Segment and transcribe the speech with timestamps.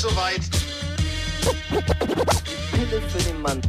[0.00, 0.40] es soweit.
[2.72, 3.60] Pille für den Mann.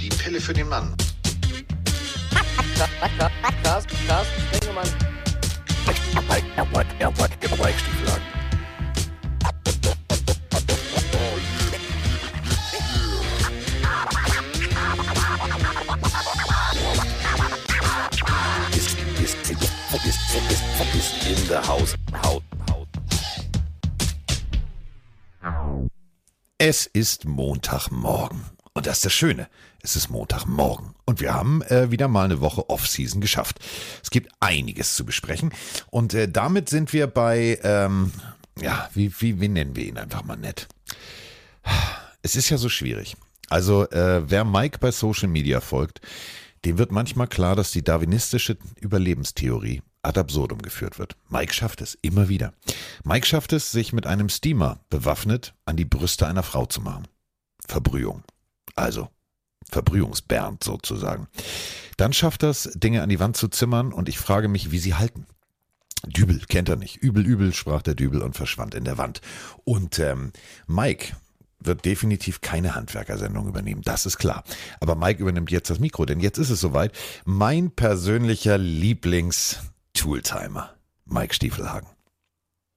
[0.00, 0.94] Die Pille für den Mann.
[3.62, 4.88] Carsten, Carsten Spengemann.
[18.70, 19.62] ist, ist, ist,
[20.06, 20.20] ist,
[20.50, 21.94] ist, ist in the house.
[22.24, 22.42] Haut,
[26.60, 28.42] Es ist Montagmorgen.
[28.72, 29.48] Und das ist das Schöne.
[29.80, 30.96] Es ist Montagmorgen.
[31.04, 33.60] Und wir haben äh, wieder mal eine Woche Off-Season geschafft.
[34.02, 35.52] Es gibt einiges zu besprechen.
[35.92, 38.12] Und äh, damit sind wir bei, ähm,
[38.60, 40.66] ja, wie, wie, wie nennen wir ihn einfach mal nett?
[42.22, 43.16] Es ist ja so schwierig.
[43.48, 46.00] Also, äh, wer Mike bei Social Media folgt,
[46.64, 51.16] dem wird manchmal klar, dass die darwinistische Überlebenstheorie ad absurdum geführt wird.
[51.28, 52.52] Mike schafft es immer wieder.
[53.04, 57.08] Mike schafft es, sich mit einem Steamer bewaffnet an die Brüste einer Frau zu machen.
[57.66, 58.22] Verbrühung.
[58.74, 59.08] Also
[59.70, 61.28] Verbrühungsbernd sozusagen.
[61.96, 64.78] Dann schafft er es, Dinge an die Wand zu zimmern und ich frage mich, wie
[64.78, 65.26] sie halten.
[66.06, 66.96] Dübel kennt er nicht.
[66.96, 69.20] Übel, übel, sprach der Dübel und verschwand in der Wand.
[69.64, 70.32] Und ähm,
[70.66, 71.16] Mike
[71.60, 74.44] wird definitiv keine Handwerkersendung übernehmen, das ist klar.
[74.80, 76.92] Aber Mike übernimmt jetzt das Mikro, denn jetzt ist es soweit.
[77.24, 78.58] Mein persönlicher
[79.98, 80.74] Lieblings-Tooltimer,
[81.06, 81.88] Mike Stiefelhagen.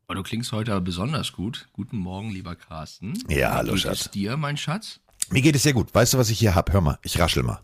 [0.09, 1.67] Oh, du klingst heute aber besonders gut.
[1.73, 3.14] Guten Morgen, lieber Carsten.
[3.30, 4.02] Ja, Wie hallo, geht Schatz.
[4.02, 5.00] es dir, mein Schatz?
[5.30, 5.94] Mir geht es sehr gut.
[5.94, 6.73] Weißt du, was ich hier hab?
[6.73, 7.61] Hör mal, ich raschel mal.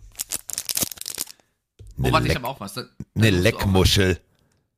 [1.97, 2.75] Oh, warte, ich habe auch was.
[2.75, 4.19] Da, da eine Leckmuschel.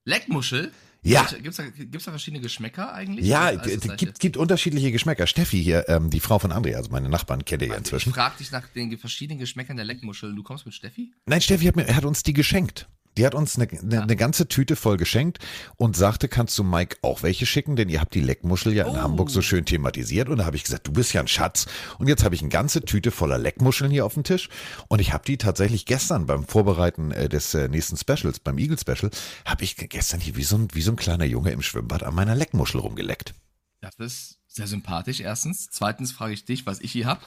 [0.06, 0.72] Leckmuschel?
[1.02, 1.24] Ja.
[1.24, 3.26] Gibt's da, gibt's da verschiedene Geschmäcker eigentlich?
[3.26, 5.28] Ja, es gibt, gibt unterschiedliche Geschmäcker.
[5.28, 8.14] Steffi hier, ähm, die Frau von Andrea, also meine Nachbarn, kennt ihr ja Ich inzwischen.
[8.14, 10.34] frag dich nach den verschiedenen Geschmäckern der Leckmuschel.
[10.36, 11.12] Du kommst mit Steffi?
[11.26, 12.88] Nein, Steffi hat, mir, hat uns die geschenkt.
[13.20, 15.40] Die hat uns eine, eine, eine ganze Tüte voll geschenkt
[15.76, 18.96] und sagte, kannst du Mike auch welche schicken, denn ihr habt die Leckmuschel ja in
[18.96, 19.02] Oh.
[19.02, 20.30] Hamburg so schön thematisiert.
[20.30, 21.66] Und da habe ich gesagt, du bist ja ein Schatz.
[21.98, 24.48] Und jetzt habe ich eine ganze Tüte voller Leckmuscheln hier auf dem Tisch.
[24.88, 28.80] Und ich habe die tatsächlich gestern beim Vorbereiten äh, des äh, nächsten Specials, beim Eagle
[28.80, 29.12] Special,
[29.44, 32.16] habe ich gestern hier wie so, ein, wie so ein kleiner Junge im Schwimmbad an
[32.16, 33.34] meiner Leckmuschel rumgeleckt.
[33.82, 35.68] Das ist sehr sympathisch, erstens.
[35.70, 37.20] Zweitens frage ich dich, was ich hier hab.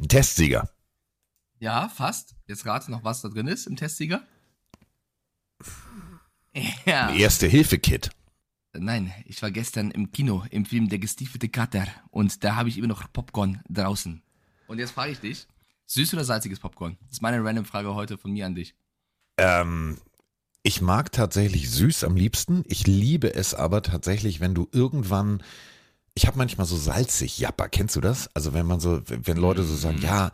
[0.00, 0.70] Ein Testsieger.
[1.58, 2.33] Ja, fast.
[2.46, 4.22] Jetzt rate noch, was da drin ist im Testsieger.
[6.84, 7.12] Ja.
[7.12, 8.10] Erste Hilfe-Kit.
[8.74, 12.78] Nein, ich war gestern im Kino im Film Der gestiefelte Kater und da habe ich
[12.78, 14.22] immer noch Popcorn draußen.
[14.66, 15.46] Und jetzt frage ich dich,
[15.86, 16.96] süß oder salziges Popcorn?
[17.02, 18.74] Das ist meine random Frage heute von mir an dich.
[19.36, 19.98] Ähm,
[20.62, 22.64] ich mag tatsächlich süß am liebsten.
[22.66, 25.42] Ich liebe es aber tatsächlich, wenn du irgendwann.
[26.16, 28.28] Ich habe manchmal so salzig Japper, kennst du das?
[28.34, 30.30] Also wenn man so, wenn Leute so sagen, ja,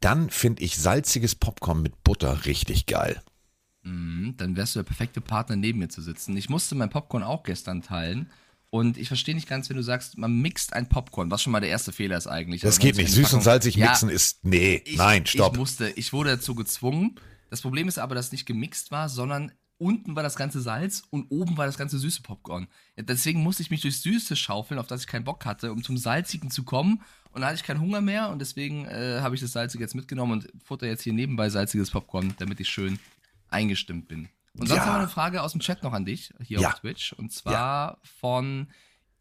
[0.00, 3.22] dann finde ich salziges Popcorn mit Butter richtig geil.
[3.82, 6.36] Mhm, dann wärst du der perfekte Partner, neben mir zu sitzen.
[6.36, 8.30] Ich musste mein Popcorn auch gestern teilen.
[8.68, 11.60] Und ich verstehe nicht ganz, wenn du sagst, man mixt ein Popcorn, was schon mal
[11.60, 12.62] der erste Fehler ist eigentlich.
[12.62, 13.12] Das Also geht nicht.
[13.12, 15.52] Süß und salzig Ja, mixen ist, nee, Ich, nein, stopp.
[15.54, 17.16] Ich musste, ich wurde dazu gezwungen.
[17.50, 21.02] Das Problem ist aber, dass es nicht gemixt war, sondern unten war das ganze Salz
[21.10, 22.68] und oben war das ganze süße Popcorn.
[22.96, 25.82] Ja, Deswegen musste ich mich durchs Süße schaufeln, auf das ich keinen Bock hatte, um
[25.82, 27.02] zum Salzigen zu kommen.
[27.32, 29.94] Und da hatte ich keinen Hunger mehr und deswegen äh, habe ich das Salzige jetzt
[29.94, 32.98] mitgenommen und futter jetzt hier nebenbei salziges Popcorn, damit ich schön
[33.48, 34.28] eingestimmt bin.
[34.58, 34.86] Und sonst Ja.
[34.86, 36.68] haben wir eine Frage aus dem Chat noch an dich, hier Ja.
[36.68, 37.12] auf Twitch.
[37.14, 38.68] Und zwar von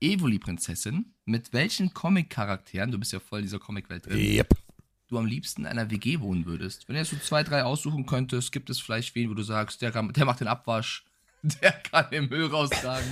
[0.02, 1.14] Evoli Prinzessin.
[1.26, 4.50] Mit welchen Comic-Charakteren, du bist ja voll in dieser Comic-Welt drin, Yep.
[5.12, 6.88] Du am liebsten in einer WG wohnen würdest.
[6.88, 9.82] Wenn du jetzt so zwei, drei aussuchen könntest, gibt es vielleicht wen, wo du sagst,
[9.82, 11.06] der, kann, der macht den Abwasch,
[11.44, 13.08] der kann den Müll raustragen.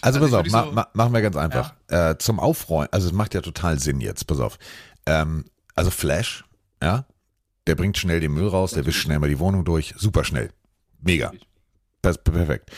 [0.00, 1.74] Also, Also pass auf, ma, so- ma, machen wir ganz einfach.
[1.88, 4.58] Äh, zum Aufräumen, also es macht ja total Sinn jetzt, pass auf.
[5.06, 5.44] Ähm,
[5.74, 6.44] also Flash,
[6.82, 7.04] ja,
[7.66, 10.50] der bringt schnell den Müll raus, der wischt schnell mal die Wohnung durch, super schnell.
[11.02, 11.32] Mega.
[12.02, 12.70] Das, perfekt.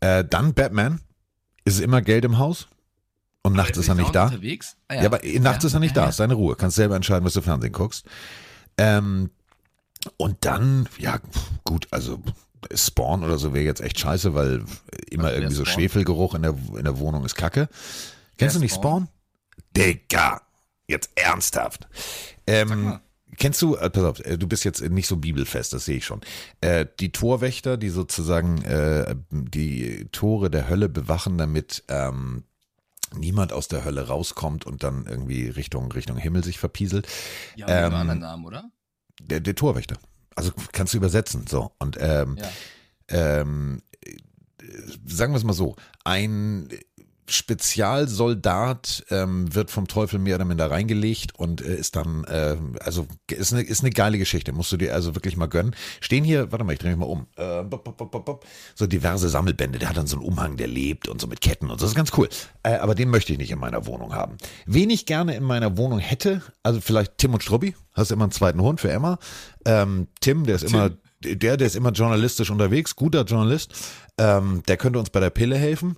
[0.00, 1.00] Äh, dann Batman.
[1.66, 2.68] Ist immer Geld im Haus?
[3.44, 4.24] Und nachts ist er nicht da?
[4.24, 4.76] Unterwegs?
[4.88, 6.08] Ah, Ja, aber nachts Ja, ist er nicht ja, da, ja.
[6.08, 6.56] ist seine Ruhe.
[6.56, 8.06] Kannst selber entscheiden, was du Fernsehen guckst.
[8.78, 9.30] Ähm,
[10.16, 11.20] und dann, ja,
[11.62, 12.18] gut, also
[12.74, 14.64] Spawn oder so wäre jetzt echt scheiße, weil
[15.10, 15.74] immer wer irgendwie so Spawn?
[15.74, 17.68] Schwefelgeruch in der, in der Wohnung ist kacke.
[18.38, 19.08] Kennst Wer du nicht Spawn?
[19.08, 19.58] Spawn?
[19.76, 20.40] Digga,
[20.88, 21.86] jetzt ernsthaft.
[22.46, 22.98] Ähm.
[23.36, 26.04] Kennst du, äh, pass auf, äh, du bist jetzt nicht so bibelfest, das sehe ich
[26.06, 26.20] schon.
[26.60, 32.44] Äh, die Torwächter, die sozusagen äh, die Tore der Hölle bewachen, damit ähm,
[33.18, 37.06] niemand aus der Hölle rauskommt und dann irgendwie Richtung, Richtung Himmel sich verpieselt.
[37.56, 38.70] Ja, ähm, anderen Namen, oder?
[39.20, 39.96] Der, der Torwächter.
[40.34, 41.46] Also kannst du übersetzen.
[41.46, 41.72] So.
[41.78, 42.48] Und ähm, Ja.
[43.40, 44.16] ähm, äh,
[45.06, 46.68] sagen wir es mal so, ein
[47.26, 53.06] Spezialsoldat ähm, wird vom Teufel mehr oder minder reingelegt und äh, ist dann, äh, also
[53.30, 55.74] ist eine, ist eine geile Geschichte, musst du dir also wirklich mal gönnen.
[56.00, 58.86] Stehen hier, warte mal, ich drehe mich mal um, äh, bop, bop, bop, bop, so
[58.86, 61.78] diverse Sammelbände, der hat dann so einen Umhang, der lebt und so mit Ketten und
[61.78, 62.28] so, das ist ganz cool.
[62.62, 64.36] Äh, aber den möchte ich nicht in meiner Wohnung haben.
[64.66, 68.32] Wen ich gerne in meiner Wohnung hätte, also vielleicht Tim und Strubbi, hast immer einen
[68.32, 69.18] zweiten Hund für Emma.
[69.64, 70.90] Ähm, Tim, der ist immer,
[71.22, 73.72] der, der ist immer journalistisch unterwegs, guter Journalist,
[74.18, 75.96] ähm, der könnte uns bei der Pille helfen.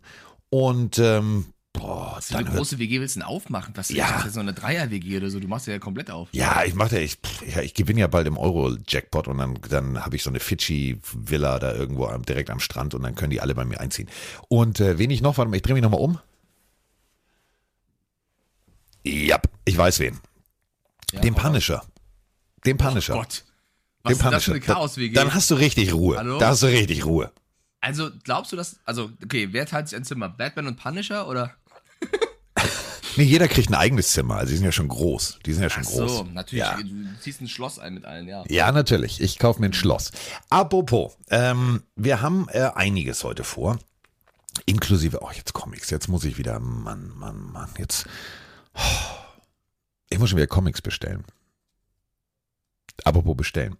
[0.58, 3.74] Und ähm, boah, So eine große WG willst du denn aufmachen?
[3.76, 4.16] Was Ja.
[4.16, 5.38] ist das so eine Dreier-WG oder so?
[5.38, 6.28] Du machst ja komplett auf.
[6.32, 7.18] ja, ich mache ja, ich,
[7.54, 11.58] ja, ich gewinne ja bald im Euro-Jackpot und dann, dann habe ich so eine Fidschi-Villa
[11.58, 14.08] da irgendwo am, direkt am Strand und dann können die alle bei mir einziehen.
[14.48, 16.18] Und äh, wen ich noch, warte mal, ich drehe mich nochmal um.
[19.04, 20.18] Ja, ich weiß wen.
[21.12, 21.34] Ja, Den.
[21.34, 21.84] Punisher.
[22.64, 23.14] Den Punisher.
[23.14, 23.44] Oh Gott.
[24.02, 24.74] Was Den ist das für eine Punisher.
[24.74, 25.14] Chaos-WG?
[25.14, 26.16] Dann hast du richtig Ruhe.
[26.16, 26.38] Hallo?
[26.38, 27.30] Da hast du richtig Ruhe.
[27.80, 28.80] Also, glaubst du, dass.
[28.84, 30.28] Also, okay, wer teilt sich ein Zimmer?
[30.28, 31.54] Batman und Punisher oder?
[33.16, 34.36] Nee, jeder kriegt ein eigenes Zimmer.
[34.36, 35.38] Also die sind ja schon groß.
[35.46, 36.16] Die sind ja schon Ach groß.
[36.18, 36.64] so, natürlich.
[36.64, 36.76] Ja.
[36.76, 38.44] Du ziehst ein Schloss ein mit allen, ja.
[38.48, 39.20] Ja, natürlich.
[39.22, 40.12] Ich kaufe mir ein Schloss.
[40.50, 43.78] Apropos, ähm, wir haben äh, einiges heute vor.
[44.66, 45.90] Inklusive, oh, jetzt Comics.
[45.90, 48.06] Jetzt muss ich wieder, Mann, Mann, Mann, jetzt.
[48.74, 48.80] Oh,
[50.10, 51.24] ich muss schon wieder Comics bestellen.
[53.04, 53.76] Apropos bestellen.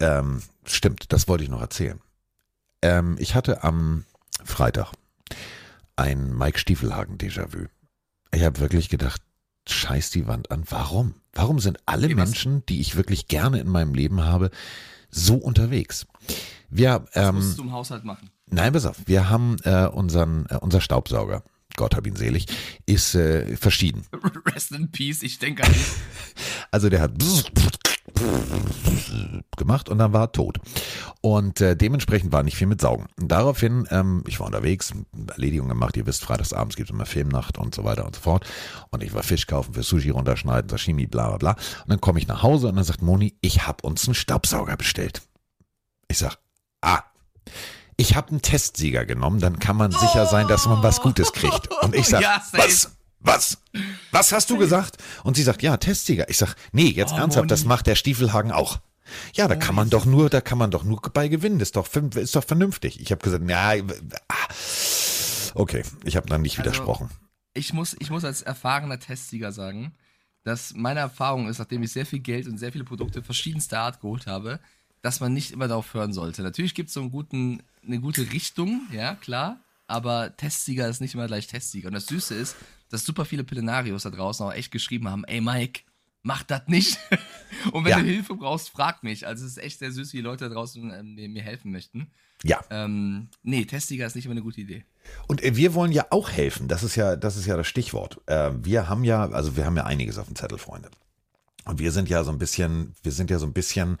[0.00, 2.00] Ähm, stimmt, das wollte ich noch erzählen.
[2.84, 4.04] Ähm, ich hatte am
[4.44, 4.92] Freitag
[5.96, 7.66] ein Mike Stiefelhagen Déjà-vu.
[8.32, 9.22] Ich habe wirklich gedacht,
[9.68, 10.64] scheiß die Wand an.
[10.68, 11.14] Warum?
[11.32, 14.50] Warum sind alle was- Menschen, die ich wirklich gerne in meinem Leben habe,
[15.10, 16.06] so unterwegs?
[16.68, 18.30] Wir, Was ähm, musst du im Haushalt machen?
[18.50, 21.42] Nein, pass auf, wir haben äh, unseren, äh, unser Staubsauger,
[21.76, 22.46] Gott hab ihn selig,
[22.84, 24.04] ist äh, verschieden.
[24.54, 25.86] Rest in Peace, ich denke an dich.
[26.70, 27.12] Also der hat
[29.56, 30.58] gemacht und dann war er tot.
[31.20, 33.06] Und äh, dementsprechend war nicht viel mit Saugen.
[33.18, 34.92] Und daraufhin, ähm, ich war unterwegs,
[35.28, 38.46] Erledigung gemacht, ihr wisst, freitagsabends gibt es immer Filmnacht und so weiter und so fort.
[38.90, 41.50] Und ich war Fisch kaufen, für Sushi runterschneiden, Sashimi, bla bla bla.
[41.52, 44.76] Und dann komme ich nach Hause und dann sagt Moni, ich habe uns einen Staubsauger
[44.76, 45.22] bestellt.
[46.08, 46.36] Ich sag,
[46.82, 47.02] ah,
[47.96, 51.68] ich habe einen Testsieger genommen, dann kann man sicher sein, dass man was Gutes kriegt.
[51.82, 52.96] Und ich sag, Ja, was?
[53.24, 53.58] Was?
[54.12, 54.98] Was hast du gesagt?
[55.24, 56.28] Und sie sagt, ja, Testsieger.
[56.28, 57.68] Ich sag, nee, jetzt Oh, ernsthaft, das Moni.
[57.68, 58.80] macht der Stiefelhagen auch.
[59.34, 61.58] Ja, da kann man doch nur, da kann man doch nur bei gewinnen.
[61.58, 63.00] Das ist doch, ist doch vernünftig.
[63.00, 63.72] Ich habe gesagt, na,
[64.28, 65.54] ah.
[65.54, 67.10] okay, ich habe dann nicht Also, widersprochen.
[67.54, 69.94] Ich muss, ich muss als erfahrener Testsieger sagen,
[70.42, 74.00] dass meine Erfahrung ist, nachdem ich sehr viel Geld und sehr viele Produkte verschiedenster Art
[74.00, 74.60] geholt habe,
[75.02, 76.42] dass man nicht immer darauf hören sollte.
[76.42, 81.14] Natürlich gibt es so einen guten, eine gute Richtung, ja, klar, aber Testsieger ist nicht
[81.14, 81.88] immer gleich Testsieger.
[81.88, 82.56] Und das Süße ist,
[82.94, 85.82] dass super viele Pillenarios da draußen auch echt geschrieben haben, ey Mike,
[86.22, 86.98] mach das nicht.
[87.72, 87.98] und wenn Ja.
[87.98, 89.26] du Hilfe brauchst, frag mich.
[89.26, 92.10] Also es ist echt sehr süß, wie Leute da draußen ähm, mir helfen möchten.
[92.42, 92.60] Ja.
[92.70, 94.84] Ähm, nee, Testsieger ist nicht immer eine gute Idee.
[95.28, 96.68] Und äh, wir wollen ja auch helfen.
[96.68, 98.20] Das ist ja, das ist ja das Stichwort.
[98.26, 100.90] Äh, wir haben ja, also wir haben ja einiges auf dem Zettel, Freunde.
[101.64, 103.98] Und wir sind ja so ein bisschen, wir sind ja so ein bisschen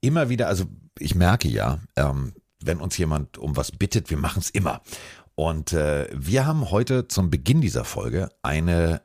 [0.00, 0.64] immer wieder, also
[0.98, 2.32] ich merke ja, ähm,
[2.62, 4.82] wenn uns jemand um was bittet, wir machen es immer.
[5.36, 9.02] Und äh, wir haben heute zum Beginn dieser Folge eine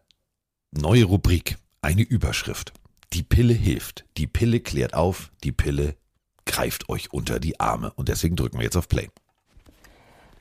[0.72, 2.72] neue Rubrik, eine Überschrift.
[3.12, 5.96] Die Pille hilft, die Pille klärt auf, die Pille
[6.46, 7.92] greift euch unter die Arme.
[7.96, 9.10] Und deswegen drücken wir jetzt auf Play.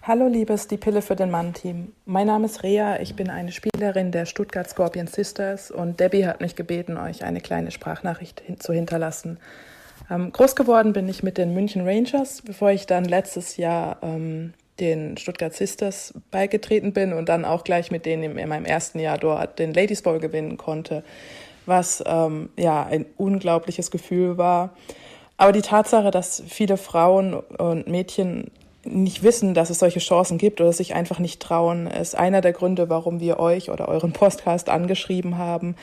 [0.04, 1.92] Hallo liebes Die Pille für den Mann-Team.
[2.06, 6.40] Mein Name ist Rea, ich bin eine Spielerin der Stuttgart Scorpion Sisters und Debbie hat
[6.40, 9.38] mich gebeten, euch eine kleine Sprachnachricht hin zu hinterlassen.
[10.08, 14.54] Ähm, groß geworden bin ich mit den München Rangers, bevor ich dann letztes Jahr ähm,
[14.80, 18.98] den Stuttgart Sisters beigetreten bin und dann auch gleich mit denen in, in meinem ersten
[18.98, 21.04] Jahr dort den Ladies Bowl gewinnen konnte,
[21.66, 24.70] was ähm, ja ein unglaubliches Gefühl war.
[25.36, 28.50] Aber die Tatsache, dass viele Frauen und Mädchen
[28.84, 32.52] nicht wissen, dass es solche Chancen gibt oder sich einfach nicht trauen, ist einer der
[32.52, 35.76] Gründe, warum wir euch oder euren Podcast angeschrieben haben.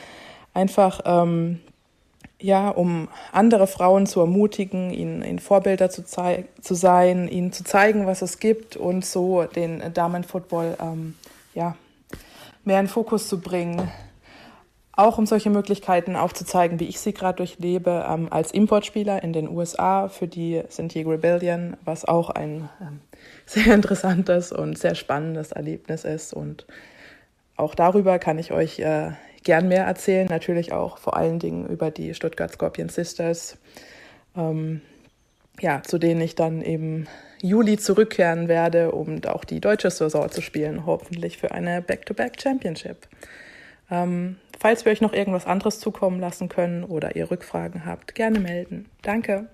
[0.54, 1.60] Einfach, ähm,
[2.40, 8.06] ja, um andere Frauen zu ermutigen, ihnen, ihnen Vorbilder zu, zu sein, ihnen zu zeigen,
[8.06, 11.14] was es gibt und so den Damenfootball, ähm,
[11.54, 11.76] ja,
[12.64, 13.90] mehr in Fokus zu bringen.
[14.92, 19.48] Auch um solche Möglichkeiten aufzuzeigen, wie ich sie gerade durchlebe, ähm, als Importspieler in den
[19.48, 23.00] USA für die San Diego Rebellion, was auch ein ähm,
[23.46, 26.32] sehr interessantes und sehr spannendes Erlebnis ist.
[26.32, 26.66] Und
[27.56, 29.12] auch darüber kann ich euch äh,
[29.44, 33.56] gern mehr erzählen, natürlich auch vor allen Dingen über die Stuttgart Scorpion Sisters,
[34.36, 34.80] ähm,
[35.60, 37.06] ja, zu denen ich dann im
[37.42, 43.08] Juli zurückkehren werde, um auch die deutsche Saison zu spielen, hoffentlich für eine Back-to-Back Championship.
[43.90, 48.40] Ähm, falls wir euch noch irgendwas anderes zukommen lassen können oder ihr Rückfragen habt, gerne
[48.40, 48.86] melden.
[49.02, 49.48] Danke.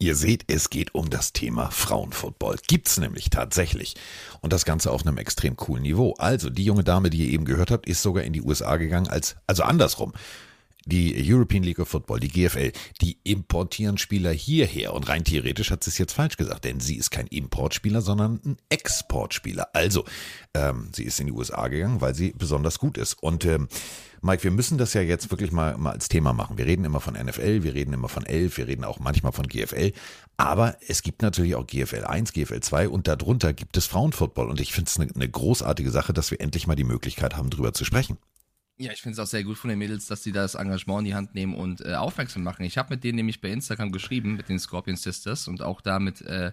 [0.00, 2.58] Ihr seht, es geht um das Thema Frauenfootball.
[2.68, 3.96] Gibt's nämlich tatsächlich.
[4.40, 6.14] Und das Ganze auf einem extrem coolen Niveau.
[6.18, 9.08] Also, die junge Dame, die ihr eben gehört habt, ist sogar in die USA gegangen
[9.08, 10.12] als, also andersrum.
[10.90, 14.94] Die European League of Football, die GFL, die importieren Spieler hierher.
[14.94, 18.40] Und rein theoretisch hat sie es jetzt falsch gesagt, denn sie ist kein Importspieler, sondern
[18.44, 19.68] ein Exportspieler.
[19.74, 20.04] Also,
[20.54, 23.22] ähm, sie ist in die USA gegangen, weil sie besonders gut ist.
[23.22, 23.68] Und ähm,
[24.20, 26.58] Mike, wir müssen das ja jetzt wirklich mal, mal als Thema machen.
[26.58, 29.46] Wir reden immer von NFL, wir reden immer von 11, wir reden auch manchmal von
[29.46, 29.92] GFL.
[30.36, 34.48] Aber es gibt natürlich auch GFL 1, GFL 2 und darunter gibt es Frauenfootball.
[34.48, 37.50] Und ich finde es eine, eine großartige Sache, dass wir endlich mal die Möglichkeit haben,
[37.50, 38.18] drüber zu sprechen.
[38.80, 41.04] Ja, ich finde es auch sehr gut von den Mädels, dass sie das Engagement in
[41.06, 42.62] die Hand nehmen und äh, aufmerksam machen.
[42.62, 45.98] Ich habe mit denen nämlich bei Instagram geschrieben, mit den Scorpion Sisters und auch da
[45.98, 46.52] mit äh,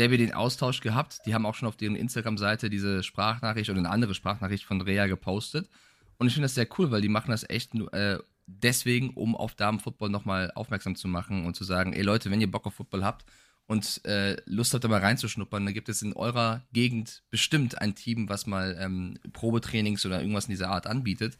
[0.00, 1.20] Debbie den Austausch gehabt.
[1.26, 5.06] Die haben auch schon auf deren Instagram-Seite diese Sprachnachricht oder eine andere Sprachnachricht von Rea
[5.06, 5.70] gepostet.
[6.18, 9.54] Und ich finde das sehr cool, weil die machen das echt äh, deswegen, um auf
[9.54, 13.04] Damenfootball nochmal aufmerksam zu machen und zu sagen, ey Leute, wenn ihr Bock auf Football
[13.04, 13.24] habt
[13.66, 17.94] und äh, Lust habt, da mal reinzuschnuppern, dann gibt es in eurer Gegend bestimmt ein
[17.94, 21.38] Team, was mal ähm, Probetrainings oder irgendwas in dieser Art anbietet.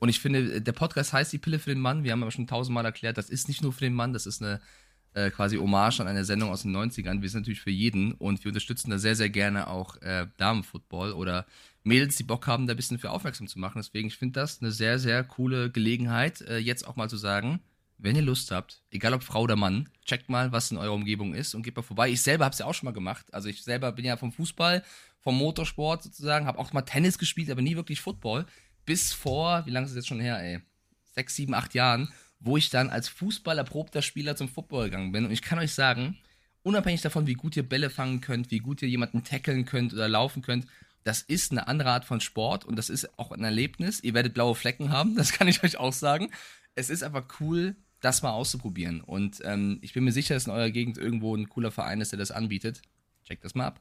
[0.00, 2.02] Und ich finde, der Podcast heißt Die Pille für den Mann.
[2.02, 4.42] Wir haben aber schon tausendmal erklärt, das ist nicht nur für den Mann, das ist
[4.42, 4.60] eine
[5.12, 7.20] äh, quasi Hommage an eine Sendung aus den 90ern.
[7.20, 11.12] Wir sind natürlich für jeden und wir unterstützen da sehr, sehr gerne auch äh, Damenfootball
[11.12, 11.46] oder
[11.82, 13.78] Mädels, die Bock haben, da ein bisschen für aufmerksam zu machen.
[13.78, 17.60] Deswegen, ich finde das eine sehr, sehr coole Gelegenheit, äh, jetzt auch mal zu sagen,
[17.98, 21.34] wenn ihr Lust habt, egal ob Frau oder Mann, checkt mal, was in eurer Umgebung
[21.34, 22.08] ist und geht mal vorbei.
[22.08, 23.26] Ich selber habe es ja auch schon mal gemacht.
[23.34, 24.82] Also ich selber bin ja vom Fußball,
[25.18, 28.46] vom Motorsport sozusagen, habe auch mal Tennis gespielt, aber nie wirklich Football.
[28.90, 30.58] Bis vor, wie lange ist es jetzt schon her, ey?
[31.14, 35.24] Sechs, sieben, acht Jahren, wo ich dann als Fußballerprobter Spieler zum Football gegangen bin.
[35.24, 36.18] Und ich kann euch sagen,
[36.64, 40.08] unabhängig davon, wie gut ihr Bälle fangen könnt, wie gut ihr jemanden tackeln könnt oder
[40.08, 40.66] laufen könnt,
[41.04, 44.00] das ist eine andere Art von Sport und das ist auch ein Erlebnis.
[44.02, 46.32] Ihr werdet blaue Flecken haben, das kann ich euch auch sagen.
[46.74, 49.02] Es ist einfach cool, das mal auszuprobieren.
[49.02, 52.10] Und ähm, ich bin mir sicher, dass in eurer Gegend irgendwo ein cooler Verein ist,
[52.10, 52.82] der das anbietet.
[53.30, 53.80] Checkt das mal ab.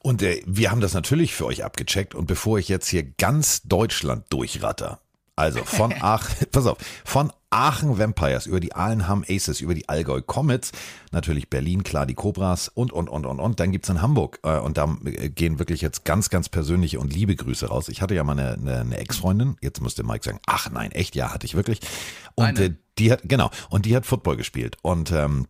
[0.00, 2.14] Und äh, wir haben das natürlich für euch abgecheckt.
[2.14, 5.00] Und bevor ich jetzt hier ganz Deutschland durchratter,
[5.36, 10.20] also von Aachen, pass auf, von Aachen Vampires über die Ahlenham Aces, über die Allgäu
[10.20, 10.72] Comets,
[11.12, 13.58] natürlich Berlin, klar, die Cobras und, und, und, und, und.
[13.58, 17.14] Dann gibt's in Hamburg äh, und da äh, gehen wirklich jetzt ganz, ganz persönliche und
[17.14, 17.88] liebe Grüße raus.
[17.88, 21.16] Ich hatte ja mal eine, eine, eine Ex-Freundin, jetzt musste Mike sagen, ach nein, echt,
[21.16, 21.80] ja, hatte ich wirklich.
[22.34, 25.46] Und äh, die hat, genau, und die hat Football gespielt und ähm,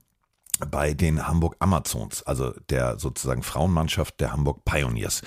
[0.70, 5.23] bei den Hamburg Amazons, also der sozusagen Frauenmannschaft der Hamburg Pioneers.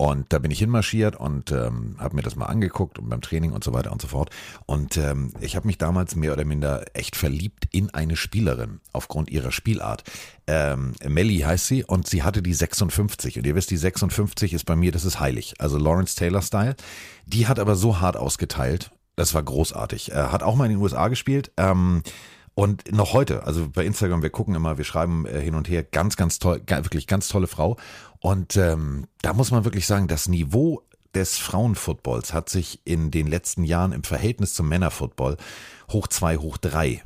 [0.00, 3.52] Und da bin ich hinmarschiert und ähm, habe mir das mal angeguckt und beim Training
[3.52, 4.30] und so weiter und so fort.
[4.64, 9.28] Und ähm, ich habe mich damals mehr oder minder echt verliebt in eine Spielerin aufgrund
[9.28, 10.04] ihrer Spielart.
[10.46, 13.36] Ähm, Melly heißt sie und sie hatte die 56.
[13.36, 15.56] Und ihr wisst, die 56 ist bei mir, das ist heilig.
[15.58, 16.76] Also Lawrence Taylor Style.
[17.26, 18.92] Die hat aber so hart ausgeteilt.
[19.16, 20.12] Das war großartig.
[20.12, 21.52] Er hat auch mal in den USA gespielt.
[21.58, 22.02] Ähm,
[22.54, 25.82] und noch heute, also bei Instagram, wir gucken immer, wir schreiben äh, hin und her,
[25.82, 27.76] ganz, ganz toll, wirklich ganz tolle Frau.
[28.20, 30.82] Und ähm, da muss man wirklich sagen, das Niveau
[31.14, 35.36] des Frauenfootballs hat sich in den letzten Jahren im Verhältnis zum Männerfootball
[35.90, 37.02] hoch zwei, hoch drei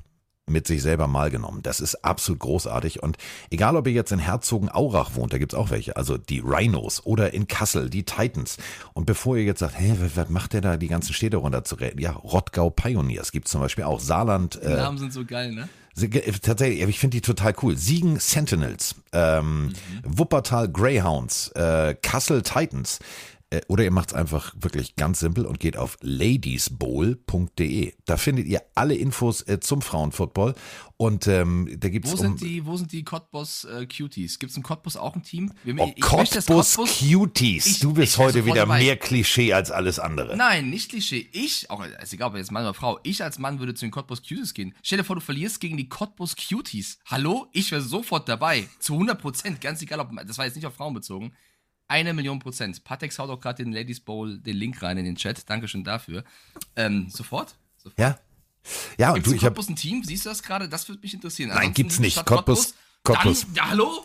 [0.47, 1.63] mit sich selber mal genommen.
[1.63, 3.03] Das ist absolut großartig.
[3.03, 3.17] Und
[3.51, 7.33] egal, ob ihr jetzt in Herzogenaurach wohnt, da gibt's auch welche, also die Rhinos oder
[7.33, 8.59] in Kassel, die Titans.
[8.93, 11.77] Und bevor ihr jetzt sagt, hä, was macht der da, die ganzen Städte runter zu
[11.77, 12.01] reden?
[12.01, 14.01] Ja, Rottgau Pioneers gibt's zum Beispiel auch.
[14.01, 14.61] Saarland.
[14.63, 15.69] Die Namen äh, sind so geil, ne?
[16.43, 17.77] Tatsächlich, ich finde die total cool.
[17.77, 19.73] Siegen Sentinels, ähm, mhm.
[20.03, 22.99] Wuppertal Greyhounds, äh, Kassel Titans.
[23.55, 27.95] Äh, oder ihr macht es einfach wirklich ganz simpel und geht auf ladiesbowl.de.
[28.05, 30.55] Da findet ihr alle Infos äh, zum Frauenfootball.
[30.97, 32.19] Und ähm, da gibt es.
[32.19, 34.39] Wo, um, die, wo sind die Cottbus äh, Cuties?
[34.39, 35.53] Gibt es in Cottbus auch ein Team?
[35.65, 37.67] Wir, oh, Cottbus, Cottbus Cuties.
[37.67, 38.79] Ich, du bist heute wieder dabei.
[38.79, 40.37] mehr Klischee als alles andere.
[40.37, 41.29] Nein, nicht Klischee.
[41.33, 43.91] Ich, auch ist egal, ob jetzt Mann oder Frau, ich als Mann würde zu den
[43.91, 44.75] Cottbus Cuties gehen.
[44.83, 46.99] Stell dir vor, du verlierst gegen die Cottbus Cuties.
[47.07, 47.49] Hallo?
[47.53, 48.69] Ich wäre sofort dabei.
[48.79, 49.61] Zu 100 Prozent.
[49.61, 50.11] Ganz egal, ob.
[50.27, 51.33] Das war jetzt nicht auf Frauen bezogen.
[51.89, 52.83] Eine Million Prozent.
[52.85, 55.49] Patex haut auch gerade den Ladies Bowl den Link rein in den Chat.
[55.49, 56.25] Dankeschön dafür.
[56.77, 57.57] Ähm, sofort?
[57.77, 57.99] sofort?
[57.99, 58.19] Ja.
[58.97, 60.69] Ja, Gibt's und du, ich habe ein Team, siehst du das gerade?
[60.69, 61.51] Das würde mich interessieren.
[61.51, 62.25] Nein, Ansonsten gibt's nicht.
[62.25, 63.43] Cottbus, Cottbus.
[63.43, 64.05] Dann, ja, hallo?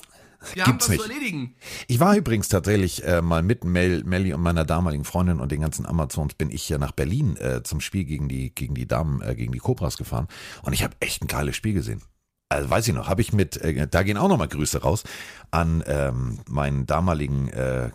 [0.53, 1.01] Wir Gibt's haben was nicht.
[1.01, 1.55] zu erledigen.
[1.87, 5.61] Ich war übrigens tatsächlich äh, mal mit Mel, Melly und meiner damaligen Freundin und den
[5.61, 9.21] ganzen Amazons bin ich ja nach Berlin äh, zum Spiel gegen die gegen die Damen
[9.21, 10.27] äh, gegen die Cobras gefahren
[10.63, 12.01] und ich habe echt ein geiles Spiel gesehen
[12.49, 15.03] also weiß ich noch, habe ich mit, äh, da gehen auch nochmal Grüße raus
[15.51, 17.89] an ähm, meinen damaligen äh,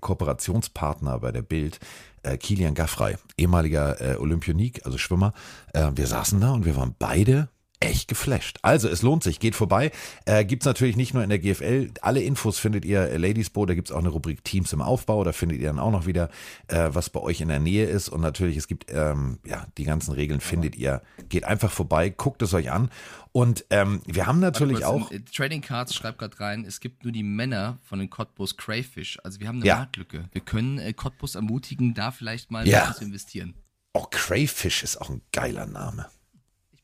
[0.00, 1.80] Kooperationspartner bei der Bild,
[2.22, 5.32] äh, Kilian Gaffrey, ehemaliger äh, Olympionik, also Schwimmer.
[5.72, 7.48] Äh, wir saßen da und wir waren beide
[7.86, 8.58] echt geflasht.
[8.62, 9.90] Also es lohnt sich, geht vorbei.
[10.26, 11.90] Äh, gibt's natürlich nicht nur in der GFL.
[12.02, 15.24] Alle Infos findet ihr äh, Ladies Bow, da gibt's auch eine Rubrik Teams im Aufbau.
[15.24, 16.28] Da findet ihr dann auch noch wieder,
[16.68, 18.08] äh, was bei euch in der Nähe ist.
[18.08, 21.02] Und natürlich, es gibt, ähm, ja, die ganzen Regeln findet ihr.
[21.28, 22.90] Geht einfach vorbei, guckt es euch an.
[23.32, 25.10] Und ähm, wir haben natürlich kurz, auch.
[25.10, 28.56] in- äh, Trading Cards schreibt gerade rein, es gibt nur die Männer von den Cottbus
[28.56, 29.18] Crayfish.
[29.24, 29.76] Also wir haben eine Ja.
[29.76, 30.28] Marktlücke.
[30.32, 32.92] Wir können äh, Cottbus ermutigen, da vielleicht mal ja.
[32.94, 33.54] zu investieren.
[33.92, 36.06] Oh, Crayfish ist auch ein geiler Name.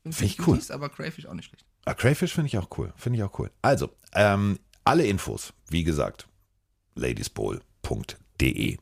[0.01, 0.55] Ich bin Find ich cool.
[0.55, 1.65] Cuties, aber Crayfish auch nicht schlecht.
[1.85, 2.91] Ah, Crayfish finde ich auch cool.
[2.95, 3.51] Finde ich auch cool.
[3.61, 6.27] Also, ähm, alle Infos, wie gesagt,
[6.95, 8.17] ladiesbowl.de.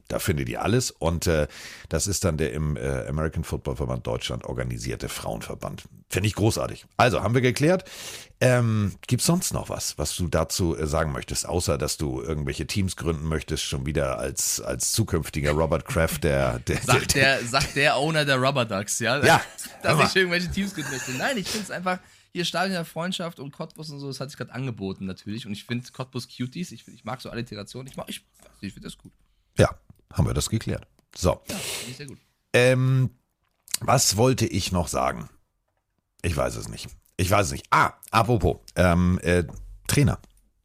[0.08, 0.92] Da findet ihr alles.
[0.92, 1.48] Und äh,
[1.90, 5.84] das ist dann der im äh, American Football Verband Deutschland organisierte Frauenverband.
[6.10, 6.86] Finde ich großartig.
[6.98, 7.84] Also, haben wir geklärt.
[8.42, 12.22] Ähm, Gibt es sonst noch was, was du dazu äh, sagen möchtest, außer dass du
[12.22, 17.46] irgendwelche Teams gründen möchtest, schon wieder als, als zukünftiger Robert Kraft, der, der, Sagt der,
[17.46, 19.24] sagt der Owner der Rubber Ducks, ja?
[19.26, 19.42] Ja,
[19.84, 21.12] Dass ich irgendwelche Teams gründen möchte.
[21.12, 22.00] Nein, ich finde es einfach,
[22.32, 25.46] hier Stadion der Freundschaft und Cottbus und so, das hat sich gerade angeboten natürlich.
[25.46, 28.24] Und ich finde Cottbus Cuties, ich, ich mag so Alliteration, ich, mag- ich,
[28.62, 29.12] ich finde das gut.
[29.60, 29.70] Ja,
[30.12, 30.88] haben wir das geklärt.
[31.16, 31.42] So.
[31.48, 31.56] Ja,
[31.96, 32.18] sehr gut.
[32.54, 33.12] Ähm,
[33.82, 35.30] was wollte ich noch sagen?
[36.22, 36.90] Ich weiß es nicht.
[37.18, 37.68] Ich weiß es nicht.
[37.70, 39.44] Ah, apropos, ähm, äh,
[39.88, 40.20] Trainer.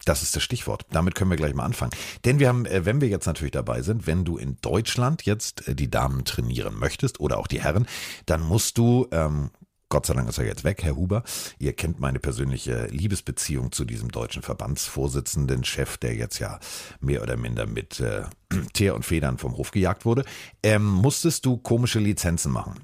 [0.05, 0.87] Das ist das Stichwort.
[0.91, 1.93] Damit können wir gleich mal anfangen.
[2.25, 5.67] Denn wir haben, äh, wenn wir jetzt natürlich dabei sind, wenn du in Deutschland jetzt
[5.67, 7.87] äh, die Damen trainieren möchtest oder auch die Herren,
[8.27, 9.51] dann musst du, ähm,
[9.95, 11.23] Gott sei Dank ist er jetzt weg, Herr Huber.
[11.61, 16.59] Ihr kennt meine persönliche Liebesbeziehung zu diesem deutschen Verbandsvorsitzenden, Chef, der jetzt ja
[16.99, 18.25] mehr oder minder mit äh,
[18.73, 20.25] Teer und Federn vom Hof gejagt wurde.
[20.65, 22.81] Ähm, musstest du komische Lizenzen machen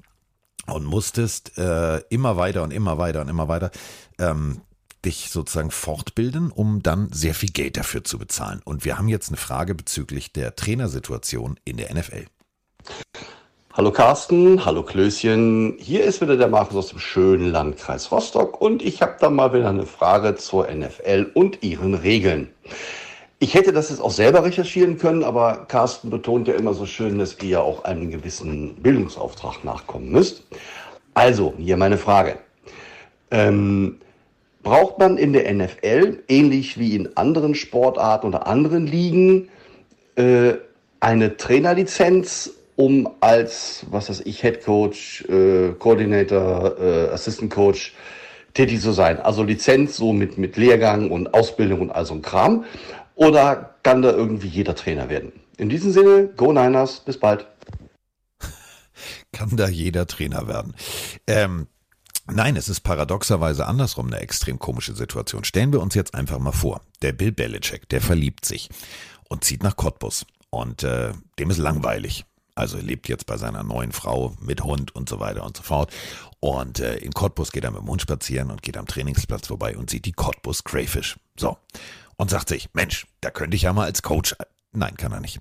[0.67, 3.71] und musstest äh, immer weiter und immer weiter und immer weiter
[4.17, 4.61] ähm,
[5.03, 8.61] dich sozusagen fortbilden, um dann sehr viel Geld dafür zu bezahlen.
[8.63, 12.27] Und wir haben jetzt eine Frage bezüglich der Trainersituation in der NFL.
[13.73, 15.77] Hallo Carsten, hallo Klößchen.
[15.79, 19.53] Hier ist wieder der Markus aus dem schönen Landkreis Rostock und ich habe da mal
[19.53, 22.49] wieder eine Frage zur NFL und ihren Regeln.
[23.39, 27.17] Ich hätte das jetzt auch selber recherchieren können, aber Carsten betont ja immer so schön,
[27.17, 30.43] dass ihr ja auch einem gewissen Bildungsauftrag nachkommen müsst.
[31.13, 32.39] Also, hier meine Frage.
[33.31, 33.99] Ähm,
[34.63, 39.47] braucht man in der NFL, ähnlich wie in anderen Sportarten oder anderen Ligen,
[40.17, 40.55] äh,
[40.99, 47.93] eine Trainerlizenz, um als, was weiß ich, Head Coach, äh, Coordinator, äh, Assistant Coach
[48.53, 49.19] tätig zu sein.
[49.19, 52.65] Also Lizenz so mit, mit Lehrgang und Ausbildung und all so ein Kram.
[53.15, 55.31] Oder kann da irgendwie jeder Trainer werden?
[55.57, 57.45] In diesem Sinne, Go Niners, bis bald.
[59.31, 60.73] Kann da jeder Trainer werden?
[61.27, 61.67] Ähm,
[62.25, 65.43] nein, es ist paradoxerweise andersrum eine extrem komische Situation.
[65.43, 68.69] Stellen wir uns jetzt einfach mal vor, der Bill Belichick, der verliebt sich
[69.29, 70.25] und zieht nach Cottbus.
[70.49, 72.25] Und äh, dem ist langweilig.
[72.55, 75.63] Also er lebt jetzt bei seiner neuen Frau mit Hund und so weiter und so
[75.63, 75.93] fort.
[76.39, 79.77] Und äh, in Cottbus geht er mit dem Hund spazieren und geht am Trainingsplatz vorbei
[79.77, 81.17] und sieht die Cottbus Crayfish.
[81.37, 81.57] So.
[82.17, 84.35] Und sagt sich, Mensch, da könnte ich ja mal als Coach.
[84.73, 85.39] Nein, kann er nicht.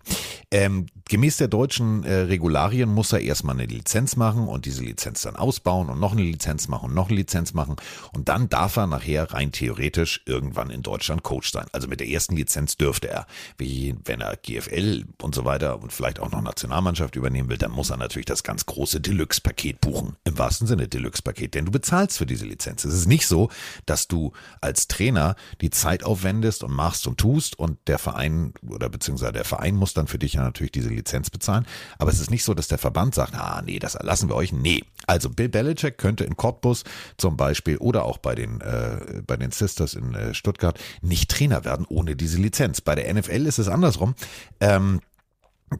[0.50, 5.22] Ähm, gemäß der deutschen äh, Regularien muss er erstmal eine Lizenz machen und diese Lizenz
[5.22, 7.76] dann ausbauen und noch eine Lizenz machen und noch eine Lizenz machen.
[8.12, 11.66] Und dann darf er nachher rein theoretisch irgendwann in Deutschland Coach sein.
[11.70, 13.26] Also mit der ersten Lizenz dürfte er.
[13.56, 17.70] Wie wenn er GFL und so weiter und vielleicht auch noch Nationalmannschaft übernehmen will, dann
[17.70, 20.16] muss er natürlich das ganz große Deluxe-Paket buchen.
[20.24, 22.84] Im wahrsten Sinne Deluxe-Paket, denn du bezahlst für diese Lizenz.
[22.84, 23.48] Es ist nicht so,
[23.86, 28.88] dass du als Trainer die Zeit aufwendest und machst und tust und der Verein oder
[28.88, 31.66] beziehungsweise der Verein muss dann für dich ja natürlich diese Lizenz bezahlen.
[31.98, 34.52] Aber es ist nicht so, dass der Verband sagt, ah nee, das erlassen wir euch.
[34.52, 34.84] Nee.
[35.06, 36.84] Also Bill Belichick könnte in Cottbus
[37.16, 41.64] zum Beispiel oder auch bei den, äh, bei den Sisters in äh, Stuttgart nicht Trainer
[41.64, 42.80] werden ohne diese Lizenz.
[42.80, 44.14] Bei der NFL ist es andersrum.
[44.60, 45.00] Ähm,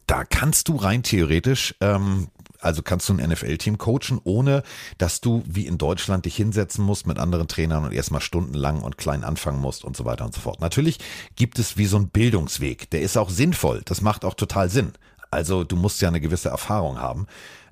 [0.07, 2.29] da kannst du rein theoretisch, ähm,
[2.61, 4.63] also kannst du ein NFL-Team coachen, ohne
[4.99, 8.99] dass du wie in Deutschland dich hinsetzen musst mit anderen Trainern und erstmal stundenlang und
[8.99, 10.61] klein anfangen musst und so weiter und so fort.
[10.61, 10.99] Natürlich
[11.37, 14.93] gibt es wie so einen Bildungsweg, der ist auch sinnvoll, das macht auch total Sinn.
[15.31, 17.27] Also du musst ja eine gewisse Erfahrung haben.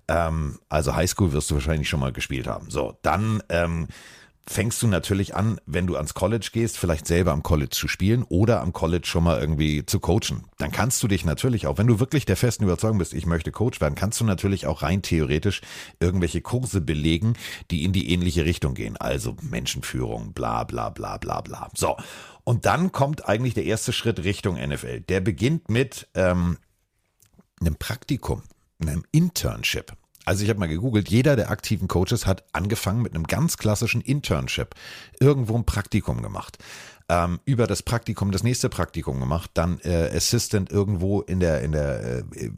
[0.07, 2.70] Ähm, also Highschool wirst du wahrscheinlich schon mal gespielt haben.
[2.70, 3.88] So, dann ähm,
[4.49, 8.23] fängst du natürlich an, wenn du ans College gehst, vielleicht selber am College zu spielen
[8.25, 10.45] oder am College schon mal irgendwie zu coachen.
[10.57, 13.53] Dann kannst du dich natürlich auch, wenn du wirklich der festen Überzeugung bist, ich möchte
[13.53, 15.61] Coach werden, kannst du natürlich auch rein theoretisch
[16.01, 17.35] irgendwelche Kurse belegen,
[17.71, 18.97] die in die ähnliche Richtung gehen.
[18.97, 21.69] Also Menschenführung, bla bla bla bla bla.
[21.75, 21.97] So.
[22.45, 25.03] Und dann kommt eigentlich der erste Schritt Richtung NFL.
[25.03, 26.57] Der beginnt mit ähm,
[27.61, 28.43] einem Praktikum,
[28.81, 29.93] einem Internship.
[30.29, 34.03] Also ich habe mal gegoogelt, jeder der aktiven Coaches hat angefangen mit einem ganz klassischen
[34.03, 34.75] Internship,
[35.21, 36.59] irgendwo ein Praktikum gemacht.
[37.09, 41.73] ähm, über das Praktikum das nächste Praktikum gemacht, dann äh, Assistant irgendwo in der, in
[41.73, 42.53] der, äh,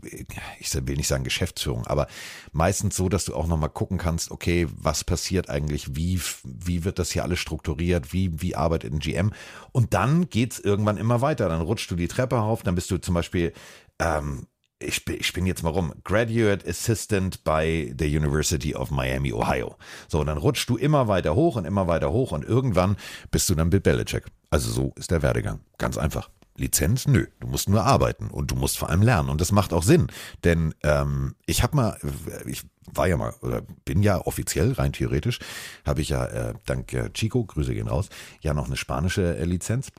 [0.58, 2.08] ich will nicht sagen Geschäftsführung, aber
[2.50, 6.98] meistens so, dass du auch nochmal gucken kannst, okay, was passiert eigentlich, wie, wie wird
[6.98, 9.32] das hier alles strukturiert, wie, wie arbeitet ein GM
[9.70, 12.98] und dann geht's irgendwann immer weiter, dann rutschst du die Treppe auf, dann bist du
[12.98, 13.52] zum Beispiel
[14.00, 14.46] ähm,
[14.80, 19.76] ich bin, ich bin jetzt mal rum, Graduate Assistant bei der University of Miami, Ohio.
[20.08, 22.96] So, und dann rutschst du immer weiter hoch und immer weiter hoch und irgendwann
[23.30, 24.24] bist du dann Bill Belichick.
[24.48, 25.60] Also so ist der Werdegang.
[25.78, 26.30] Ganz einfach.
[26.56, 27.06] Lizenz?
[27.06, 29.28] Nö, du musst nur arbeiten und du musst vor allem lernen.
[29.28, 30.08] Und das macht auch Sinn.
[30.44, 31.98] Denn ähm, ich habe mal,
[32.46, 35.38] ich war ja mal, oder bin ja offiziell, rein theoretisch,
[35.86, 38.08] habe ich ja äh, dank äh, Chico, Grüße gehen raus,
[38.40, 39.90] ja noch eine spanische äh, Lizenz.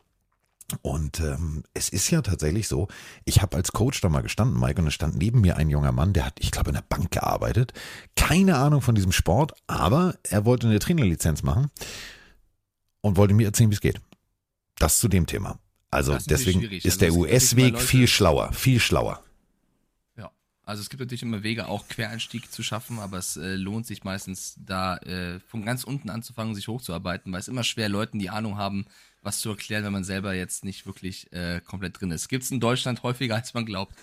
[0.81, 2.87] Und ähm, es ist ja tatsächlich so,
[3.25, 5.91] ich habe als Coach da mal gestanden, Mike, und es stand neben mir ein junger
[5.91, 7.73] Mann, der hat, ich glaube, in der Bank gearbeitet.
[8.15, 11.69] Keine Ahnung von diesem Sport, aber er wollte eine Trainerlizenz machen
[13.01, 14.01] und wollte mir erzählen, wie es geht.
[14.77, 15.59] Das zu dem Thema.
[15.91, 16.85] Also ist deswegen schwierig.
[16.85, 19.21] ist Also der US-Weg viel schlauer, viel schlauer.
[20.71, 24.05] Also es gibt natürlich immer Wege, auch Quereinstieg zu schaffen, aber es äh, lohnt sich
[24.05, 28.29] meistens da äh, von ganz unten anzufangen, sich hochzuarbeiten, weil es immer schwer Leuten, die
[28.29, 28.85] Ahnung haben,
[29.21, 32.29] was zu erklären, wenn man selber jetzt nicht wirklich äh, komplett drin ist.
[32.29, 33.93] Gibt es in Deutschland häufiger, als man glaubt.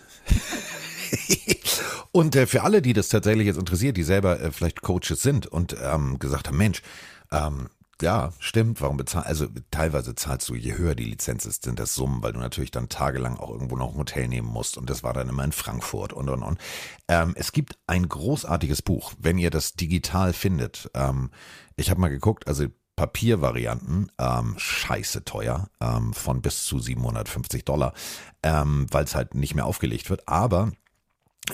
[2.13, 5.47] Und äh, für alle, die das tatsächlich jetzt interessiert, die selber äh, vielleicht Coaches sind
[5.47, 6.83] und ähm, gesagt haben, Mensch,
[7.33, 11.79] ähm, ja, stimmt, warum bezahlst also teilweise zahlst du, je höher die Lizenz ist, sind
[11.79, 14.89] das Summen, weil du natürlich dann tagelang auch irgendwo noch ein Hotel nehmen musst und
[14.89, 16.59] das war dann immer in Frankfurt und und und.
[17.09, 20.91] Ähm, es gibt ein großartiges Buch, wenn ihr das digital findet.
[20.95, 21.31] Ähm,
[21.77, 27.95] ich habe mal geguckt, also Papiervarianten, ähm, scheiße teuer, ähm, von bis zu 750 Dollar,
[28.43, 30.73] ähm, weil es halt nicht mehr aufgelegt wird, aber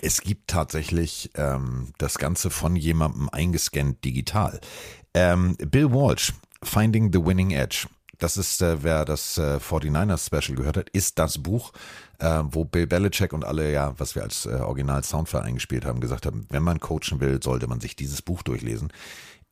[0.02, 4.60] es gibt tatsächlich ähm, das Ganze von jemandem eingescannt digital.
[5.14, 7.86] Ähm, Bill Walsh, Finding the Winning Edge.
[8.18, 11.72] Das ist, äh, wer das äh, 49ers Special gehört hat, ist das Buch,
[12.18, 16.00] äh, wo Bill Belichick und alle, ja, was wir als äh, Original Soundfile eingespielt haben,
[16.00, 18.92] gesagt haben, wenn man coachen will, sollte man sich dieses Buch durchlesen.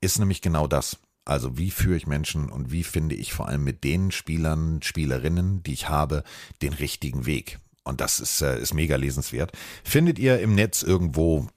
[0.01, 0.99] Ist nämlich genau das.
[1.25, 5.63] Also wie führe ich Menschen und wie finde ich vor allem mit den Spielern, Spielerinnen,
[5.63, 6.25] die ich habe,
[6.63, 7.61] den richtigen Weg.
[7.85, 9.53] Und das ist, äh, ist mega lesenswert.
[9.85, 11.49] Findet ihr im Netz irgendwo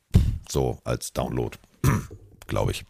[0.49, 1.57] so als Download,
[2.47, 2.85] glaube ich.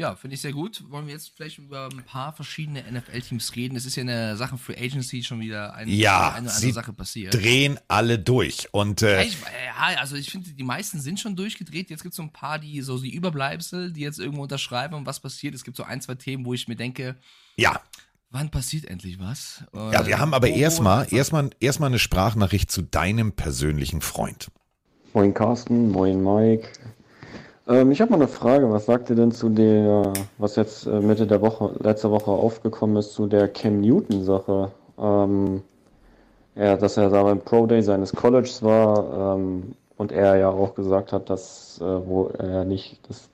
[0.00, 0.82] Ja, finde ich sehr gut.
[0.88, 3.76] Wollen wir jetzt vielleicht über ein paar verschiedene NFL-Teams reden?
[3.76, 6.68] Es ist ja in der Sache Free Agency schon wieder eine, Ja, eine oder sie
[6.68, 7.34] andere Sache passiert.
[7.34, 8.68] Drehen alle durch.
[8.72, 11.90] Und Ja, äh, ich, ja, also ich finde, die meisten sind schon durchgedreht.
[11.90, 15.04] Jetzt gibt es so ein paar, die so die Überbleibsel, die jetzt irgendwo unterschreiben und
[15.04, 15.54] was passiert.
[15.54, 17.16] Es gibt so ein, zwei Themen, wo ich mir denke,
[17.56, 17.78] ja,
[18.30, 19.64] wann passiert endlich was?
[19.74, 24.50] ja, wir haben aber erstmal erstmal erstmal eine Sprachnachricht zu deinem persönlichen Freund.
[25.12, 26.70] Moin Carsten, moin Mike.
[27.70, 28.70] Ähm, ich habe mal eine Frage.
[28.70, 32.96] Was sagt ihr denn zu der, was jetzt äh, Mitte der Woche, letzte Woche aufgekommen
[32.96, 34.72] ist, zu der Cam Newton-Sache?
[34.98, 35.62] Ähm,
[36.56, 40.74] ja, dass er da beim Pro Day seines Colleges war ähm, und er ja auch
[40.74, 43.28] gesagt hat, dass äh, wo er nicht, dass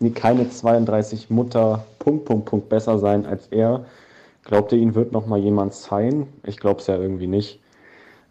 [0.00, 3.84] nie- keine 32 Mutter Punkt Punkt Punkt besser sein als er.
[4.44, 6.26] Glaubt ihr, ihn wird noch mal jemand sein?
[6.44, 7.60] Ich glaube es ja irgendwie nicht.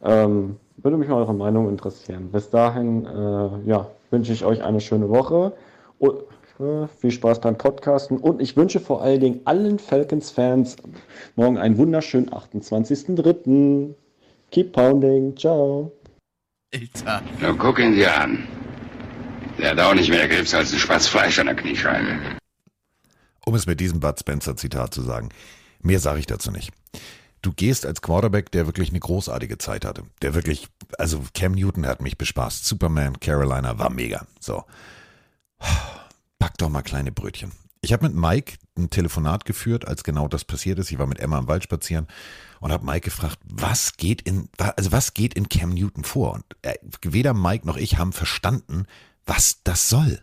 [0.04, 2.30] Ähm, würde mich mal eure Meinung interessieren.
[2.32, 5.54] Bis dahin, äh, ja, wünsche ich euch eine schöne Woche.
[6.00, 6.24] Und,
[6.60, 8.18] äh, viel Spaß beim Podcasten.
[8.18, 10.78] Und ich wünsche vor allen Dingen allen Falcons-Fans
[11.36, 13.96] morgen einen wunderschönen 28.03.
[14.52, 15.36] Keep pounding.
[15.38, 15.92] Ciao.
[16.74, 17.22] Alter.
[17.42, 18.48] Nur guck ihn dir an.
[19.58, 22.20] Der hat auch nicht mehr Krebs als ein Spatz Fleisch an der Kniescheibe.
[23.46, 25.30] Um es mit diesem Bud Spencer Zitat zu sagen,
[25.82, 26.72] mehr sage ich dazu nicht.
[27.46, 30.02] Du gehst als Quarterback, der wirklich eine großartige Zeit hatte.
[30.24, 32.66] Der wirklich, also Cam Newton hat mich bespaßt.
[32.66, 34.26] Superman, Carolina war mega.
[34.40, 34.64] So.
[36.40, 37.52] Pack doch mal kleine Brötchen.
[37.82, 40.92] Ich habe mit Mike ein Telefonat geführt, als genau das passiert ist.
[40.92, 42.08] Ich war mit Emma im Wald spazieren
[42.62, 46.34] und habe Mike gefragt, was geht in, also was geht in Cam Newton vor?
[46.34, 48.88] Und äh, weder Mike noch ich haben verstanden,
[49.28, 50.20] was das soll.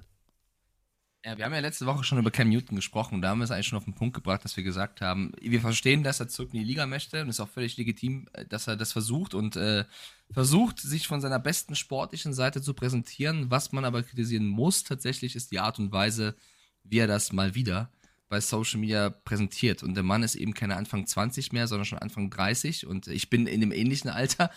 [1.24, 3.22] Ja, wir haben ja letzte Woche schon über Cam Newton gesprochen.
[3.22, 5.60] Da haben wir es eigentlich schon auf den Punkt gebracht, dass wir gesagt haben, wir
[5.60, 8.44] verstehen, dass er zurück in die Liga möchte und es ist auch völlig legitim, äh,
[8.44, 9.84] dass er das versucht und äh,
[10.32, 13.52] versucht, sich von seiner besten sportlichen Seite zu präsentieren.
[13.52, 16.34] Was man aber kritisieren muss tatsächlich, ist die Art und Weise,
[16.82, 17.92] wie er das mal wieder
[18.28, 19.84] bei Social Media präsentiert.
[19.84, 23.30] Und der Mann ist eben keine Anfang 20 mehr, sondern schon Anfang 30 und ich
[23.30, 24.50] bin in dem ähnlichen Alter.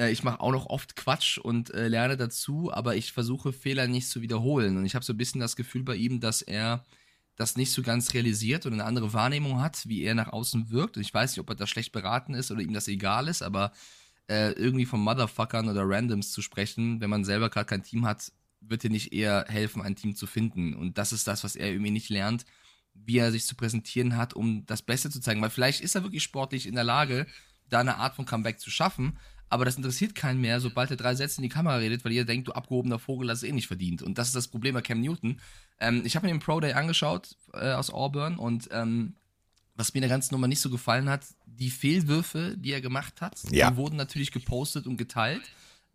[0.00, 3.86] Äh, Ich mache auch noch oft Quatsch und äh, lerne dazu, aber ich versuche Fehler
[3.86, 4.76] nicht zu wiederholen.
[4.78, 6.84] Und ich habe so ein bisschen das Gefühl bei ihm, dass er
[7.36, 10.96] das nicht so ganz realisiert und eine andere Wahrnehmung hat, wie er nach außen wirkt.
[10.96, 13.42] Und ich weiß nicht, ob er da schlecht beraten ist oder ihm das egal ist,
[13.42, 13.72] aber
[14.28, 18.32] äh, irgendwie von Motherfuckern oder Randoms zu sprechen, wenn man selber gerade kein Team hat,
[18.60, 20.74] wird dir nicht eher helfen, ein Team zu finden.
[20.74, 22.44] Und das ist das, was er irgendwie nicht lernt,
[22.92, 25.40] wie er sich zu präsentieren hat, um das Beste zu zeigen.
[25.40, 27.26] Weil vielleicht ist er wirklich sportlich in der Lage,
[27.70, 29.16] da eine Art von Comeback zu schaffen,
[29.50, 32.24] aber das interessiert keinen mehr, sobald er drei Sätze in die Kamera redet, weil ihr
[32.24, 34.02] denkt, du abgehobener Vogel, das ist eh nicht verdient.
[34.02, 35.40] Und das ist das Problem bei Cam Newton.
[35.80, 39.14] Ähm, ich habe mir den Pro Day angeschaut äh, aus Auburn und ähm,
[39.76, 43.20] was mir in der ganzen Nummer nicht so gefallen hat, die Fehlwürfe, die er gemacht
[43.20, 43.70] hat, Ja.
[43.70, 45.42] die wurden natürlich gepostet und geteilt.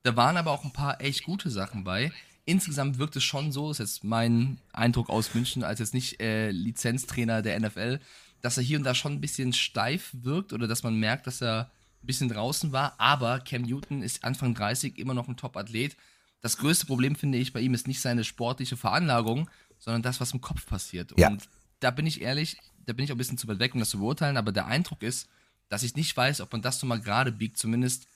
[0.04, 2.12] Da waren aber auch ein paar echt gute Sachen bei.
[2.46, 6.52] Insgesamt wirkt es schon so, ist jetzt mein Eindruck aus München, als jetzt nicht äh,
[6.52, 8.00] Lizenztrainer der NFL,
[8.41, 11.41] dass er hier und da schon ein bisschen steif wirkt oder dass man merkt, dass
[11.41, 11.72] er
[12.06, 12.96] ein bisschen draußen war.
[13.00, 15.98] Aber Cam Newton ist Anfang 30 immer noch ein Top-Athlet.
[16.41, 20.32] Das größte Problem, finde ich, bei ihm ist nicht seine sportliche Veranlagung, sondern das, was
[20.32, 21.13] im Kopf passiert.
[21.18, 21.30] Ja.
[21.30, 23.80] Und da bin ich ehrlich, da bin ich auch ein bisschen zu weit weg, um
[23.80, 25.28] das zu beurteilen, aber der Eindruck ist,
[25.70, 28.08] dass ich nicht weiß, ob man das so mal gerade biegt, zumindest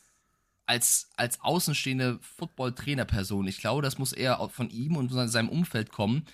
[0.68, 3.48] als, als außenstehende Football-Trainer-Person.
[3.48, 6.26] Ich glaube, das muss eher von ihm und von seinem Umfeld kommen,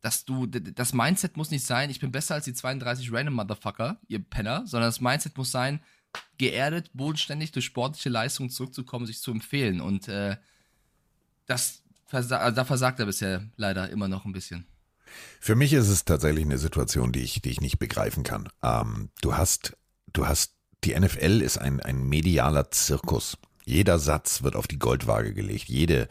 [0.00, 4.00] dass du, das Mindset muss nicht sein, ich bin besser als die 32 random Motherfucker,
[4.08, 5.80] ihr Penner, sondern das Mindset muss sein,
[6.38, 9.80] geerdet, bodenständig durch sportliche Leistungen zurückzukommen, sich zu empfehlen.
[9.80, 10.36] Und äh,
[11.46, 14.66] das versa also da versagt er bisher leider immer noch ein bisschen.
[15.40, 18.48] Für mich ist es tatsächlich eine Situation, die ich, die ich nicht begreifen kann.
[18.62, 19.76] Ähm, du hast,
[20.12, 23.38] du hast, die NFL ist ein, ein medialer Zirkus.
[23.64, 25.68] Jeder Satz wird auf die Goldwaage gelegt.
[25.68, 26.08] Jede,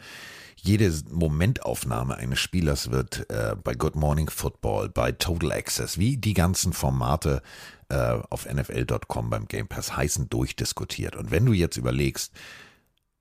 [0.64, 6.34] jede Momentaufnahme eines Spielers wird äh, bei Good Morning Football, bei Total Access, wie die
[6.34, 7.42] ganzen Formate
[7.88, 11.16] äh, auf NFL.com beim Game Pass heißen, durchdiskutiert.
[11.16, 12.32] Und wenn du jetzt überlegst,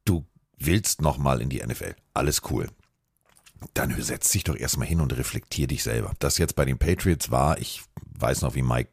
[0.06, 0.26] du
[0.58, 2.70] willst nochmal in die NFL, alles cool
[3.74, 6.14] dann setz dich doch erstmal hin und reflektier dich selber.
[6.20, 7.84] Das jetzt bei den Patriots war, ich
[8.20, 8.92] weiß noch, wie Mike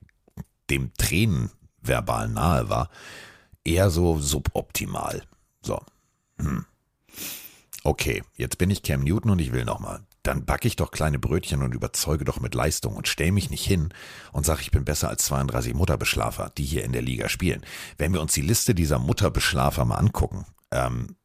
[0.70, 1.50] dem Tränen
[1.82, 2.90] verbal nahe war,
[3.64, 5.22] eher so suboptimal.
[5.62, 5.80] So.
[6.38, 6.64] Hm.
[7.83, 10.01] Okay, jetzt bin ich Cam Newton und ich will nochmal.
[10.23, 13.64] Dann backe ich doch kleine Brötchen und überzeuge doch mit Leistung und stell mich nicht
[13.64, 13.88] hin
[14.33, 17.64] und sage, ich bin besser als 32 Mutterbeschlafer, die hier in der Liga spielen.
[17.97, 21.16] Wenn wir uns die Liste dieser Mutterbeschlafer mal angucken, ähm,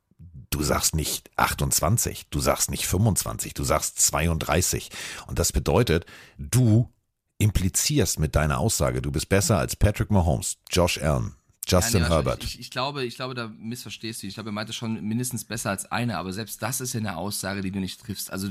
[0.56, 4.89] Du sagst nicht 28, du sagst nicht 25, du sagst 32.
[5.28, 6.06] Und das bedeutet,
[6.38, 6.89] du
[7.38, 11.36] implizierst mit deiner Aussage, du bist besser als Patrick Mahomes, Josh Allen,
[11.67, 12.43] Justin Ja, nee, Herbert.
[12.43, 14.28] Ich, ich, glaube, ich glaube, da missverstehst du.
[14.28, 17.17] Ich glaube, er meinte schon mindestens besser als eine, aber selbst das ist ja eine
[17.17, 18.32] Aussage, die du nicht triffst.
[18.32, 18.49] Also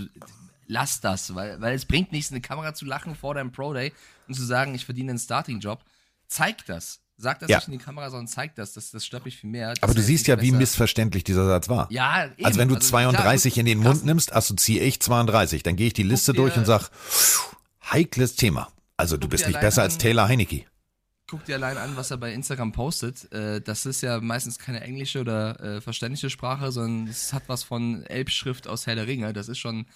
[0.67, 3.73] lass das, weil, weil es bringt nichts, in die Kamera zu lachen vor deinem Pro
[3.73, 3.93] Day
[4.29, 5.83] und zu sagen, ich verdiene einen Starting-Job.
[6.27, 7.01] Zeig das.
[7.17, 7.59] Sag das Ja.
[7.59, 8.73] nicht in die Kamera, sondern zeig das.
[8.73, 9.73] Das, das stört mich viel mehr.
[9.83, 11.87] Aber du siehst ja, wie besser- missverständlich dieser Satz war.
[11.93, 12.45] Ja, eben.
[12.45, 15.63] Also wenn du Also, 32 klar, in den Mund nimmst, assoziiere ich 32.
[15.63, 16.91] Dann gehe ich die Liste durch und sag,
[17.93, 18.69] heikles Thema.
[18.97, 20.65] Also du bist nicht besser als Taylor Heinecke.
[21.35, 23.33] Guck dir allein an, was er bei Instagram postet.
[23.33, 27.65] Äh, das ist ja meistens keine englische oder äh, verständliche Sprache, sondern es hat was
[27.65, 29.33] von Elbschrift aus Herr der Ringe.
[29.33, 29.87] Das ist schon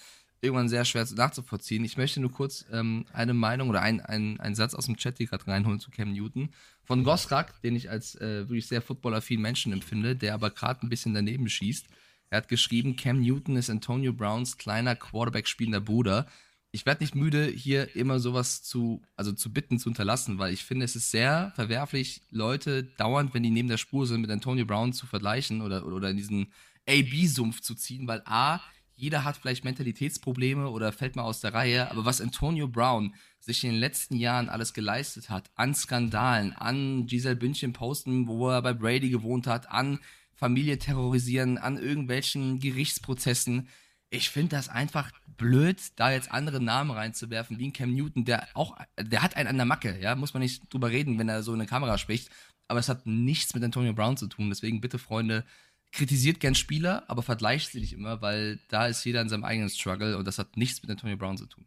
[0.41, 1.85] irgendwann sehr schwer nachzuvollziehen.
[1.85, 5.17] Ich möchte nur kurz ähm, eine Meinung oder ein, ein, einen Satz aus dem Chat
[5.17, 6.49] hier gerade reinholen zu Cam Newton.
[6.83, 10.89] Von Gosrak, den ich als äh, wirklich sehr footballaffinen Menschen empfinde, der aber gerade ein
[10.89, 11.85] bisschen daneben schießt.
[12.31, 16.27] Er hat geschrieben, Cam Newton ist Antonio Browns kleiner Quarterback spielender Bruder
[16.71, 20.63] ich werde nicht müde, hier immer sowas zu, also zu bitten, zu unterlassen, weil ich
[20.63, 24.65] finde, es ist sehr verwerflich, Leute dauernd, wenn die neben der Spur sind, mit Antonio
[24.65, 26.53] Brown zu vergleichen oder, oder in diesen
[26.87, 28.61] AB-Sumpf zu ziehen, weil A,
[28.95, 33.63] jeder hat vielleicht Mentalitätsprobleme oder fällt mal aus der Reihe, aber was Antonio Brown sich
[33.63, 38.61] in den letzten Jahren alles geleistet hat, an Skandalen, an Giselle Bündchen posten, wo er
[38.61, 39.99] bei Brady gewohnt hat, an
[40.35, 43.69] Familie terrorisieren, an irgendwelchen Gerichtsprozessen,
[44.09, 48.47] ich finde das einfach blöd, da jetzt andere Namen reinzuwerfen, wie ein Cam Newton, der
[48.53, 51.43] auch, der hat einen an der Macke, ja, muss man nicht drüber reden, wenn er
[51.43, 52.29] so in eine Kamera spricht,
[52.67, 55.45] aber es hat nichts mit Antonio Brown zu tun, deswegen bitte, Freunde,
[55.91, 59.69] kritisiert gern Spieler, aber vergleicht sie nicht immer, weil da ist jeder in seinem eigenen
[59.69, 61.65] Struggle und das hat nichts mit Antonio Brown zu tun.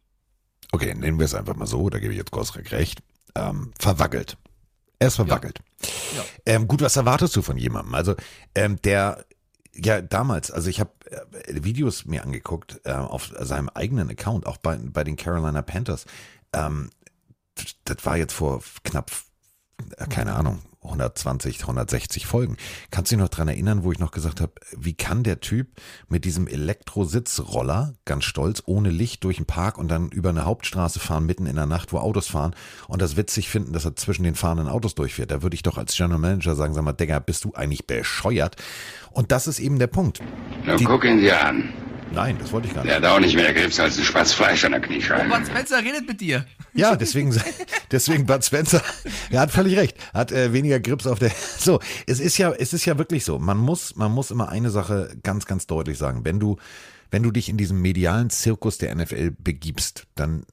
[0.70, 3.02] Okay, nennen wir es einfach mal so, da gebe ich jetzt Gosrek recht.
[3.34, 4.36] Ähm, verwackelt.
[4.98, 5.58] Er ist verwackelt.
[6.16, 6.24] Ja.
[6.46, 7.94] Ähm, gut, was erwartest du von jemandem?
[7.94, 8.14] Also,
[8.54, 9.24] ähm, der,
[9.74, 10.92] ja, damals, also ich habe
[11.48, 16.06] Videos mir angeguckt äh, auf seinem eigenen Account, auch bei, bei den Carolina Panthers.
[16.52, 16.90] Ähm,
[17.84, 19.10] das, war jetzt vor knapp,
[19.96, 22.56] äh, keine Ahnung, 120, 160 Folgen.
[22.90, 25.68] Kannst du dich noch dran erinnern, wo ich noch gesagt habe, wie kann der Typ
[26.08, 30.98] mit diesem Elektrositzroller, ganz stolz, ohne Licht durch den Park und dann über eine Hauptstraße
[30.98, 32.54] fahren, mitten in der Nacht, wo Autos fahren
[32.88, 35.30] und das witzig finden, dass er zwischen den fahrenden Autos durchfährt.
[35.30, 38.56] Da würde ich doch als General Manager sagen, sag mal, Digga, bist du eigentlich bescheuert?
[39.12, 40.20] Und das ist eben der Punkt.
[40.64, 41.72] Nun Die- guck ihn dir an.
[42.14, 43.08] Nein, das wollte ich gar Der nicht.
[43.08, 45.30] hat auch nicht mehr Grips als ein Spatz Fleisch an der Kniescheibe.
[45.30, 46.44] Bud Spencer redet mit dir.
[46.74, 47.34] Ja, deswegen,
[47.90, 48.82] deswegen Bud Spencer,
[49.30, 51.30] er hat völlig recht, hat äh, weniger Grips auf der.
[51.58, 53.38] So, es ist ja, es ist ja wirklich so.
[53.38, 56.22] Man muss, man muss immer eine Sache ganz, ganz deutlich sagen.
[56.26, 56.58] Wenn du,
[57.10, 60.44] wenn du dich in diesem medialen Zirkus der NFL begibst, dann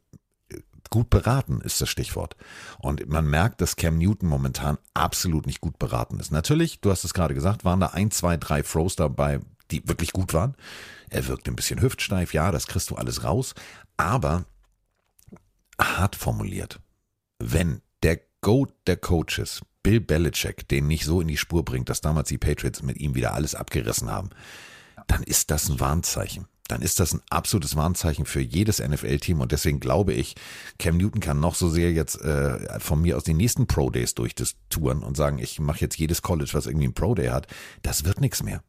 [0.90, 2.36] Gut beraten ist das Stichwort.
[2.80, 6.32] Und man merkt, dass Cam Newton momentan absolut nicht gut beraten ist.
[6.32, 10.14] Natürlich, du hast es gerade gesagt, waren da ein, zwei, drei Throws dabei, die wirklich
[10.14, 10.56] gut waren.
[11.10, 13.54] Er wirkt ein bisschen hüftsteif, ja, das kriegst du alles raus.
[13.98, 14.46] Aber
[15.80, 16.80] hart formuliert,
[17.38, 22.02] wenn der Goat der Coaches, Bill Belichick, den nicht so in die Spur bringt, dass
[22.02, 24.30] damals die Patriots mit ihm wieder alles abgerissen haben,
[25.08, 29.52] dann ist das ein Warnzeichen dann ist das ein absolutes Warnzeichen für jedes NFL-Team und
[29.52, 30.36] deswegen glaube ich,
[30.78, 34.16] Cam Newton kann noch so sehr jetzt äh, von mir aus den nächsten Pro Days
[34.16, 37.28] durch das touren und sagen, ich mache jetzt jedes College, was irgendwie ein Pro Day
[37.28, 37.48] hat.
[37.82, 38.64] Das wird nichts mehr.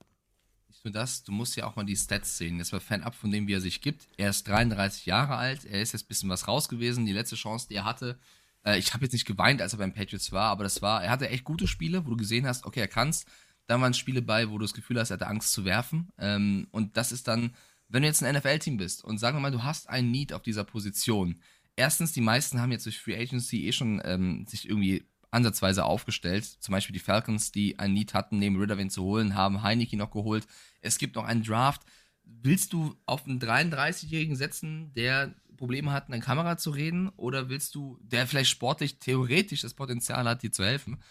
[0.69, 2.59] Nicht nur das, du musst ja auch mal die Stats sehen.
[2.59, 4.09] Das war fernab von dem, wie er sich gibt.
[4.17, 7.05] Er ist 33 Jahre alt, er ist jetzt ein bisschen was raus gewesen.
[7.05, 8.19] Die letzte Chance, die er hatte,
[8.65, 11.11] äh, ich habe jetzt nicht geweint, als er beim Patriots war, aber das war, er
[11.11, 13.27] hatte echt gute Spiele, wo du gesehen hast, okay, er kann's.
[13.67, 16.09] Dann waren Spiele bei, wo du das Gefühl hast, er hatte Angst zu werfen.
[16.19, 17.55] Ähm, und das ist dann
[17.91, 20.43] wenn du jetzt ein NFL-Team bist und sagen wir mal, du hast einen Need auf
[20.43, 21.41] dieser Position.
[21.77, 26.45] Erstens, die meisten haben jetzt durch Free Agency eh schon ähm, sich irgendwie ansatzweise aufgestellt.
[26.45, 30.11] Zum Beispiel die Falcons, die einen Need hatten, neben Ridderwin zu holen, haben Heineke noch
[30.11, 30.47] geholt.
[30.81, 31.83] Es gibt noch einen Draft.
[32.25, 37.09] Willst du auf einen 33-Jährigen setzen, der Probleme hat, in der Kamera zu reden?
[37.17, 41.03] Oder willst du, der vielleicht sportlich, theoretisch das Potenzial hat, dir zu helfen?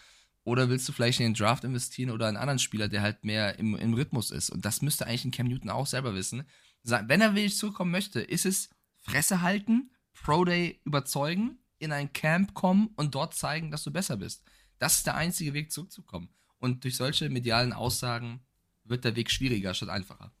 [0.44, 3.58] Oder willst du vielleicht in den Draft investieren oder einen anderen Spieler, der halt mehr
[3.58, 4.48] im, im Rhythmus ist?
[4.50, 6.44] Und das müsste eigentlich ein Cam Newton auch selber wissen
[6.84, 12.54] wenn er wirklich zurückkommen möchte, ist es Fresse halten, Pro Day überzeugen, in ein Camp
[12.54, 14.42] kommen und dort zeigen, dass du besser bist.
[14.78, 16.28] Das ist der einzige Weg zurückzukommen.
[16.58, 18.40] Und durch solche medialen Aussagen
[18.84, 20.32] wird der Weg schwieriger statt einfacher.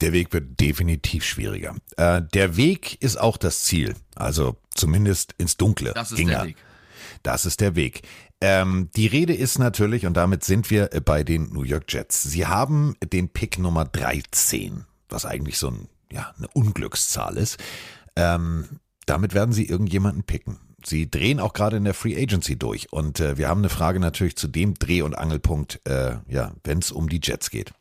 [0.00, 1.76] Der Weg wird definitiv schwieriger.
[1.96, 3.94] Äh, der Weg ist auch das Ziel.
[4.16, 5.92] Also zumindest ins Dunkle.
[5.94, 6.44] Das ist der er.
[6.46, 6.56] Weg.
[7.22, 8.02] Das ist der Weg.
[8.40, 12.24] Ähm, die Rede ist natürlich, und damit sind wir bei den New York Jets.
[12.24, 17.58] Sie haben den Pick Nummer 13 was eigentlich so ein, ja, eine Unglückszahl ist.
[18.16, 20.58] Ähm, damit werden sie irgendjemanden picken.
[20.84, 22.92] Sie drehen auch gerade in der Free Agency durch.
[22.92, 26.78] Und äh, wir haben eine Frage natürlich zu dem Dreh- und Angelpunkt, äh, ja, wenn
[26.78, 27.72] es um die Jets geht.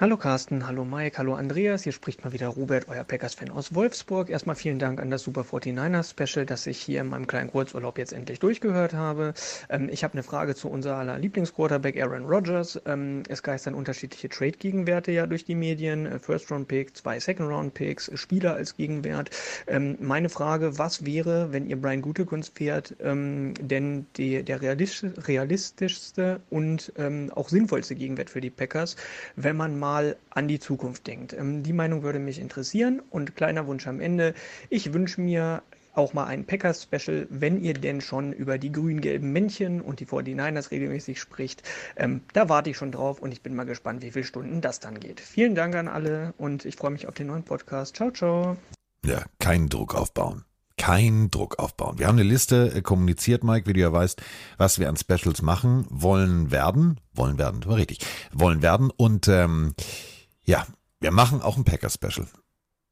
[0.00, 1.82] Hallo Carsten, hallo Mike, hallo Andreas.
[1.82, 4.30] Hier spricht mal wieder Robert, euer Packers-Fan aus Wolfsburg.
[4.30, 7.98] Erstmal vielen Dank an das Super 49ers Special, das ich hier in meinem kleinen Kurzurlaub
[7.98, 9.34] jetzt endlich durchgehört habe.
[9.68, 12.80] Ähm, ich habe eine Frage zu unser aller Lieblingsquarterback Aaron Rodgers.
[12.86, 16.06] Ähm, es geistern unterschiedliche Trade-Gegenwerte ja durch die Medien.
[16.06, 19.28] Äh, First-Round-Pick, zwei Second-Round-Picks, Spieler als Gegenwert.
[19.66, 26.40] Ähm, meine Frage, was wäre, wenn ihr Brian Gutekunst fährt, ähm, denn die, der realistischste
[26.48, 28.96] und ähm, auch sinnvollste Gegenwert für die Packers,
[29.36, 31.32] wenn man mal mal an die Zukunft denkt.
[31.32, 34.34] Ähm, die Meinung würde mich interessieren und kleiner Wunsch am Ende.
[34.68, 35.62] Ich wünsche mir
[35.94, 40.70] auch mal ein Packers-Special, wenn ihr denn schon über die grün-gelben Männchen und die 49ers
[40.70, 41.64] regelmäßig spricht.
[41.96, 44.78] Ähm, da warte ich schon drauf und ich bin mal gespannt, wie viele Stunden das
[44.78, 45.18] dann geht.
[45.18, 47.96] Vielen Dank an alle und ich freue mich auf den neuen Podcast.
[47.96, 48.56] Ciao, ciao.
[49.04, 50.44] Ja, keinen Druck aufbauen
[50.80, 51.98] keinen Druck aufbauen.
[51.98, 54.22] Wir haben eine Liste äh, kommuniziert, Mike, wie du ja weißt,
[54.56, 56.98] was wir an Specials machen wollen werden.
[57.12, 57.98] Wollen werden, war richtig.
[58.32, 58.90] Wollen werden.
[58.90, 59.74] Und ähm,
[60.42, 60.66] ja,
[60.98, 62.26] wir machen auch ein Packer-Special.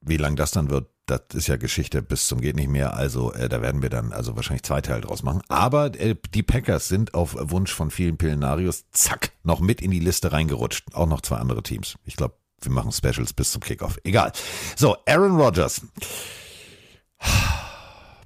[0.03, 2.95] Wie lang das dann wird, das ist ja Geschichte bis zum geht nicht mehr.
[2.95, 5.41] Also äh, da werden wir dann also wahrscheinlich zwei Teile draus machen.
[5.49, 9.99] Aber äh, die Packers sind auf Wunsch von vielen Pillenarios zack noch mit in die
[9.99, 10.95] Liste reingerutscht.
[10.95, 11.95] Auch noch zwei andere Teams.
[12.05, 13.99] Ich glaube, wir machen Specials bis zum Kickoff.
[14.05, 14.33] Egal.
[14.77, 15.81] So, Aaron Rodgers.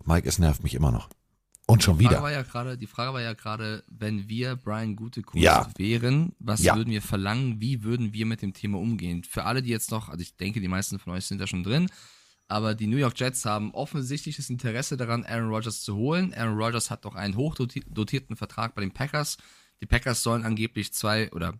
[0.07, 1.09] Mike, es nervt mich immer noch.
[1.67, 2.23] Und schon die wieder.
[2.23, 5.71] War ja grade, die Frage war ja gerade, wenn wir Brian Gutekunst ja.
[5.79, 6.75] wären, was ja.
[6.77, 9.23] würden wir verlangen, wie würden wir mit dem Thema umgehen?
[9.25, 11.63] Für alle, die jetzt noch, also ich denke, die meisten von euch sind da schon
[11.63, 11.89] drin,
[12.49, 16.35] aber die New York Jets haben offensichtliches Interesse daran, Aaron Rodgers zu holen.
[16.35, 19.39] Aaron Rodgers hat doch einen hochdotierten Vertrag bei den Packers.
[19.81, 21.55] Die Packers sollen angeblich zwei oder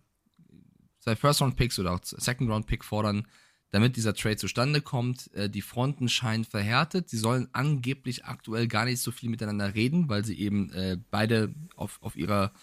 [0.99, 3.25] zwei First-Round-Picks oder auch Second-Round-Pick fordern
[3.73, 5.33] damit dieser Trade zustande kommt.
[5.33, 7.09] Äh, die Fronten scheinen verhärtet.
[7.09, 11.53] Sie sollen angeblich aktuell gar nicht so viel miteinander reden, weil sie eben äh, beide
[11.75, 12.53] auf, auf ihrer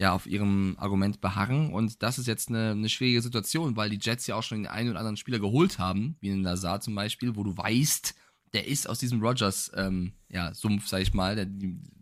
[0.00, 1.72] ja, auf ihrem Argument beharren.
[1.72, 4.66] Und das ist jetzt eine, eine schwierige Situation, weil die Jets ja auch schon den
[4.66, 8.14] einen oder anderen Spieler geholt haben, wie in Lazar zum Beispiel, wo du weißt,
[8.54, 11.36] der ist aus diesem Rogers, ähm, ja, sag ich mal.
[11.36, 11.46] Der,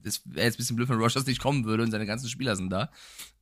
[0.02, 2.56] das wäre jetzt ein bisschen blöd, wenn Rogers nicht kommen würde und seine ganzen Spieler
[2.56, 2.90] sind da.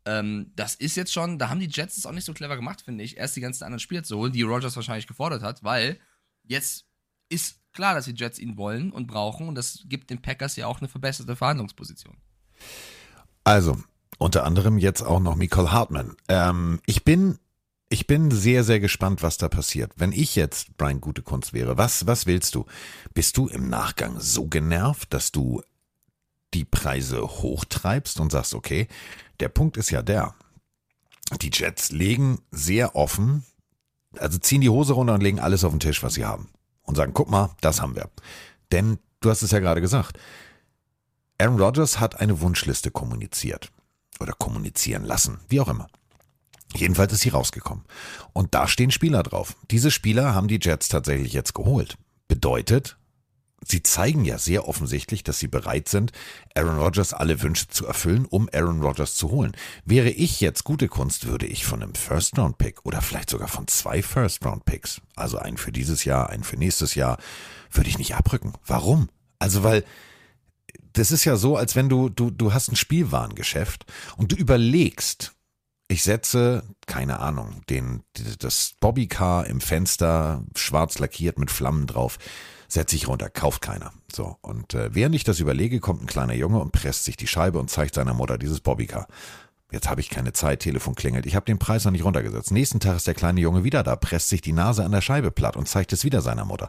[0.05, 2.83] Ähm, das ist jetzt schon, da haben die Jets es auch nicht so clever gemacht,
[2.83, 5.99] finde ich, erst die ganzen anderen Spieler zu holen, die Rogers wahrscheinlich gefordert hat, weil
[6.45, 6.87] jetzt
[7.29, 10.67] ist klar, dass die Jets ihn wollen und brauchen und das gibt den Packers ja
[10.67, 12.17] auch eine verbesserte Verhandlungsposition.
[13.45, 13.79] Also,
[14.19, 16.17] unter anderem jetzt auch noch Michael Hartman.
[16.29, 17.39] Ähm, ich bin
[17.93, 19.93] ich bin sehr, sehr gespannt, was da passiert.
[19.97, 22.67] Wenn ich jetzt Brian Gutekunst wäre, was, was willst du?
[23.15, 25.61] Bist du im Nachgang so genervt, dass du
[26.55, 28.89] die Preise hochtreibst und sagst, okay,
[29.41, 30.35] der Punkt ist ja der.
[31.41, 33.45] Die Jets legen sehr offen,
[34.19, 36.49] also ziehen die Hose runter und legen alles auf den Tisch, was sie haben.
[36.83, 38.11] Und sagen, guck mal, das haben wir.
[38.73, 40.19] Denn du hast es ja gerade gesagt.
[41.39, 43.71] Aaron Rodgers hat eine Wunschliste kommuniziert
[44.19, 45.89] oder kommunizieren lassen, wie auch immer.
[46.75, 47.85] Jedenfalls ist sie rausgekommen.
[48.33, 49.57] Und da stehen Spieler drauf.
[49.71, 51.97] Diese Spieler haben die Jets tatsächlich jetzt geholt.
[52.29, 52.97] Bedeutet,
[53.65, 56.13] sie zeigen ja sehr offensichtlich, dass sie bereit sind,
[56.55, 59.53] Aaron Rodgers alle Wünsche zu erfüllen, um Aaron Rodgers zu holen.
[59.85, 64.03] Wäre ich jetzt gute Kunst, würde ich von einem First-Round-Pick oder vielleicht sogar von zwei
[64.03, 67.19] First-Round-Picks, also einen für dieses Jahr, einen für nächstes Jahr,
[67.71, 68.55] würde ich nicht abrücken.
[68.67, 69.09] Warum?
[69.39, 69.85] Also weil
[70.93, 73.87] das ist ja so, als wenn du, du, du hast ein Spielwarengeschäft
[74.17, 75.33] und du überlegst,
[75.89, 78.03] ich setze, keine Ahnung, den,
[78.39, 82.19] das Bobbycar im Fenster, schwarz lackiert mit Flammen drauf,
[82.73, 83.93] setze ich runter, kauft keiner.
[84.13, 87.27] So, und äh, während ich das überlege, kommt ein kleiner Junge und presst sich die
[87.27, 89.07] Scheibe und zeigt seiner Mutter dieses Bobbycar.
[89.73, 91.27] Jetzt habe ich keine Zeit, Telefon klingelt.
[91.27, 92.51] Ich habe den Preis noch nicht runtergesetzt.
[92.51, 95.31] Nächsten Tag ist der kleine Junge wieder da, presst sich die Nase an der Scheibe
[95.31, 96.69] platt und zeigt es wieder seiner Mutter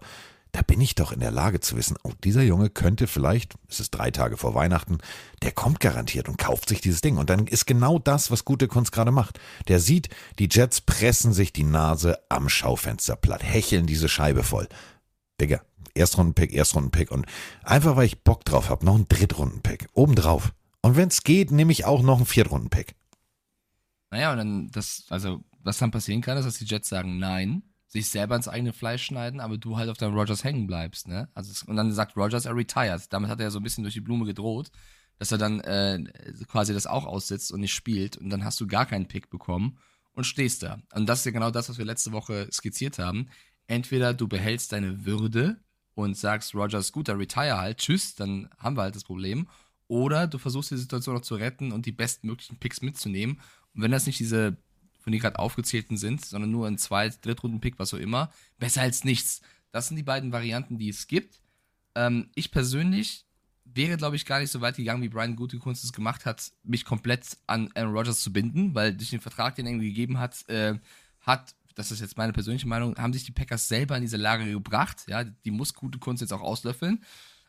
[0.52, 3.80] da bin ich doch in der Lage zu wissen, oh, dieser Junge könnte vielleicht, es
[3.80, 4.98] ist drei Tage vor Weihnachten,
[5.44, 7.18] der kommt garantiert und kauft sich dieses Ding.
[7.18, 9.40] Und dann ist genau das, was gute Kunst gerade macht.
[9.68, 14.68] Der sieht, die Jets pressen sich die Nase am Schaufenster platt, hecheln diese Scheibe voll.
[15.40, 15.62] Digga,
[15.96, 17.12] Erstrundenpick, Erstrundenpick.
[17.12, 17.26] Und
[17.64, 19.88] einfach, weil ich Bock drauf habe, noch ein Drittrundenpick.
[19.94, 20.54] Obendrauf.
[20.82, 22.96] Und wenn es geht, nehme ich auch noch einen Viertrundenpick.
[24.10, 27.64] Naja, und dann, das, also, was dann passieren kann, ist, dass die Jets sagen Nein
[27.92, 31.28] sich selber ins eigene Fleisch schneiden, aber du halt auf deinem Rogers hängen bleibst, ne?
[31.34, 33.12] Also und dann sagt Rogers, er retired.
[33.12, 34.72] Damit hat er ja so ein bisschen durch die Blume gedroht,
[35.20, 36.02] dass er dann äh,
[36.48, 39.78] quasi das auch aussitzt und nicht spielt und dann hast du gar keinen Pick bekommen
[40.14, 40.80] und stehst da.
[40.94, 43.30] Und das ist ja genau das, was wir letzte Woche skizziert haben.
[43.68, 45.62] Entweder du behältst deine Würde
[45.96, 49.48] und sagst, Rogers, gut, dann retire halt, tschüss, dann haben wir halt das Problem.
[49.88, 53.42] Oder du versuchst die Situation noch zu retten und die bestmöglichen Picks mitzunehmen.
[53.74, 54.58] Und wenn das nicht diese
[55.02, 58.32] von den gerade aufgezählten sind, sondern nur ein Zweit-, Drittrunden-Pick, was auch immer.
[58.60, 59.42] Besser als nichts.
[59.72, 61.42] Das sind die beiden Varianten, die es gibt.
[61.96, 63.26] Ähm, ich persönlich
[63.66, 66.86] wäre, glaube ich, gar nicht so weit gegangen, wie Brian Gutekunst es gemacht hat, mich
[66.86, 70.48] komplett an Aaron Rodgers zu binden, weil durch den Vertrag, den er irgendwie gegeben hat,
[70.50, 70.78] äh,
[71.22, 74.50] hat, das ist jetzt meine persönliche Meinung, haben sich die Packers selber in diese Lage
[74.50, 75.04] gebracht.
[75.08, 77.04] Ja, die muss Gutekunst jetzt auch auslöffeln.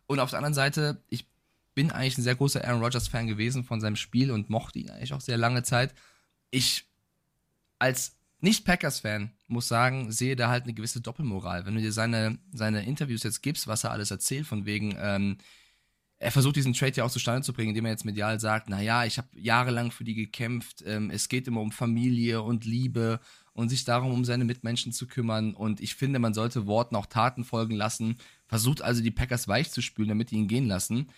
[0.06, 1.26] Und auf der anderen Seite, ich
[1.74, 5.12] bin eigentlich ein sehr großer Aaron Rodgers-Fan gewesen von seinem Spiel und mochte ihn eigentlich
[5.12, 5.94] auch sehr lange Zeit.
[6.50, 6.86] Ich
[7.78, 11.64] als nicht-Packers-Fan muss sagen, sehe da halt eine gewisse Doppelmoral.
[11.64, 15.38] Wenn du dir seine, seine Interviews jetzt gibst, was er alles erzählt, von wegen, ähm,
[16.22, 19.04] er versucht diesen Trade ja auch zustande zu bringen, indem er jetzt medial sagt, naja,
[19.04, 23.18] ich habe jahrelang für die gekämpft, ähm, es geht immer um Familie und Liebe
[23.54, 27.06] und sich darum, um seine Mitmenschen zu kümmern und ich finde, man sollte Worten auch
[27.06, 31.10] Taten folgen lassen, versucht also die Packers weich zu spülen, damit die ihn gehen lassen.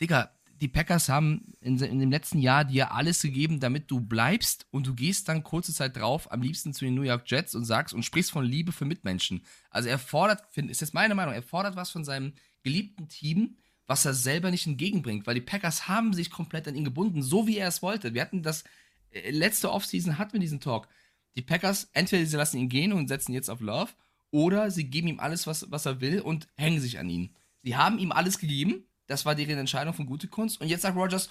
[0.00, 0.30] Digga,
[0.60, 4.86] die Packers haben in, in, dem letzten Jahr dir alles gegeben, damit du bleibst und
[4.86, 7.92] du gehst dann kurze Zeit drauf, am liebsten zu den New York Jets und sagst
[7.92, 9.42] und sprichst von Liebe für Mitmenschen.
[9.70, 12.32] Also er fordert, ist jetzt meine Meinung, er fordert was von seinem
[12.62, 13.56] geliebten Team,
[13.86, 17.46] was er selber nicht entgegenbringt, weil die Packers haben sich komplett an ihn gebunden, so
[17.46, 18.14] wie er es wollte.
[18.14, 18.64] Wir hatten das
[19.10, 20.88] äh, letzte Offseason hatten wir diesen Talk.
[21.36, 23.92] Die Packers, entweder sie lassen ihn gehen und setzen jetzt auf Love,
[24.30, 27.34] oder sie geben ihm alles, was, was er will und hängen sich an ihn.
[27.62, 30.60] Sie haben ihm alles gegeben, das war deren Entscheidung von gute Kunst.
[30.60, 31.30] Und jetzt sagt Rogers,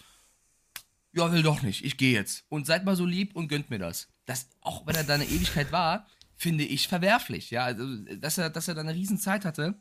[1.14, 2.46] ja, will doch nicht, ich gehe jetzt.
[2.50, 4.10] Und seid mal so lieb und gönnt mir das.
[4.26, 7.52] Das, auch wenn er da eine Ewigkeit war, finde ich verwerflich.
[7.52, 7.86] Ja, also,
[8.16, 9.80] dass er, dass er da eine Riesenzeit hatte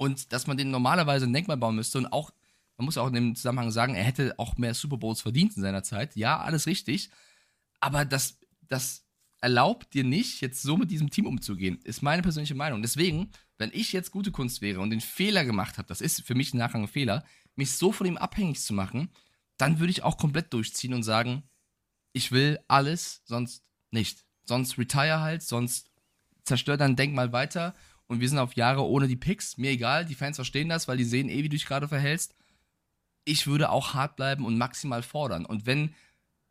[0.00, 2.32] und dass man den normalerweise ein Denkmal bauen müsste und auch,
[2.76, 5.62] man muss auch in dem Zusammenhang sagen, er hätte auch mehr Super Bowls verdient in
[5.62, 6.16] seiner Zeit.
[6.16, 7.10] Ja, alles richtig.
[7.80, 8.38] Aber das,
[8.68, 9.04] das
[9.40, 12.82] erlaubt dir nicht, jetzt so mit diesem Team umzugehen, ist meine persönliche Meinung.
[12.82, 13.30] Deswegen
[13.60, 16.54] wenn ich jetzt gute Kunst wäre und den Fehler gemacht habe, das ist für mich
[16.54, 17.22] ein Fehler,
[17.56, 19.10] mich so von ihm abhängig zu machen,
[19.58, 21.42] dann würde ich auch komplett durchziehen und sagen,
[22.14, 24.24] ich will alles, sonst nicht.
[24.46, 25.90] Sonst retire halt, sonst
[26.42, 27.74] zerstör dein Denkmal weiter
[28.10, 29.56] und wir sind auf Jahre ohne die Picks.
[29.56, 32.34] Mir egal, die Fans verstehen das, weil die sehen eh, wie du dich gerade verhältst.
[33.24, 35.46] Ich würde auch hart bleiben und maximal fordern.
[35.46, 35.94] Und wenn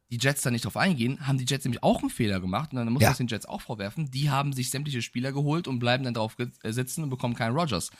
[0.09, 2.77] die Jets da nicht drauf eingehen, haben die Jets nämlich auch einen Fehler gemacht und
[2.77, 3.09] dann muss ja.
[3.09, 4.09] das den Jets auch vorwerfen.
[4.09, 7.57] Die haben sich sämtliche Spieler geholt und bleiben dann drauf äh, sitzen und bekommen keinen
[7.57, 7.91] Rogers.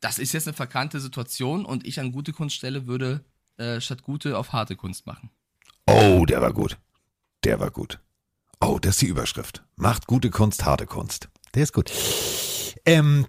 [0.00, 3.26] Das ist jetzt eine verkannte Situation und ich an gute Kunststelle würde
[3.58, 5.28] äh, statt gute auf harte Kunst machen.
[5.86, 6.78] Oh, der war gut.
[7.44, 8.00] Der war gut.
[8.58, 9.64] Oh, das ist die Überschrift.
[9.76, 11.28] Macht gute Kunst, harte Kunst.
[11.56, 11.90] Der ist gut.
[12.84, 13.26] Ähm,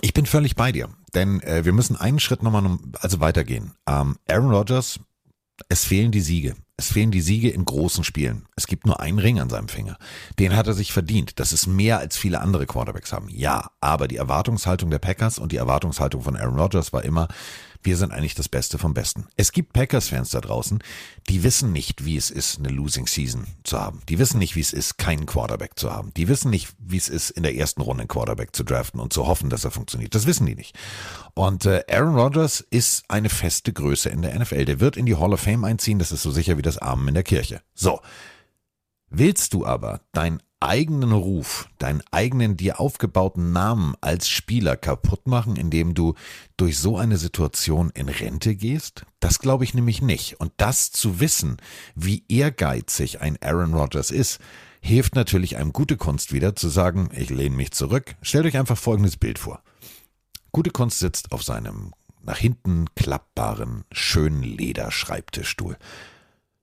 [0.00, 3.72] ich bin völlig bei dir, denn äh, wir müssen einen Schritt nochmal also weitergehen.
[3.86, 4.98] Ähm, Aaron Rodgers
[5.68, 6.54] es fehlen die Siege.
[6.76, 8.46] Es fehlen die Siege in großen Spielen.
[8.56, 9.98] Es gibt nur einen Ring an seinem Finger.
[10.38, 11.38] Den hat er sich verdient.
[11.38, 13.28] Das ist mehr als viele andere Quarterbacks haben.
[13.28, 17.28] Ja, aber die Erwartungshaltung der Packers und die Erwartungshaltung von Aaron Rodgers war immer,
[17.82, 19.26] wir sind eigentlich das Beste vom Besten.
[19.36, 20.82] Es gibt Packers-Fans da draußen,
[21.28, 24.00] die wissen nicht, wie es ist, eine Losing Season zu haben.
[24.08, 26.12] Die wissen nicht, wie es ist, keinen Quarterback zu haben.
[26.14, 29.12] Die wissen nicht, wie es ist, in der ersten Runde einen Quarterback zu draften und
[29.12, 30.14] zu hoffen, dass er funktioniert.
[30.14, 30.76] Das wissen die nicht.
[31.34, 34.64] Und äh, Aaron Rodgers ist eine feste Größe in der NFL.
[34.64, 35.98] Der wird in die Hall of Fame einziehen.
[35.98, 37.62] Das ist so sicher wie das Amen in der Kirche.
[37.74, 38.00] So.
[39.14, 45.56] Willst du aber deinen eigenen Ruf, deinen eigenen dir aufgebauten Namen als Spieler kaputt machen,
[45.56, 46.14] indem du
[46.56, 49.04] durch so eine Situation in Rente gehst?
[49.20, 50.40] Das glaube ich nämlich nicht.
[50.40, 51.58] Und das zu wissen,
[51.94, 54.40] wie ehrgeizig ein Aaron Rodgers ist,
[54.80, 58.14] hilft natürlich einem gute Kunst wieder zu sagen, ich lehne mich zurück.
[58.22, 59.62] Stellt euch einfach folgendes Bild vor.
[60.52, 61.92] Gute Kunst sitzt auf seinem
[62.22, 65.76] nach hinten klappbaren, schönen Lederschreibtischstuhl,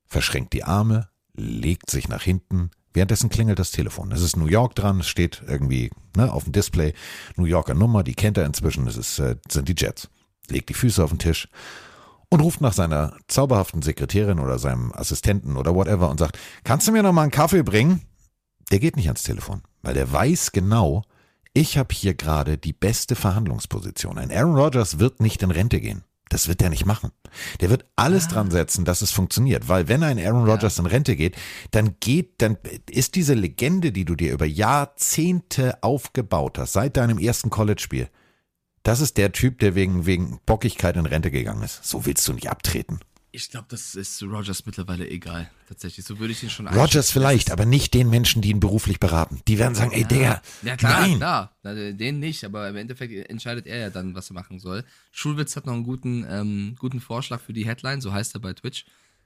[0.05, 1.09] verschränkt die Arme,
[1.39, 4.11] legt sich nach hinten, Währenddessen klingelt das Telefon.
[4.11, 6.93] Es ist New York dran, es steht irgendwie ne, auf dem Display.
[7.35, 10.09] New Yorker Nummer, die kennt er inzwischen, es ist, äh, sind die Jets.
[10.49, 11.47] Legt die Füße auf den Tisch
[12.29, 16.91] und ruft nach seiner zauberhaften Sekretärin oder seinem Assistenten oder whatever und sagt, kannst du
[16.91, 18.01] mir noch mal einen Kaffee bringen?
[18.71, 21.03] Der geht nicht ans Telefon, weil der weiß genau,
[21.53, 24.17] ich habe hier gerade die beste Verhandlungsposition.
[24.17, 26.03] Ein Aaron Rodgers wird nicht in Rente gehen.
[26.29, 27.11] Das wird der nicht machen.
[27.59, 28.33] Der wird alles ah.
[28.33, 29.67] dran setzen, dass es funktioniert.
[29.67, 30.83] Weil wenn ein Aaron Rodgers ja.
[30.83, 31.35] in Rente geht,
[31.71, 32.57] dann geht, dann
[32.89, 38.09] ist diese Legende, die du dir über Jahrzehnte aufgebaut hast, seit deinem ersten College-Spiel,
[38.83, 41.83] das ist der Typ, der wegen, wegen Bockigkeit in Rente gegangen ist.
[41.83, 42.99] So willst du nicht abtreten.
[43.31, 45.51] Ich glaube, das ist Rogers mittlerweile egal.
[45.67, 48.99] Tatsächlich, so würde ich ihn schon Rogers vielleicht, aber nicht den Menschen, die ihn beruflich
[48.99, 49.41] beraten.
[49.47, 50.41] Die werden sagen, ey, der.
[50.63, 51.17] Ja, klar, nein.
[51.17, 51.53] klar.
[51.63, 54.83] Den nicht, aber im Endeffekt entscheidet er ja dann, was er machen soll.
[55.11, 58.53] Schulwitz hat noch einen guten, ähm, guten Vorschlag für die Headline, so heißt er bei
[58.53, 58.85] Twitch.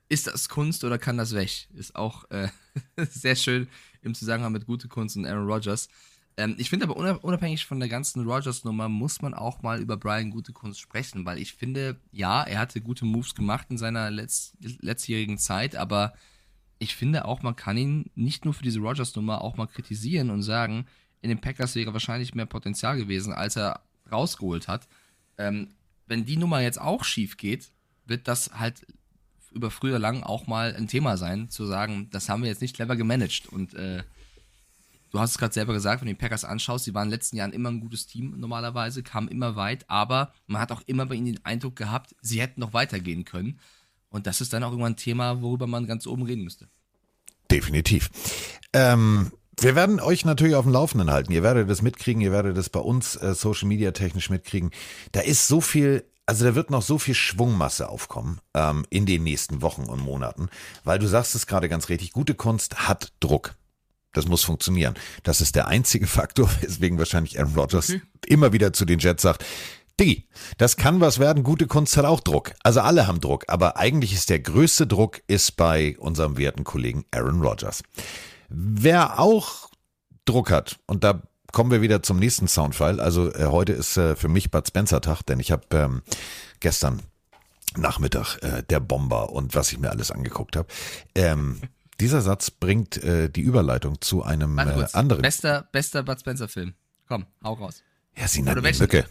[0.09, 1.69] Ist das Kunst oder kann das weg?
[1.73, 2.49] Ist auch äh,
[3.09, 3.69] sehr schön
[4.01, 5.87] im Zusammenhang mit gute Kunst und Aaron Rodgers.
[6.37, 10.31] Ähm, ich finde aber unabhängig von der ganzen Rogers-Nummer muss man auch mal über Brian
[10.31, 15.37] Gutekunst sprechen, weil ich finde, ja, er hatte gute Moves gemacht in seiner letzt, letztjährigen
[15.37, 16.13] Zeit, aber
[16.79, 20.41] ich finde auch, man kann ihn nicht nur für diese Rogers-Nummer auch mal kritisieren und
[20.41, 20.85] sagen,
[21.21, 23.81] in den Packers wäre wahrscheinlich mehr Potenzial gewesen, als er
[24.11, 24.87] rausgeholt hat.
[25.37, 25.69] Ähm,
[26.07, 27.71] wenn die Nummer jetzt auch schief geht,
[28.05, 28.85] wird das halt
[29.53, 32.75] über früher lang auch mal ein Thema sein, zu sagen, das haben wir jetzt nicht
[32.75, 34.03] clever gemanagt und äh,
[35.13, 37.17] du hast es gerade selber gesagt, wenn du die Packers anschaust, sie waren in den
[37.17, 41.05] letzten Jahren immer ein gutes Team normalerweise, kamen immer weit, aber man hat auch immer
[41.05, 43.59] bei ihnen den Eindruck gehabt, sie hätten noch weitergehen können.
[44.09, 46.67] Und das ist dann auch irgendwann ein Thema, worüber man ganz oben reden müsste.
[47.49, 48.09] Definitiv.
[48.73, 51.31] Ähm, wir werden euch natürlich auf dem Laufenden halten.
[51.31, 54.71] Ihr werdet das mitkriegen, ihr werdet das bei uns äh, Social Media technisch mitkriegen.
[55.11, 59.23] Da ist so viel also da wird noch so viel Schwungmasse aufkommen ähm, in den
[59.23, 60.47] nächsten Wochen und Monaten,
[60.85, 63.55] weil du sagst es gerade ganz richtig, gute Kunst hat Druck.
[64.13, 64.93] Das muss funktionieren.
[65.23, 68.01] Das ist der einzige Faktor, weswegen wahrscheinlich Aaron Rodgers okay.
[68.27, 69.43] immer wieder zu den Jets sagt,
[69.99, 72.53] Diggi, das kann was werden, gute Kunst hat auch Druck.
[72.63, 77.05] Also alle haben Druck, aber eigentlich ist der größte Druck ist bei unserem werten Kollegen
[77.11, 77.83] Aaron Rodgers.
[78.49, 79.69] Wer auch
[80.25, 84.15] Druck hat, und da kommen wir wieder zum nächsten Soundfile, also äh, heute ist äh,
[84.15, 86.01] für mich Bud Spencer Tag, denn ich habe ähm,
[86.59, 87.01] gestern
[87.77, 90.67] Nachmittag äh, der Bomber und was ich mir alles angeguckt habe.
[91.13, 91.61] Ähm,
[91.99, 95.21] dieser Satz bringt äh, die Überleitung zu einem äh, anderen.
[95.21, 96.73] Bester, bester Bud Spencer-Film.
[97.07, 97.83] Komm, hau raus.
[98.15, 99.05] Ja, sie nannten die Mücke.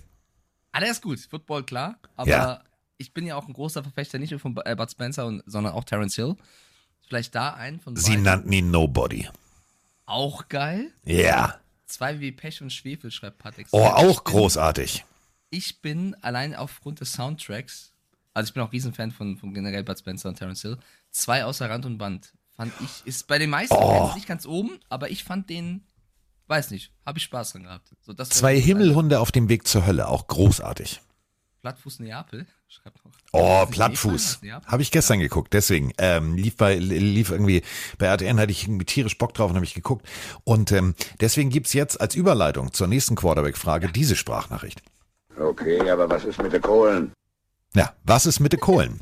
[0.72, 1.20] Ah, der ist gut.
[1.20, 1.99] Football, klar.
[2.16, 2.64] Aber ja.
[2.99, 5.74] ich bin ja auch ein großer Verfechter nicht nur von äh, Bud Spencer, und, sondern
[5.74, 6.37] auch Terence Hill.
[7.07, 8.24] Vielleicht da ein von Sie beiden.
[8.24, 9.28] nannten ihn Nobody.
[10.07, 10.93] Auch geil.
[11.05, 11.59] Ja.
[11.87, 13.66] Zwei wie Pech und Schwefel, schreibt Patrick.
[13.70, 15.05] Oh, auch bin, großartig.
[15.51, 17.93] Ich bin allein aufgrund des Soundtracks,
[18.33, 20.78] also ich bin auch Riesenfan von, von generell Bud Spencer und Terence Hill,
[21.11, 24.12] zwei außer Rand und Band Fand ich, ist bei den meisten oh.
[24.14, 25.86] nicht ganz oben, aber ich fand den,
[26.48, 27.88] weiß nicht, habe ich Spaß dran gehabt.
[28.03, 31.00] So, Zwei Himmelhunde auf dem Weg zur Hölle, auch großartig.
[31.62, 33.12] Plattfuß Neapel, schreibt noch.
[33.32, 34.40] Oh, Plattfuß.
[34.66, 35.26] Habe ich gestern ja.
[35.26, 35.92] geguckt, deswegen.
[35.96, 37.62] Ähm, lief bei, lief irgendwie,
[37.98, 40.07] bei RTN hatte ich irgendwie tierisch Bock drauf und habe ich geguckt.
[40.44, 43.92] Und ähm, deswegen gibt's jetzt als Überleitung zur nächsten Quarterback-Frage ja.
[43.92, 44.82] diese Sprachnachricht.
[45.38, 47.12] Okay, aber was ist mit den Kohlen?
[47.74, 49.00] Ja, was ist mit den Kohlen?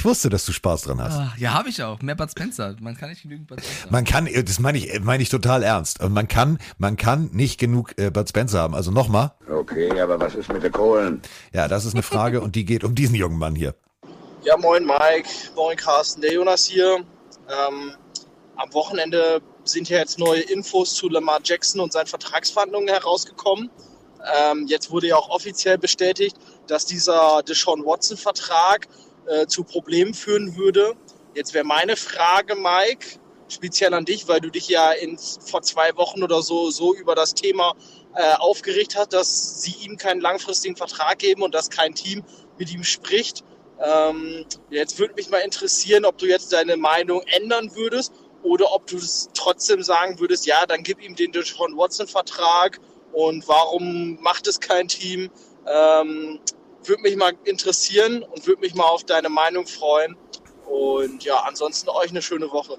[0.00, 1.18] Ich wusste, dass du Spaß dran hast.
[1.18, 2.00] Ah, ja, habe ich auch.
[2.00, 2.74] Mehr Bud Spencer.
[2.80, 3.92] Man kann nicht genügend Bud Spencer.
[3.92, 6.02] Man kann, das meine ich, meine ich total ernst.
[6.02, 8.74] Man kann, man kann nicht genug äh, Bud Spencer haben.
[8.74, 9.32] Also nochmal.
[9.46, 11.20] Okay, aber was ist mit den Kohlen?
[11.52, 13.74] Ja, das ist eine Frage und die geht um diesen jungen Mann hier.
[14.42, 17.04] Ja, moin Mike, moin Carsten, der Jonas hier.
[17.50, 17.92] Ähm,
[18.56, 23.68] am Wochenende sind ja jetzt neue Infos zu Lamar Jackson und seinen Vertragsverhandlungen herausgekommen.
[24.34, 26.38] Ähm, jetzt wurde ja auch offiziell bestätigt,
[26.68, 28.88] dass dieser Deshaun Watson-Vertrag
[29.30, 30.94] äh, zu Problemen führen würde.
[31.34, 35.96] Jetzt wäre meine Frage, Mike, speziell an dich, weil du dich ja in, vor zwei
[35.96, 37.74] Wochen oder so, so über das Thema
[38.14, 42.24] äh, aufgeregt hast, dass sie ihm keinen langfristigen Vertrag geben und dass kein Team
[42.58, 43.44] mit ihm spricht.
[43.80, 48.12] Ähm, jetzt würde mich mal interessieren, ob du jetzt deine Meinung ändern würdest
[48.42, 52.80] oder ob du es trotzdem sagen würdest, ja, dann gib ihm den Deshaun Watson-Vertrag
[53.12, 55.30] und warum macht es kein Team?
[55.66, 56.40] Ähm,
[56.84, 60.16] würde mich mal interessieren und würde mich mal auf deine Meinung freuen.
[60.66, 62.78] Und ja, ansonsten euch eine schöne Woche.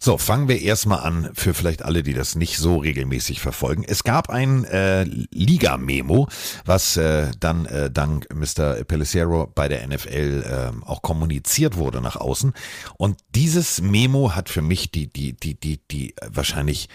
[0.00, 3.82] So, fangen wir erstmal an für vielleicht alle, die das nicht so regelmäßig verfolgen.
[3.84, 6.28] Es gab ein äh, Liga-Memo,
[6.64, 8.84] was äh, dann äh, dank Mr.
[8.84, 10.44] Pellicero bei der NFL
[10.76, 12.52] äh, auch kommuniziert wurde nach außen.
[12.96, 16.88] Und dieses Memo hat für mich die, die, die, die, die wahrscheinlich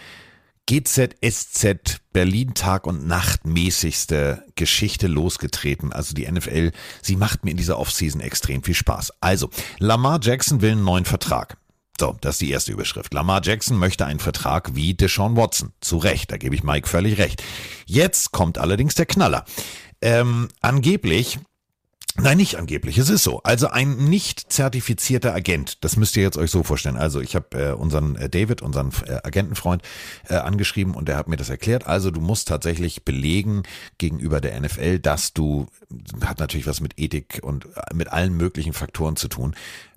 [0.65, 5.91] GZSZ Berlin Tag und Nacht mäßigste Geschichte losgetreten.
[5.91, 9.13] Also die NFL, sie macht mir in dieser Offseason extrem viel Spaß.
[9.19, 9.49] Also,
[9.79, 11.57] Lamar Jackson will einen neuen Vertrag.
[11.99, 13.13] So, das ist die erste Überschrift.
[13.13, 15.73] Lamar Jackson möchte einen Vertrag wie Deshaun Watson.
[15.79, 17.43] Zu Recht, da gebe ich Mike völlig recht.
[17.85, 19.45] Jetzt kommt allerdings der Knaller.
[20.01, 21.39] Ähm, angeblich
[22.15, 22.99] Nein, nicht angeblich.
[22.99, 23.41] Es ist so.
[23.41, 25.83] Also ein nicht zertifizierter Agent.
[25.83, 26.95] Das müsst ihr jetzt euch so vorstellen.
[26.95, 29.81] Also ich habe äh, unseren äh, David, unseren äh, Agentenfreund,
[30.29, 31.87] äh, angeschrieben und der hat mir das erklärt.
[31.87, 33.63] Also du musst tatsächlich belegen
[33.97, 35.65] gegenüber der NFL, dass du
[36.23, 39.55] hat natürlich was mit Ethik und äh, mit allen möglichen Faktoren zu tun.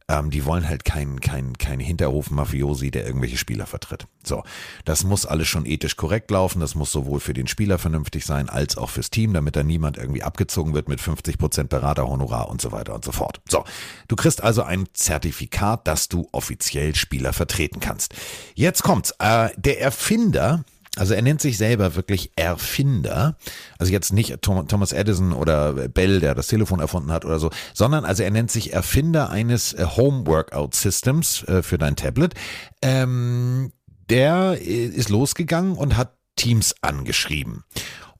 [0.08, 4.06] Ähm, die wollen halt keinen kein, kein Hinterhof-Mafiosi, der irgendwelche Spieler vertritt.
[4.22, 4.44] So,
[4.84, 6.60] das muss alles schon ethisch korrekt laufen.
[6.60, 9.96] Das muss sowohl für den Spieler vernünftig sein, als auch fürs Team, damit da niemand
[9.96, 13.40] irgendwie abgezogen wird mit 50 Prozent Beraterhonorar und so weiter und so fort.
[13.48, 13.64] So,
[14.06, 18.14] du kriegst also ein Zertifikat, dass du offiziell Spieler vertreten kannst.
[18.54, 19.12] Jetzt kommt's.
[19.18, 20.64] Äh, der Erfinder
[20.96, 23.36] also er nennt sich selber wirklich Erfinder.
[23.78, 28.04] Also jetzt nicht Thomas Edison oder Bell, der das Telefon erfunden hat oder so, sondern
[28.04, 32.34] also er nennt sich Erfinder eines äh, Home Workout Systems äh, für dein Tablet.
[32.82, 33.72] Ähm,
[34.08, 37.64] der äh, ist losgegangen und hat Teams angeschrieben.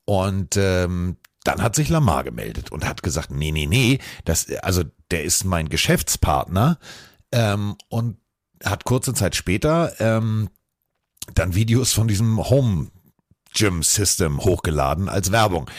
[0.05, 4.83] Und ähm, dann hat sich Lamar gemeldet und hat gesagt, nee, nee, nee, das, also
[5.11, 6.79] der ist mein Geschäftspartner
[7.33, 8.19] ähm, und
[8.65, 10.49] hat kurze Zeit später ähm,
[11.35, 12.89] dann Videos von diesem Home
[13.55, 15.71] Gym System hochgeladen als Werbung.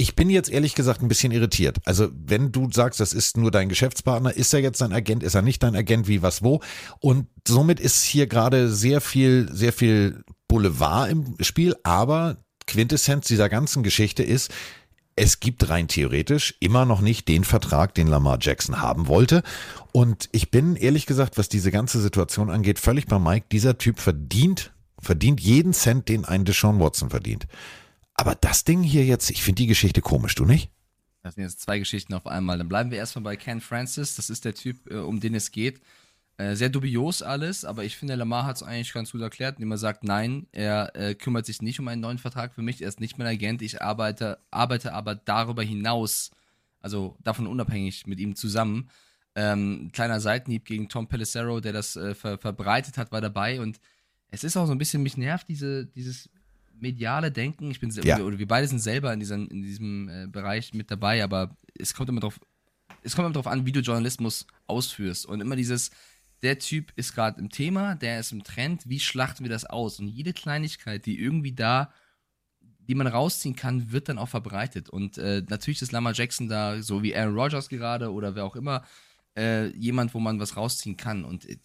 [0.00, 1.78] Ich bin jetzt ehrlich gesagt ein bisschen irritiert.
[1.84, 5.34] Also, wenn du sagst, das ist nur dein Geschäftspartner, ist er jetzt dein Agent, ist
[5.34, 6.60] er nicht dein Agent, wie, was, wo?
[7.00, 12.36] Und somit ist hier gerade sehr viel, sehr viel Boulevard im Spiel, aber
[12.68, 14.52] Quintessenz dieser ganzen Geschichte ist,
[15.16, 19.42] es gibt rein theoretisch immer noch nicht den Vertrag, den Lamar Jackson haben wollte.
[19.90, 23.46] Und ich bin ehrlich gesagt, was diese ganze Situation angeht, völlig bei Mike.
[23.50, 27.46] Dieser Typ verdient verdient jeden Cent, den ein Deshaun Watson verdient.
[28.14, 30.70] Aber das Ding hier jetzt, ich finde die Geschichte komisch, du nicht?
[31.22, 32.58] Das sind jetzt zwei Geschichten auf einmal.
[32.58, 34.16] Dann bleiben wir erstmal bei Ken Francis.
[34.16, 35.80] Das ist der Typ, äh, um den es geht.
[36.38, 39.72] Äh, sehr dubios alles, aber ich finde, Lamar hat es eigentlich ganz gut erklärt, indem
[39.72, 42.88] er sagt, nein, er äh, kümmert sich nicht um einen neuen Vertrag für mich, er
[42.88, 46.30] ist nicht mein Agent, ich arbeite, arbeite aber darüber hinaus,
[46.80, 48.88] also davon unabhängig mit ihm zusammen.
[49.34, 53.80] Ähm, kleiner Seitenhieb gegen Tom Pelissero, der das äh, ver verbreitet hat, war dabei und
[54.30, 56.28] es ist auch so ein bisschen, mich nervt diese, dieses
[56.80, 57.70] mediale Denken.
[57.70, 58.20] Ich bin, ja.
[58.20, 61.94] oder wir beide sind selber in diesem, in diesem äh, Bereich mit dabei, aber es
[61.94, 62.40] kommt immer drauf,
[63.02, 65.26] es kommt immer drauf an, wie du Journalismus ausführst.
[65.26, 65.90] Und immer dieses,
[66.42, 69.98] der Typ ist gerade im Thema, der ist im Trend, wie schlachten wir das aus?
[69.98, 71.92] Und jede Kleinigkeit, die irgendwie da,
[72.60, 74.88] die man rausziehen kann, wird dann auch verbreitet.
[74.88, 78.56] Und äh, natürlich ist Lamar Jackson da, so wie Aaron Rodgers gerade oder wer auch
[78.56, 78.84] immer,
[79.36, 81.24] äh, jemand, wo man was rausziehen kann.
[81.24, 81.58] Und äh,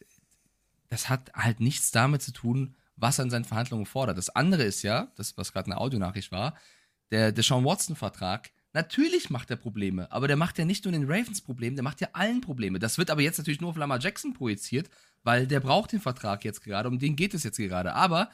[0.93, 4.15] das hat halt nichts damit zu tun, was er in seinen Verhandlungen fordert.
[4.15, 6.55] Das andere ist ja, das, was gerade eine Audionachricht war,
[7.09, 8.51] der, der Sean Watson-Vertrag.
[8.73, 11.99] Natürlich macht er Probleme, aber der macht ja nicht nur den Ravens Probleme, der macht
[11.99, 12.77] ja allen Probleme.
[12.77, 14.89] Das wird aber jetzt natürlich nur auf Lamar Jackson projiziert,
[15.23, 17.93] weil der braucht den Vertrag jetzt gerade, um den geht es jetzt gerade.
[17.93, 18.29] Aber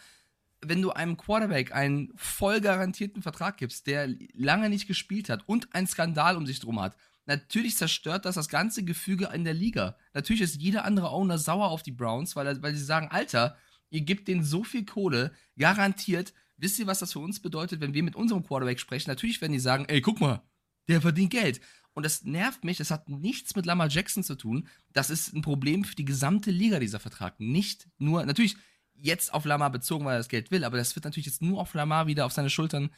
[0.61, 5.73] wenn du einem Quarterback einen voll garantierten Vertrag gibst, der lange nicht gespielt hat und
[5.73, 6.97] einen Skandal um sich drum hat,
[7.29, 9.95] Natürlich zerstört das das ganze Gefüge in der Liga.
[10.15, 13.55] Natürlich ist jeder andere Owner sauer auf die Browns, weil, weil sie sagen, Alter,
[13.91, 16.33] ihr gebt denen so viel Kohle, garantiert.
[16.57, 19.11] Wisst ihr, was das für uns bedeutet, wenn wir mit unserem Quarterback sprechen?
[19.11, 20.41] Natürlich werden die sagen, ey, guck mal,
[20.87, 21.61] der verdient Geld.
[21.93, 24.67] Und das nervt mich, das hat nichts mit Lamar Jackson zu tun.
[24.91, 27.39] Das ist ein Problem für die gesamte Liga, dieser Vertrag.
[27.39, 28.57] Nicht nur, natürlich
[28.95, 31.61] jetzt auf Lamar bezogen, weil er das Geld will, aber das wird natürlich jetzt nur
[31.61, 32.89] auf Lamar wieder auf seine Schultern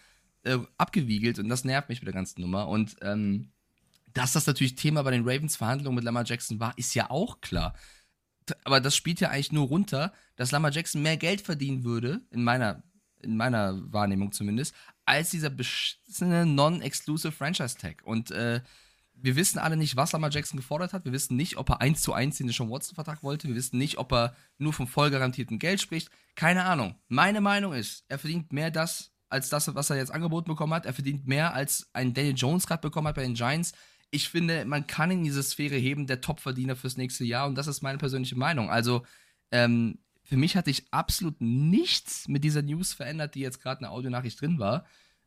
[0.44, 2.70] äh, abgewiegelt und das nervt mich mit der ganzen Nummer.
[2.70, 3.52] Und ähm,
[4.14, 7.41] dass das natürlich Thema bei den Ravens Verhandlungen mit Lamar Jackson war, ist ja auch
[7.41, 7.74] klar.
[8.64, 12.43] Aber das spielt ja eigentlich nur runter, dass Lamar Jackson mehr Geld verdienen würde, in
[12.43, 12.84] meiner,
[13.20, 18.01] in meiner Wahrnehmung zumindest, als dieser beschissene Non-Exclusive Franchise Tag.
[18.03, 18.62] Und äh,
[19.14, 21.05] wir wissen alle nicht, was Lamar Jackson gefordert hat.
[21.05, 23.47] Wir wissen nicht, ob er eins zu eins den Sean Watson-Vertrag wollte.
[23.47, 26.09] Wir wissen nicht, ob er nur vom voll garantierten Geld spricht.
[26.36, 26.95] Keine Ahnung.
[27.07, 30.86] Meine Meinung ist, er verdient mehr das, als das, was er jetzt angeboten bekommen hat.
[30.86, 33.74] Er verdient mehr, als ein Daniel Jones gerade bekommen hat bei den Giants.
[34.12, 37.47] Ich finde, man kann in diese Sphäre heben, der Topverdiener fürs nächste Jahr.
[37.47, 38.70] Und das ist meine persönliche Meinung.
[38.70, 39.05] Also,
[39.51, 43.84] ähm, für mich hatte ich absolut nichts mit dieser News verändert, die jetzt gerade in
[43.84, 44.86] der Audionachricht drin war.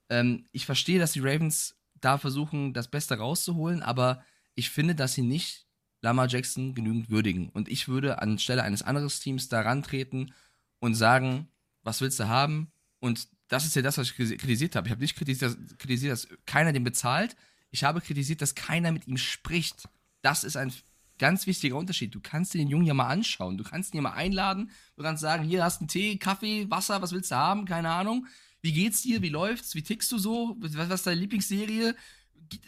[0.08, 4.22] Ähm, ich verstehe, dass die Ravens da versuchen, das Beste rauszuholen, aber
[4.54, 5.66] ich finde, dass sie nicht
[6.00, 7.48] Lamar Jackson genügend würdigen.
[7.48, 10.32] Und ich würde anstelle eines anderen Teams da rantreten
[10.78, 11.48] und sagen,
[11.82, 12.70] was willst du haben?
[13.00, 14.86] Und das ist ja das, was ich kritisiert habe.
[14.88, 17.36] Ich habe nicht kritisiert, kritisiert, dass keiner den bezahlt.
[17.74, 19.88] Ich habe kritisiert, dass keiner mit ihm spricht.
[20.22, 20.72] Das ist ein
[21.18, 22.14] ganz wichtiger Unterschied.
[22.14, 23.58] Du kannst dir den Jungen ja mal anschauen.
[23.58, 24.70] Du kannst ihn ja mal einladen.
[24.96, 27.64] Du kannst sagen, hier hast du einen Tee, Kaffee, Wasser, was willst du haben?
[27.64, 28.28] Keine Ahnung.
[28.62, 29.22] Wie geht's dir?
[29.22, 29.74] Wie läuft's?
[29.74, 30.54] Wie tickst du so?
[30.60, 31.96] Was, was ist deine Lieblingsserie?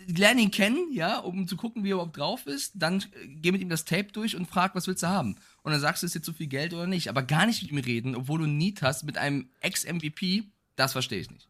[0.09, 2.73] Lern ihn kennen, ja, um zu gucken, wie er überhaupt drauf ist.
[2.75, 5.37] Dann äh, geh mit ihm das Tape durch und frag, was willst du haben?
[5.63, 7.09] Und dann sagst du, ist jetzt zu viel Geld oder nicht.
[7.09, 11.21] Aber gar nicht mit ihm reden, obwohl du Need hast mit einem Ex-MVP, das verstehe
[11.21, 11.49] ich nicht.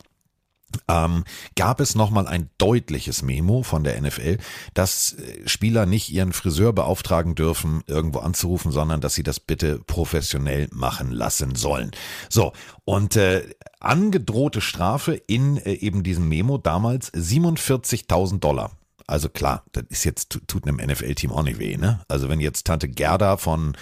[0.88, 4.38] ähm, gab es nochmal ein deutliches Memo von der NFL,
[4.74, 9.78] dass äh, Spieler nicht ihren Friseur beauftragen dürfen, irgendwo anzurufen, sondern dass sie das bitte
[9.78, 11.90] professionell machen lassen sollen.
[12.28, 12.52] So,
[12.84, 13.48] und äh,
[13.80, 18.72] angedrohte Strafe in äh, eben diesem Memo damals 47.000 Dollar.
[19.08, 22.00] Also klar, das ist jetzt, tut einem NFL-Team auch nicht weh, ne?
[22.08, 23.76] Also wenn jetzt Tante Gerda von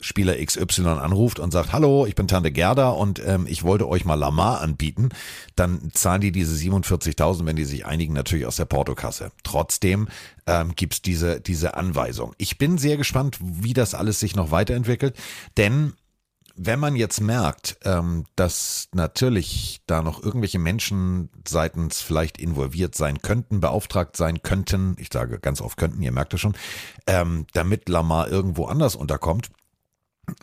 [0.00, 4.06] Spieler XY anruft und sagt, hallo, ich bin Tante Gerda und ähm, ich wollte euch
[4.06, 5.10] mal Lamar anbieten,
[5.54, 9.32] dann zahlen die diese 47.000, wenn die sich einigen, natürlich aus der Portokasse.
[9.42, 10.08] Trotzdem
[10.46, 12.34] ähm, gibt's diese, diese Anweisung.
[12.38, 15.14] Ich bin sehr gespannt, wie das alles sich noch weiterentwickelt,
[15.58, 15.92] denn
[16.62, 23.22] wenn man jetzt merkt, ähm, dass natürlich da noch irgendwelche Menschen seitens vielleicht involviert sein
[23.22, 26.54] könnten, beauftragt sein könnten, ich sage ganz oft könnten, ihr merkt es schon,
[27.06, 29.48] ähm, damit Lamar irgendwo anders unterkommt,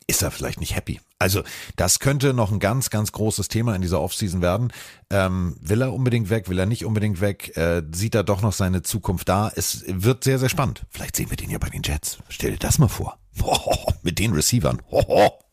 [0.08, 1.00] ist er vielleicht nicht happy.
[1.20, 1.44] Also
[1.76, 4.74] das könnte noch ein ganz, ganz großes Thema in dieser Offseason werden.
[5.12, 7.56] Ähm, will er unbedingt weg, will er nicht unbedingt weg?
[7.56, 9.52] Äh, sieht er doch noch seine Zukunft da?
[9.56, 10.82] Es wird sehr, sehr spannend.
[10.90, 12.18] Vielleicht sehen wir den ja bei den Jets.
[12.28, 13.20] Stell dir das mal vor.
[13.40, 14.82] Hoho, mit den Receivern.
[14.90, 15.47] Hoho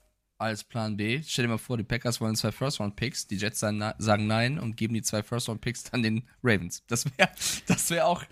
[0.44, 1.22] als Plan B.
[1.26, 4.94] Stell dir mal vor, die Packers wollen zwei First-Round-Picks, die Jets sagen nein und geben
[4.94, 6.82] die zwei First-Round-Picks dann den Ravens.
[6.86, 7.30] Das wäre
[7.66, 8.22] das wär auch,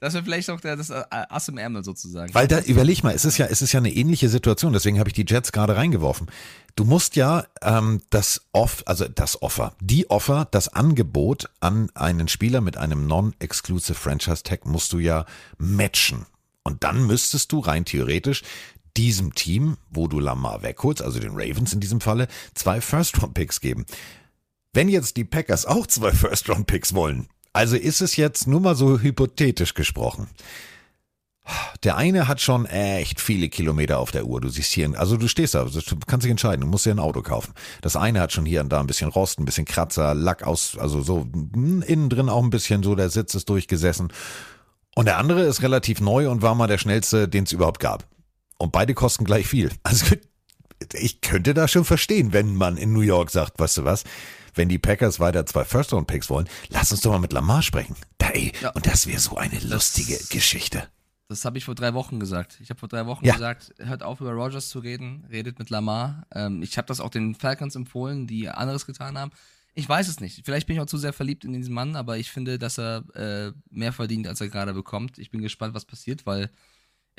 [0.00, 2.34] das wäre vielleicht auch der, das Ass im Ärmel sozusagen.
[2.34, 5.10] Weil da, überleg mal, es ist ja, es ist ja eine ähnliche Situation, deswegen habe
[5.10, 6.28] ich die Jets gerade reingeworfen.
[6.74, 12.28] Du musst ja ähm, das Off, also das Offer, die Offer, das Angebot an einen
[12.28, 15.26] Spieler mit einem Non-Exclusive Franchise Tag musst du ja
[15.58, 16.26] matchen.
[16.62, 18.42] Und dann müsstest du rein theoretisch
[18.96, 23.86] diesem Team, wo du Lamar wegholst, also den Ravens in diesem Falle, zwei First-Round-Picks geben.
[24.72, 29.00] Wenn jetzt die Packers auch zwei First-Round-Picks wollen, also ist es jetzt nur mal so
[29.00, 30.28] hypothetisch gesprochen.
[31.82, 34.40] Der eine hat schon echt viele Kilometer auf der Uhr.
[34.40, 37.00] Du siehst hier, also du stehst da, du kannst dich entscheiden, du musst dir ein
[37.00, 37.54] Auto kaufen.
[37.80, 40.76] Das eine hat schon hier und da ein bisschen Rost, ein bisschen Kratzer, Lack aus,
[40.78, 44.12] also so hm, innen drin auch ein bisschen so, der Sitz ist durchgesessen.
[44.94, 48.06] Und der andere ist relativ neu und war mal der schnellste, den es überhaupt gab.
[48.60, 49.70] Und beide kosten gleich viel.
[49.84, 50.14] Also
[50.94, 54.04] ich könnte das schon verstehen, wenn man in New York sagt, weißt du was,
[54.54, 57.96] wenn die Packers weiter zwei First-Round-Picks wollen, lass uns doch mal mit Lamar sprechen.
[58.18, 58.70] Ey, ja.
[58.70, 60.86] Und das wäre so eine lustige das, Geschichte.
[61.28, 62.58] Das habe ich vor drei Wochen gesagt.
[62.62, 63.34] Ich habe vor drei Wochen ja.
[63.34, 66.26] gesagt, hört auf über Rogers zu reden, redet mit Lamar.
[66.34, 69.32] Ähm, ich habe das auch den Falcons empfohlen, die anderes getan haben.
[69.74, 70.42] Ich weiß es nicht.
[70.44, 73.04] Vielleicht bin ich auch zu sehr verliebt in diesen Mann, aber ich finde, dass er
[73.14, 75.18] äh, mehr verdient, als er gerade bekommt.
[75.18, 76.50] Ich bin gespannt, was passiert, weil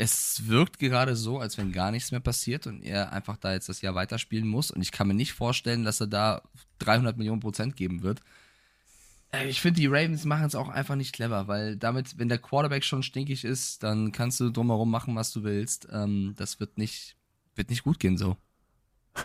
[0.01, 3.69] es wirkt gerade so, als wenn gar nichts mehr passiert und er einfach da jetzt
[3.69, 4.71] das Jahr weiterspielen muss.
[4.71, 6.41] Und ich kann mir nicht vorstellen, dass er da
[6.79, 8.19] 300 Millionen Prozent geben wird.
[9.31, 12.39] Äh, Ich finde, die Ravens machen es auch einfach nicht clever, weil damit, wenn der
[12.39, 15.87] Quarterback schon stinkig ist, dann kannst du drumherum machen, was du willst.
[15.91, 17.15] Ähm, das wird nicht,
[17.53, 18.37] wird nicht gut gehen so.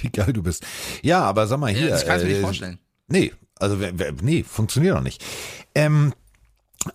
[0.00, 0.64] Wie geil du bist.
[1.02, 1.88] Ja, aber sag mal hier.
[1.88, 2.78] Ja, das kannst du mir äh, nicht vorstellen.
[3.08, 3.76] Nee, also
[4.22, 5.22] nee, funktioniert doch nicht.
[5.74, 6.14] Ähm,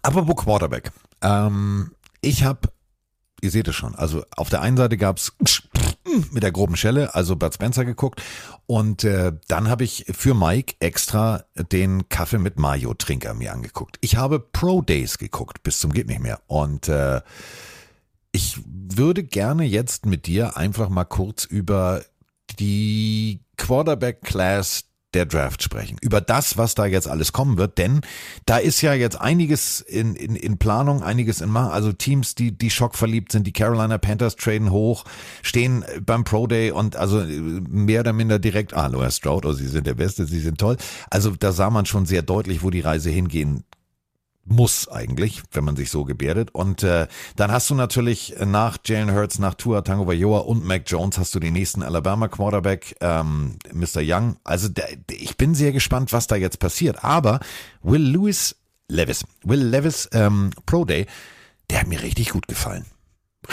[0.02, 0.92] apropos Quarterback.
[1.22, 2.72] Ähm, ich habe,
[3.42, 5.34] ihr seht es schon, also auf der einen Seite gab's
[6.32, 8.22] mit der groben Schelle, also Bud Spencer geguckt.
[8.66, 13.98] Und äh, dann habe ich für Mike extra den Kaffee mit Mayo Trinker mir angeguckt.
[14.02, 16.40] Ich habe Pro Days geguckt, bis zum geht nicht mehr.
[16.48, 17.22] Und äh,
[18.32, 22.04] ich würde gerne jetzt mit dir einfach mal kurz über
[22.60, 25.98] die Quarterback Class der Draft sprechen.
[26.02, 28.02] Über das, was da jetzt alles kommen wird, denn
[28.46, 32.52] da ist ja jetzt einiges in, in, in Planung, einiges in Ma also Teams, die,
[32.52, 35.06] die schockverliebt sind, die Carolina Panthers traden hoch,
[35.42, 39.68] stehen beim Pro Day und also mehr oder minder direkt, ah, Loa Stroud, oh, sie
[39.68, 40.78] sind der Beste, sie sind toll.
[41.10, 43.64] Also da sah man schon sehr deutlich, wo die Reise hingehen
[44.50, 46.52] muss eigentlich, wenn man sich so gebärdet.
[46.52, 51.18] Und äh, dann hast du natürlich nach Jalen Hurts, nach Tua Tagovailoa und Mac Jones
[51.18, 54.02] hast du den nächsten Alabama Quarterback, ähm, Mr.
[54.02, 54.38] Young.
[54.44, 57.04] Also der, ich bin sehr gespannt, was da jetzt passiert.
[57.04, 57.40] Aber
[57.82, 58.56] Will Lewis
[58.90, 61.06] Levis, Will Levis ähm, Pro Day,
[61.70, 62.86] der hat mir richtig gut gefallen.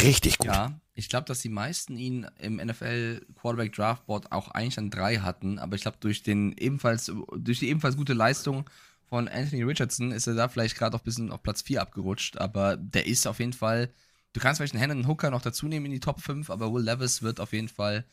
[0.02, 0.48] Richtig gut.
[0.48, 4.90] Ja, ich glaube, dass die meisten ihn im NFL Quarterback Draft Board auch eigentlich an
[4.90, 8.68] drei hatten, aber ich glaube, durch den ebenfalls, durch die ebenfalls gute Leistung
[9.08, 12.38] von Anthony Richardson ist er da vielleicht gerade auch ein bisschen auf Platz 4 abgerutscht,
[12.38, 13.90] aber der ist auf jeden Fall,
[14.32, 16.82] du kannst vielleicht einen Hendon Hooker noch dazu nehmen in die Top 5, aber Will
[16.82, 18.04] Levis wird auf jeden Fall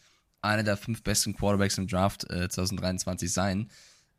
[0.41, 3.69] einer der fünf besten Quarterbacks im Draft äh, 2023 sein.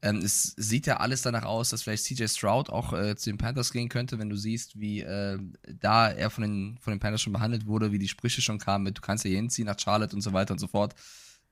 [0.03, 3.39] Ähm, es sieht ja alles danach aus, dass vielleicht CJ Stroud auch äh, zu den
[3.39, 5.39] Panthers gehen könnte, wenn du siehst, wie äh,
[5.81, 8.85] da er von den, von den Panthers schon behandelt wurde, wie die Sprüche schon kamen
[8.85, 10.95] mit, du kannst ja hier hinziehen nach Charlotte und so weiter und so fort.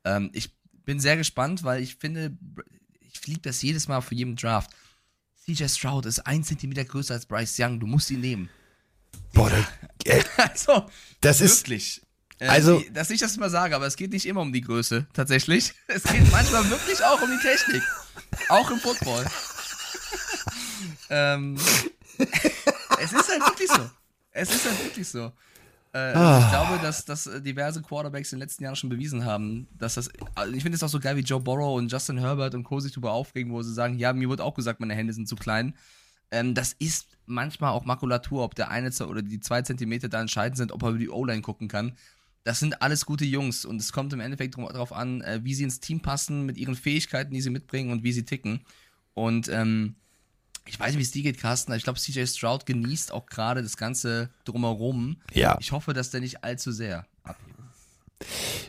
[0.04, 0.50] Ähm, ich
[0.84, 2.36] bin sehr gespannt, weil ich finde,
[3.00, 4.70] ich liebe das jedes Mal für jeden Draft.
[5.44, 8.48] CJ Stroud ist ein Zentimeter größer als Bryce Young, du musst ihn nehmen.
[9.32, 9.50] Boah,
[10.04, 10.88] der, äh, Also,
[11.20, 12.02] das ist wirklich.
[12.38, 15.06] Äh, also- dass ich das mal sage, aber es geht nicht immer um die Größe,
[15.12, 15.74] tatsächlich.
[15.88, 17.82] Es geht manchmal wirklich auch um die Technik.
[18.48, 19.26] Auch im Football.
[21.10, 21.56] ähm,
[22.98, 23.90] es ist halt wirklich so.
[24.30, 25.32] Es ist halt wirklich so.
[25.92, 26.44] Also.
[26.44, 29.94] Ich glaube, dass, dass äh, diverse Quarterbacks in den letzten Jahren schon bewiesen haben, dass
[29.94, 30.10] das.
[30.34, 32.80] Also ich finde es auch so geil, wie Joe Burrow und Justin Herbert und Co.
[32.80, 35.36] sich darüber aufregen, wo sie sagen: Ja, mir wurde auch gesagt, meine Hände sind zu
[35.36, 35.74] klein.
[36.30, 40.56] Ähm, das ist manchmal auch Makulatur, ob der eine oder die zwei Zentimeter da entscheidend
[40.56, 41.92] sind, ob er über die O-Line gucken kann.
[42.42, 45.64] Das sind alles gute Jungs und es kommt im Endeffekt darauf an, äh, wie sie
[45.64, 48.64] ins Team passen, mit ihren Fähigkeiten, die sie mitbringen und wie sie ticken.
[49.12, 49.94] Und ähm,
[50.66, 53.62] ich weiß nicht, wie es dir geht, Carsten, ich glaube, CJ Stroud genießt auch gerade
[53.62, 55.16] das Ganze drumherum.
[55.32, 55.56] Ja.
[55.60, 57.52] Ich hoffe, dass der nicht allzu sehr abhebt.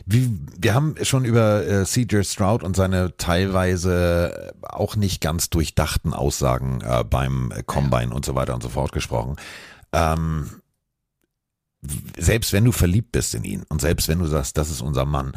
[0.06, 5.50] Wir, wir haben schon über äh, CJ Stroud und seine teilweise äh, auch nicht ganz
[5.50, 9.36] durchdachten Aussagen äh, beim Combine und so weiter und so fort gesprochen.
[9.92, 10.50] Ähm,
[12.18, 15.04] selbst wenn du verliebt bist in ihn und selbst wenn du sagst, das ist unser
[15.04, 15.32] Mann,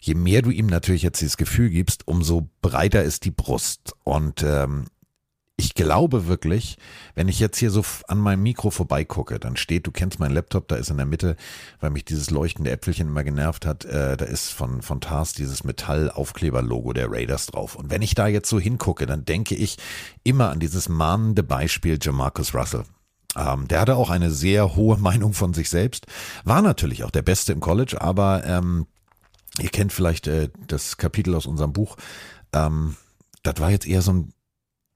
[0.00, 3.94] je mehr du ihm natürlich jetzt dieses Gefühl gibst, umso breiter ist die Brust.
[4.02, 4.86] Und ähm,
[5.56, 6.76] ich glaube wirklich,
[7.14, 10.66] wenn ich jetzt hier so an meinem Mikro vorbeigucke, dann steht, du kennst meinen Laptop,
[10.68, 11.36] da ist in der Mitte,
[11.80, 15.64] weil mich dieses leuchtende Äpfelchen immer genervt hat, äh, da ist von, von Tars dieses
[15.64, 17.76] Metall-Aufkleber-Logo der Raiders drauf.
[17.76, 19.76] Und wenn ich da jetzt so hingucke, dann denke ich
[20.24, 22.84] immer an dieses mahnende Beispiel Jamarcus Russell.
[23.36, 26.06] Ähm, der hatte auch eine sehr hohe Meinung von sich selbst,
[26.44, 28.86] war natürlich auch der Beste im College, aber ähm,
[29.58, 31.96] ihr kennt vielleicht äh, das Kapitel aus unserem Buch.
[32.52, 32.96] Ähm,
[33.42, 34.32] das war jetzt eher so ein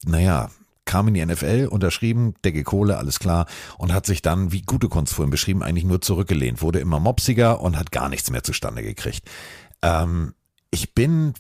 [0.05, 0.51] naja,
[0.87, 4.89] kam in die NFL, unterschrieben, Decke Kohle, alles klar, und hat sich dann, wie gute
[4.89, 8.83] Kunst vorhin beschrieben, eigentlich nur zurückgelehnt, wurde immer mopsiger und hat gar nichts mehr zustande
[8.83, 9.29] gekriegt.
[9.83, 10.35] Ähm,
[10.71, 11.35] ich bin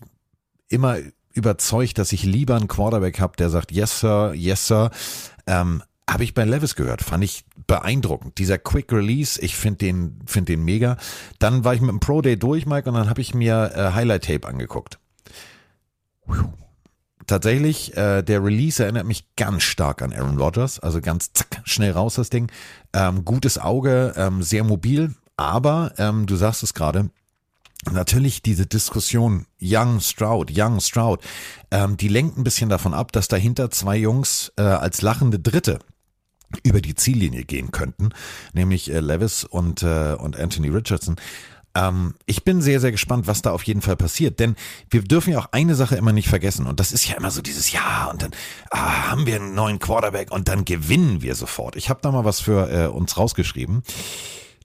[0.69, 0.99] immer
[1.33, 4.91] überzeugt, dass ich lieber einen Quarterback habe, der sagt, yes, sir, yes, sir.
[5.47, 8.39] Ähm, habe ich bei Levis gehört, fand ich beeindruckend.
[8.39, 10.97] Dieser Quick Release, ich finde den, find den mega.
[11.39, 13.93] Dann war ich mit dem Pro Day durch, Mike, und dann habe ich mir äh,
[13.93, 14.99] Highlight Tape angeguckt.
[16.27, 16.49] Puh
[17.27, 21.93] tatsächlich, äh, der Release erinnert mich ganz stark an Aaron Rodgers, also ganz zack, schnell
[21.93, 22.51] raus das Ding.
[22.93, 27.11] Ähm, gutes Auge, ähm, sehr mobil, aber ähm, du sagst es gerade,
[27.93, 31.20] Natürlich diese Diskussion Young Stroud, Young Stroud,
[31.70, 35.79] ähm, die lenkt ein bisschen davon ab, dass dahinter zwei Jungs äh, als lachende Dritte
[36.62, 38.11] über die Ziellinie gehen könnten,
[38.55, 41.16] nämlich äh, Levis und, äh, und Anthony Richardson.
[41.77, 44.57] Ähm, ich bin sehr, sehr gespannt, was da auf jeden Fall passiert, denn
[44.89, 47.43] wir dürfen ja auch eine Sache immer nicht vergessen und das ist ja immer so
[47.43, 48.31] dieses Ja und dann
[48.70, 51.77] ah, haben wir einen neuen Quarterback und dann gewinnen wir sofort.
[51.77, 53.83] Ich habe da mal was für äh, uns rausgeschrieben.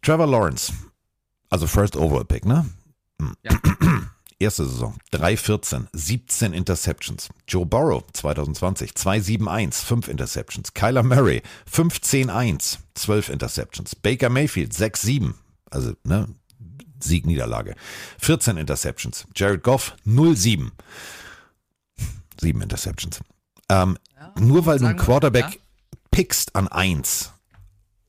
[0.01, 0.71] Trevor Lawrence,
[1.49, 2.65] also First Overall Pick, ne?
[3.43, 3.51] Ja.
[4.39, 7.29] erste Saison 3,14, 17 Interceptions.
[7.47, 10.73] Joe Burrow 2020 2,71, 5 Interceptions.
[10.73, 13.95] Kyler Murray 15,1, 12 Interceptions.
[13.95, 15.33] Baker Mayfield 6,7,
[15.69, 16.27] also ne,
[17.03, 17.75] Sieg, Niederlage.
[18.19, 19.27] 14 Interceptions.
[19.35, 20.71] Jared Goff 0,7.
[22.39, 23.21] 7 Interceptions.
[23.69, 23.97] Ähm,
[24.39, 25.59] nur weil du einen wir, Quarterback ja.
[26.11, 27.31] pickst an 1,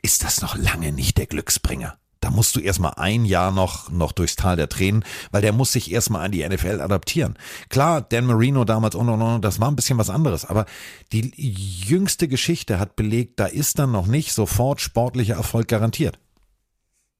[0.03, 1.97] ist das noch lange nicht der Glücksbringer.
[2.22, 5.72] Da musst du erstmal ein Jahr noch, noch durchs Tal der Tränen, weil der muss
[5.72, 7.36] sich erstmal an die NFL adaptieren.
[7.68, 10.66] Klar, Dan Marino damals und und und, das war ein bisschen was anderes, aber
[11.12, 16.20] die jüngste Geschichte hat belegt, da ist dann noch nicht sofort sportlicher Erfolg garantiert.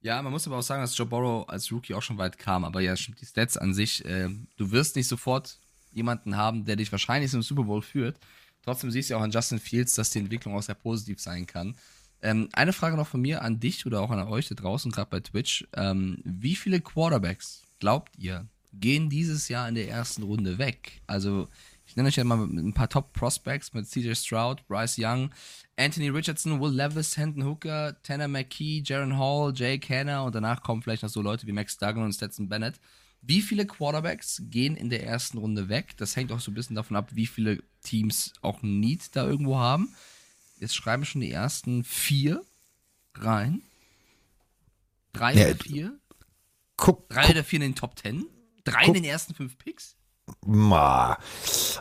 [0.03, 2.65] Ja, man muss aber auch sagen, dass Joe Burrow als Rookie auch schon weit kam.
[2.65, 5.59] Aber ja, die Stats an sich, äh, du wirst nicht sofort
[5.93, 8.19] jemanden haben, der dich wahrscheinlich zum Super Bowl führt.
[8.65, 11.47] Trotzdem siehst du ja auch an Justin Fields, dass die Entwicklung auch sehr positiv sein
[11.47, 11.77] kann.
[12.21, 15.11] Ähm, eine Frage noch von mir an dich oder auch an euch da draußen, gerade
[15.11, 15.67] bei Twitch.
[15.75, 21.01] Ähm, wie viele Quarterbacks glaubt ihr, gehen dieses Jahr in der ersten Runde weg?
[21.07, 21.49] Also,
[21.93, 25.31] ich nenne euch ja mal ein paar Top-Prospects mit CJ Stroud, Bryce Young,
[25.77, 30.81] Anthony Richardson, Will Levis, Hendon Hooker, Tanner McKee, Jaron Hall, Jake Hanna und danach kommen
[30.81, 32.81] vielleicht noch so Leute wie Max Duggan und Stetson Bennett.
[33.21, 35.95] Wie viele Quarterbacks gehen in der ersten Runde weg?
[35.99, 39.59] Das hängt auch so ein bisschen davon ab, wie viele Teams auch Need da irgendwo
[39.59, 39.95] haben.
[40.61, 42.43] Jetzt schreiben schon die ersten vier
[43.17, 43.61] rein.
[45.13, 46.01] Drei Ja, oder vier?
[46.79, 48.25] Guck, Drei oder vier in den Top Ten?
[48.65, 49.95] Drei in den ersten fünf Picks?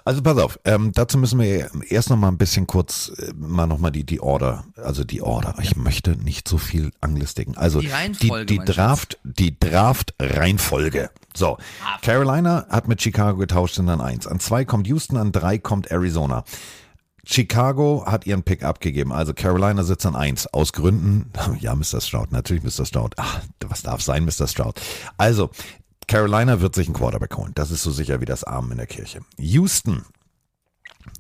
[0.04, 3.68] Also pass auf, ähm, dazu müssen wir erst noch mal ein bisschen kurz äh, mal
[3.68, 5.56] noch mal die die Order, also die Order.
[5.62, 7.56] Ich möchte nicht so viel anglistiken.
[7.58, 11.12] Also Die die, Reihenfolge, die Draft, die Draft Reihenfolge.
[11.34, 11.58] So,
[12.02, 14.28] Carolina hat mit Chicago getauscht sind an eins.
[14.28, 16.44] An zwei kommt Houston, an drei kommt Arizona.
[17.24, 21.32] Chicago hat ihren Pick abgegeben, also Carolina sitzt an eins aus Gründen.
[21.60, 22.02] Ja, Mr.
[22.02, 22.86] Stroud, natürlich Mr.
[22.86, 23.14] Stroud.
[23.18, 24.48] Ach, was darf sein, Mr.
[24.48, 24.82] Stroud?
[25.18, 25.52] Also,
[26.12, 27.54] Carolina wird sich einen Quarterback holen.
[27.56, 29.22] Das ist so sicher wie das Armen in der Kirche.
[29.38, 30.04] Houston,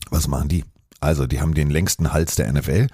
[0.09, 0.65] was machen die?
[0.99, 2.87] Also, die haben den längsten Hals der NFL.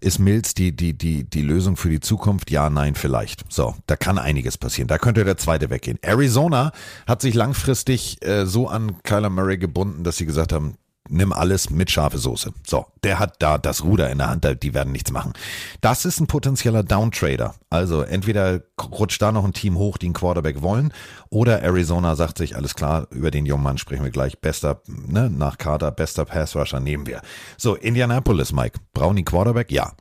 [0.00, 2.50] Ist Mills die, die, die, die Lösung für die Zukunft?
[2.50, 3.44] Ja, nein, vielleicht.
[3.48, 4.88] So, da kann einiges passieren.
[4.88, 6.00] Da könnte der zweite weggehen.
[6.02, 6.72] Arizona
[7.06, 10.74] hat sich langfristig äh, so an Kyler Murray gebunden, dass sie gesagt haben,
[11.08, 12.52] nimm alles mit scharfe Soße.
[12.66, 15.32] So, der hat da das Ruder in der Hand, die werden nichts machen.
[15.80, 17.54] Das ist ein potenzieller Downtrader.
[17.70, 20.92] Also entweder rutscht da noch ein Team hoch, die einen Quarterback wollen,
[21.28, 25.30] oder Arizona sagt sich, alles klar, über den jungen Mann sprechen wir gleich, bester, ne,
[25.30, 27.22] nach Carter, bester Pass-Rusher nehmen wir.
[27.56, 29.70] So, Indianapolis, Mike, brauchen die Quarterback?
[29.70, 29.92] Ja.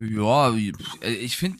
[0.00, 0.52] Ja,
[1.02, 1.58] ich finde,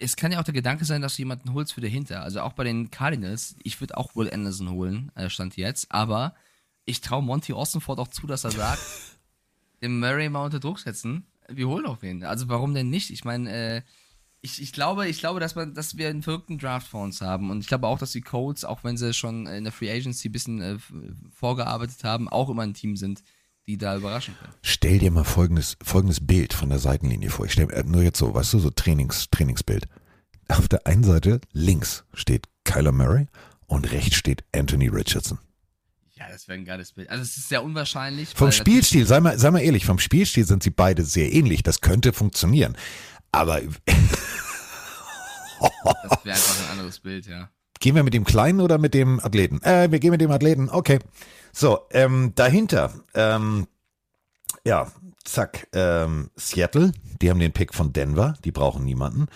[0.00, 2.22] es kann ja auch der Gedanke sein, dass du jemanden holst für dahinter.
[2.22, 6.34] Also auch bei den Cardinals, ich würde auch Will Anderson holen, äh, stand jetzt, aber
[6.84, 8.82] ich traue Monty Ossenford auch zu, dass er sagt,
[9.82, 12.24] den Murray mal unter Druck setzen, wir holen auch wen.
[12.24, 13.10] Also warum denn nicht?
[13.10, 13.82] Ich meine, äh,
[14.42, 17.50] ich, ich glaube, ich glaube, dass man, dass wir einen verrückten Draft vor uns haben.
[17.50, 20.28] Und ich glaube auch, dass die Colts, auch wenn sie schon in der Free Agency
[20.28, 20.78] ein bisschen äh,
[21.34, 23.22] vorgearbeitet haben, auch immer ein Team sind,
[23.66, 24.54] die da überraschen können.
[24.62, 27.46] Stell dir mal folgendes, folgendes Bild von der Seitenlinie vor.
[27.46, 29.86] Ich stelle mir nur jetzt so, weißt du, so Trainings, Trainingsbild.
[30.48, 33.26] Auf der einen Seite links steht Kyler Murray
[33.66, 35.38] und rechts steht Anthony Richardson.
[36.20, 37.08] Ja, das wäre ein geiles Bild.
[37.08, 38.28] Also es ist sehr unwahrscheinlich.
[38.34, 41.62] Vom Spielstil, sei mal, sei mal ehrlich, vom Spielstil sind sie beide sehr ähnlich.
[41.62, 42.76] Das könnte funktionieren.
[43.32, 43.60] Aber
[45.60, 47.50] Das wäre einfach ein anderes Bild, ja.
[47.80, 49.62] gehen wir mit dem Kleinen oder mit dem Athleten?
[49.62, 50.68] Äh, wir gehen mit dem Athleten.
[50.68, 50.98] Okay.
[51.52, 53.66] So, ähm, dahinter, ähm,
[54.64, 54.92] ja,
[55.24, 59.26] zack, ähm, Seattle, die haben den Pick von Denver, die brauchen niemanden.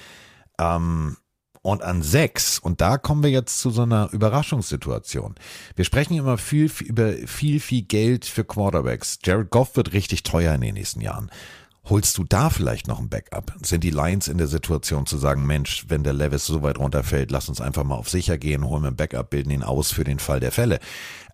[0.59, 1.17] Ähm,
[1.65, 5.35] und an sechs, und da kommen wir jetzt zu so einer Überraschungssituation.
[5.75, 9.19] Wir sprechen immer viel, viel über viel, viel Geld für Quarterbacks.
[9.25, 11.31] Jared Goff wird richtig teuer in den nächsten Jahren.
[11.85, 13.55] Holst du da vielleicht noch ein Backup?
[13.63, 17.31] Sind die Lions in der Situation zu sagen, Mensch, wenn der Levis so weit runterfällt,
[17.31, 20.05] lass uns einfach mal auf sicher gehen, holen wir ein Backup, bilden ihn aus für
[20.05, 20.81] den Fall der Fälle.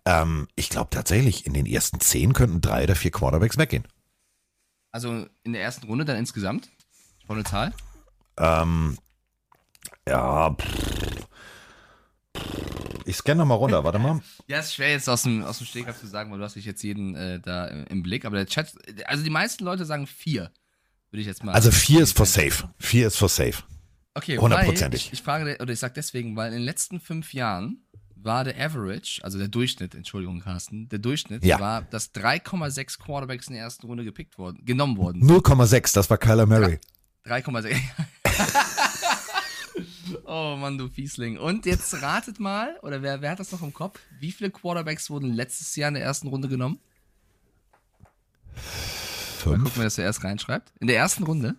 [0.05, 3.85] Ähm, ich glaube tatsächlich, in den ersten zehn könnten drei oder vier Quarterbacks weggehen.
[4.93, 6.69] Also in der ersten Runde dann insgesamt?
[7.27, 7.73] Volle Zahl?
[8.37, 8.97] Ähm,
[10.11, 11.27] ja, pff,
[13.05, 14.21] ich scanne nochmal runter, warte mal.
[14.47, 16.65] Ja, ist schwer jetzt aus dem, aus dem Stegreif zu sagen, weil du hast nicht
[16.65, 18.25] jetzt jeden äh, da im, Blick.
[18.25, 18.73] Aber der Chat,
[19.05, 20.51] also die meisten Leute sagen vier,
[21.09, 21.53] würde ich jetzt mal.
[21.53, 22.69] Also vier ist for safe.
[22.77, 23.63] Vier ist for safe.
[24.13, 25.07] Okay, Hundertprozentig.
[25.07, 27.85] Ich, ich frage, oder ich sag deswegen, weil in den letzten fünf Jahren
[28.15, 31.59] war der Average, also der Durchschnitt, Entschuldigung, Carsten, der Durchschnitt Ja.
[31.59, 35.23] war, dass 3,6 Quarterbacks in der ersten Runde gepickt wurden, genommen wurden.
[35.23, 36.79] 0,6, das war Kyler Murray.
[37.25, 37.73] 3,6.
[40.31, 41.37] oh Mann, du Fiesling.
[41.37, 43.99] Und jetzt ratet mal, oder wer, wer hat das noch im Kopf?
[44.19, 46.79] Wie viele Quarterbacks wurden letztes Jahr in der ersten Runde genommen?
[48.53, 49.63] Mal Fünf?
[49.63, 50.71] gucken, wer das zuerst reinschreibt.
[50.79, 51.55] In der ersten Runde?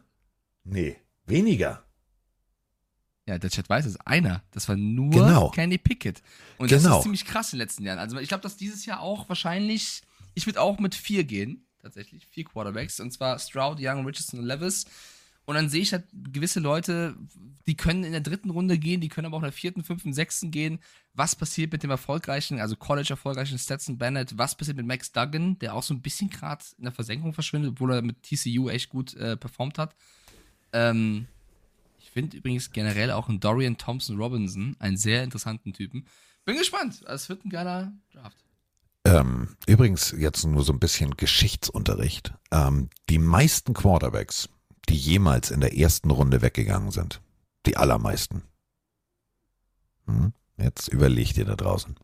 [0.64, 0.96] Nee,
[1.26, 1.82] weniger.
[3.26, 3.98] Ja, der Chat weiß es.
[4.00, 4.42] Einer.
[4.50, 5.50] Das war nur Genau.
[5.50, 6.22] Kenny Pickett.
[6.58, 6.98] Und das Genau.
[6.98, 7.98] ist ziemlich krass in den letzten Jahren.
[7.98, 10.02] Also ich glaube, dass dieses Jahr auch wahrscheinlich,
[10.34, 12.26] ich würde auch mit vier gehen, tatsächlich.
[12.26, 13.00] Vier Quarterbacks.
[13.00, 14.86] Und zwar Stroud, Young, Richardson und Levis.
[15.44, 17.16] Und dann sehe ich halt gewisse Leute,
[17.66, 20.12] die können in der dritten Runde gehen, die können aber auch in der vierten, fünften,
[20.12, 20.78] sechsten gehen.
[21.14, 24.38] Was passiert mit dem erfolgreichen, also College-erfolgreichen Stetson Bennett?
[24.38, 27.72] Was passiert mit Max Duggan, der auch so ein bisschen gerade in der Versenkung verschwindet,
[27.72, 29.96] obwohl er mit TCU echt gut äh, performt hat?
[30.72, 31.26] Ähm,
[31.98, 36.06] ich finde übrigens generell auch einen Dorian Thompson Robinson einen sehr interessanten Typen.
[36.44, 37.02] Bin gespannt.
[37.06, 38.36] Es wird ein geiler Draft.
[39.04, 42.34] Ähm, übrigens jetzt nur so ein bisschen Geschichtsunterricht.
[42.50, 44.48] Ähm, die meisten Quarterbacks,
[44.88, 47.20] die jemals in der ersten Runde weggegangen sind,
[47.66, 48.42] die allermeisten.
[50.06, 50.32] Hm?
[50.58, 51.96] Jetzt überlegt ihr da draußen.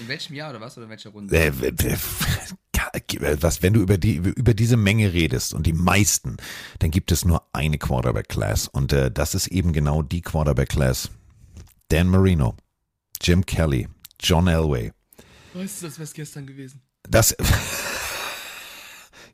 [0.00, 0.76] In welchem Jahr oder was?
[0.76, 1.34] Oder in welcher Runde?
[1.36, 1.96] Äh, w-
[3.40, 6.36] Was, wenn du über die über diese Menge redest und die meisten,
[6.78, 10.68] dann gibt es nur eine Quarterback Class und äh, das ist eben genau die Quarterback
[10.70, 11.10] Class.
[11.88, 12.56] Dan Marino,
[13.20, 13.88] Jim Kelly,
[14.20, 14.92] John Elway.
[15.54, 16.82] Weißt du, das wäre gestern gewesen.
[17.08, 17.34] Das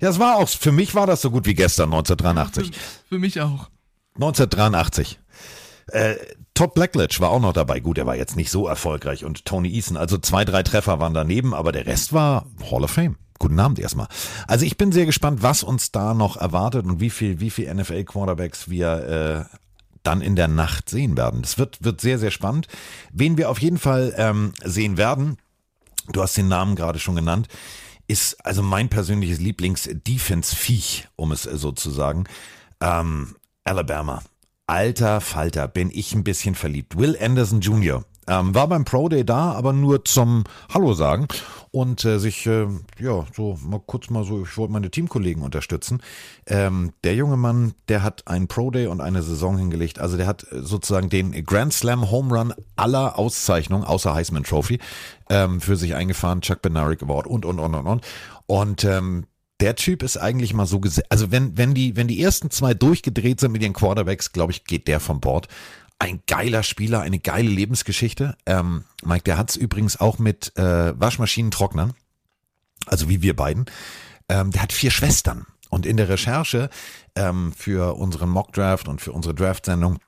[0.00, 2.72] Ja, es war auch für mich war das so gut wie gestern 1983.
[3.08, 3.68] Für mich auch.
[4.14, 5.18] 1983.
[5.88, 6.16] Äh,
[6.54, 7.80] Todd Blackledge war auch noch dabei.
[7.80, 9.96] Gut, er war jetzt nicht so erfolgreich und Tony Eason.
[9.96, 13.16] Also zwei, drei Treffer waren daneben, aber der Rest war Hall of Fame.
[13.38, 14.08] Guten Abend erstmal.
[14.46, 17.72] Also ich bin sehr gespannt, was uns da noch erwartet und wie viel, wie viel
[17.72, 19.56] NFL Quarterbacks wir äh,
[20.02, 21.40] dann in der Nacht sehen werden.
[21.40, 22.68] Das wird, wird sehr, sehr spannend.
[23.12, 25.38] Wen wir auf jeden Fall ähm, sehen werden,
[26.12, 27.48] du hast den Namen gerade schon genannt,
[28.10, 32.24] ist also mein persönliches Lieblings-Defense-Viech, um es so zu sagen.
[32.80, 34.22] Ähm, Alabama.
[34.66, 36.98] Alter Falter, bin ich ein bisschen verliebt.
[36.98, 38.04] Will Anderson Jr.
[38.26, 40.42] Ähm, war beim Pro Day da, aber nur zum
[40.72, 41.28] Hallo sagen
[41.72, 42.66] und äh, sich, äh,
[42.98, 46.02] ja, so mal kurz mal so, ich wollte meine Teamkollegen unterstützen.
[46.46, 49.98] Ähm, der junge Mann, der hat einen Pro Day und eine Saison hingelegt.
[50.00, 54.80] Also der hat äh, sozusagen den Grand Slam Home Run aller Auszeichnungen, außer Heisman Trophy,
[55.28, 58.06] ähm, für sich eingefahren, Chuck Benaric Award und, und, und, und, und.
[58.46, 59.26] Und ähm,
[59.60, 62.74] der Typ ist eigentlich mal so gesehen, also wenn, wenn die, wenn die ersten zwei
[62.74, 65.48] durchgedreht sind mit ihren Quarterbacks, glaube ich, geht der vom Bord.
[66.00, 68.34] Ein geiler Spieler, eine geile Lebensgeschichte.
[68.46, 71.92] Ähm, Mike, der hat's übrigens auch mit äh, Waschmaschinentrocknern,
[72.86, 73.66] also wie wir beiden.
[74.30, 75.46] Ähm, der hat vier Schwestern.
[75.68, 76.70] Und in der Recherche
[77.14, 79.98] ähm, für unseren Mockdraft und für unsere Draft-Sendung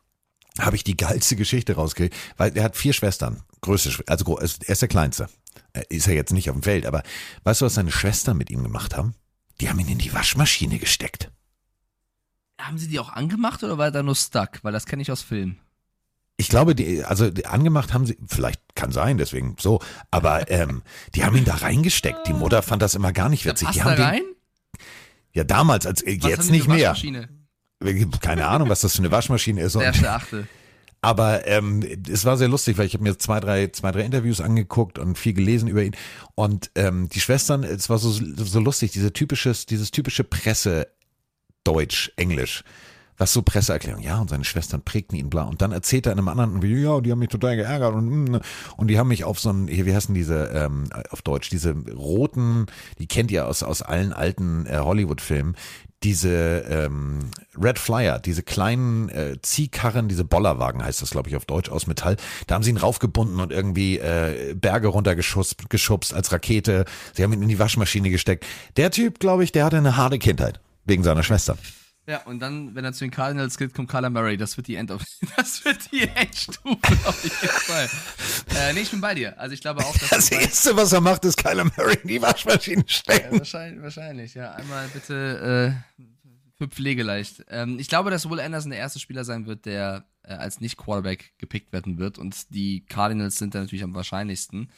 [0.58, 3.42] habe ich die geilste Geschichte rausgekriegt, weil er hat vier Schwestern.
[3.60, 5.28] Größte, also gro- er ist der Kleinste.
[5.74, 7.02] Er Ist er jetzt nicht auf dem Feld, aber
[7.44, 9.14] weißt du, was seine Schwestern mit ihm gemacht haben?
[9.60, 11.30] Die haben ihn in die Waschmaschine gesteckt.
[12.58, 14.58] Haben sie die auch angemacht oder war er da nur stuck?
[14.62, 15.60] Weil das kenne ich aus Filmen.
[16.36, 19.80] Ich glaube, die, also die angemacht haben sie, vielleicht kann sein, deswegen so,
[20.10, 20.82] aber ähm,
[21.14, 22.26] die haben ihn da reingesteckt.
[22.26, 23.68] Die Mutter fand das immer gar nicht witzig.
[23.70, 24.22] Die da haben den, rein?
[25.32, 26.90] ja, damals, als äh, Was jetzt nicht mehr.
[26.90, 27.28] Waschmaschine?
[28.20, 29.74] Keine Ahnung, was das für eine Waschmaschine ist.
[29.74, 30.46] Der erste Achtel.
[31.00, 34.40] aber ähm, es war sehr lustig, weil ich habe mir zwei drei, zwei, drei Interviews
[34.40, 35.96] angeguckt und viel gelesen über ihn.
[36.36, 40.86] Und ähm, die Schwestern, es war so, so lustig, diese typisches, dieses typische Presse
[41.64, 42.62] Deutsch, Englisch.
[43.22, 45.44] Was so Presseerklärung, ja, und seine Schwestern prägten ihn bla.
[45.44, 48.40] Und dann erzählt er einem anderen, irgendwie, ja, die haben mich total geärgert und, mm,
[48.76, 51.70] und die haben mich auf so ein, hier, wie heißen diese, ähm, auf Deutsch, diese
[51.70, 52.66] roten,
[52.98, 55.54] die kennt ihr aus, aus allen alten äh, Hollywood-Filmen,
[56.02, 61.44] diese ähm, Red Flyer, diese kleinen äh, Ziehkarren, diese Bollerwagen heißt das, glaube ich, auf
[61.44, 62.16] Deutsch aus Metall.
[62.48, 66.86] Da haben sie ihn raufgebunden und irgendwie äh, Berge runtergeschubst geschubst als Rakete.
[67.14, 68.44] Sie haben ihn in die Waschmaschine gesteckt.
[68.76, 70.58] Der Typ, glaube ich, der hatte eine harte Kindheit.
[70.84, 71.56] Wegen seiner Schwester.
[72.06, 74.36] Ja, und dann, wenn er zu den Cardinals geht, kommt Kyler Murray.
[74.36, 75.04] Das wird die End of,
[75.36, 76.76] das wird die Endstufe
[77.06, 77.88] auf jeden Fall.
[78.56, 79.38] Äh, nee, ich bin bei dir.
[79.38, 82.20] Also ich glaube auch, dass Das Erste, was er macht, ist Kyler Murray in die
[82.20, 83.38] Waschmaschine Ja, stecken.
[83.38, 84.52] wahrscheinlich, wahrscheinlich, ja.
[84.54, 86.02] Einmal bitte äh,
[86.58, 87.44] für Pflegeleicht.
[87.48, 91.34] Ähm, ich glaube, dass Will Anderson der erste Spieler sein wird, der äh, als Nicht-Quarterback
[91.38, 92.18] gepickt werden wird.
[92.18, 94.70] Und die Cardinals sind da natürlich am wahrscheinlichsten.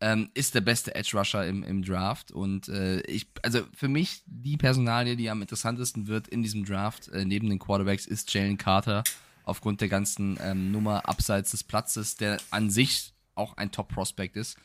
[0.00, 2.32] Ähm, ist der beste Edge-Rusher im, im Draft.
[2.32, 7.08] Und äh, ich, also für mich die Personalie, die am interessantesten wird in diesem Draft,
[7.08, 9.04] äh, neben den Quarterbacks, ist Jalen Carter.
[9.44, 14.56] Aufgrund der ganzen ähm, Nummer abseits des Platzes, der an sich auch ein Top-Prospect ist.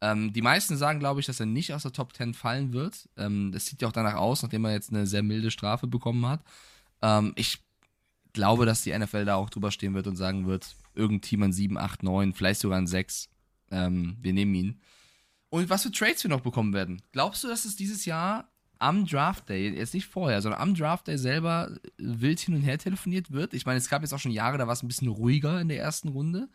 [0.00, 3.08] Ähm, die meisten sagen, glaube ich, dass er nicht aus der Top 10 fallen wird.
[3.16, 6.24] Ähm, das sieht ja auch danach aus, nachdem er jetzt eine sehr milde Strafe bekommen
[6.26, 6.40] hat.
[7.02, 7.58] Ähm, ich
[8.32, 11.52] glaube, dass die NFL da auch drüber stehen wird und sagen wird, irgendein Team an
[11.52, 13.28] 7, 8, 9, vielleicht sogar an 6.
[13.70, 14.80] Ähm, wir nehmen ihn.
[15.50, 17.02] Und was für Trades wir noch bekommen werden.
[17.12, 21.08] Glaubst du, dass es dieses Jahr am Draft Day, jetzt nicht vorher, sondern am Draft
[21.08, 23.54] Day selber wild hin und her telefoniert wird?
[23.54, 25.68] Ich meine, es gab jetzt auch schon Jahre, da war es ein bisschen ruhiger in
[25.68, 26.48] der ersten Runde.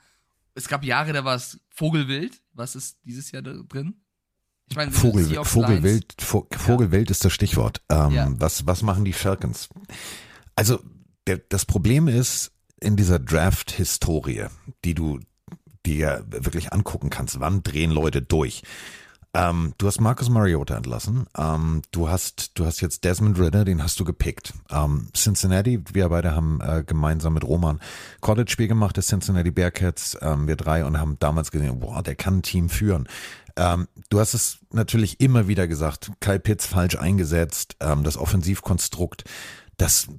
[0.56, 2.40] Es gab Jahre, da war es Vogelwild.
[2.54, 3.96] Was ist dieses Jahr drin?
[4.70, 7.82] Ich meine, Vogelwild, Lions- Vo- Vogelwild ist das Stichwort.
[7.90, 8.32] Ähm, Ja.
[8.40, 9.70] was, was machen die Falcons?
[10.56, 10.80] Also,
[11.28, 14.46] der, das Problem ist, in dieser Draft-Historie,
[14.86, 15.20] die du
[15.86, 18.64] dir wirklich angucken kannst, wann drehen Leute durch?
[19.36, 21.26] Ähm, du hast Marcus Mariota entlassen.
[21.36, 24.54] Ähm, du hast, du hast jetzt Desmond Ritter, den hast du gepickt.
[24.70, 27.80] Ähm, Cincinnati, wir beide haben äh, gemeinsam mit Roman
[28.22, 32.38] College-Spiel gemacht, des Cincinnati Bearcats, ähm, wir drei und haben damals gesehen, boah, der kann
[32.38, 33.08] ein Team führen.
[33.56, 39.24] Ähm, du hast es natürlich immer wieder gesagt, Kyle Pitts falsch eingesetzt, ähm, das Offensivkonstrukt,
[39.78, 40.10] das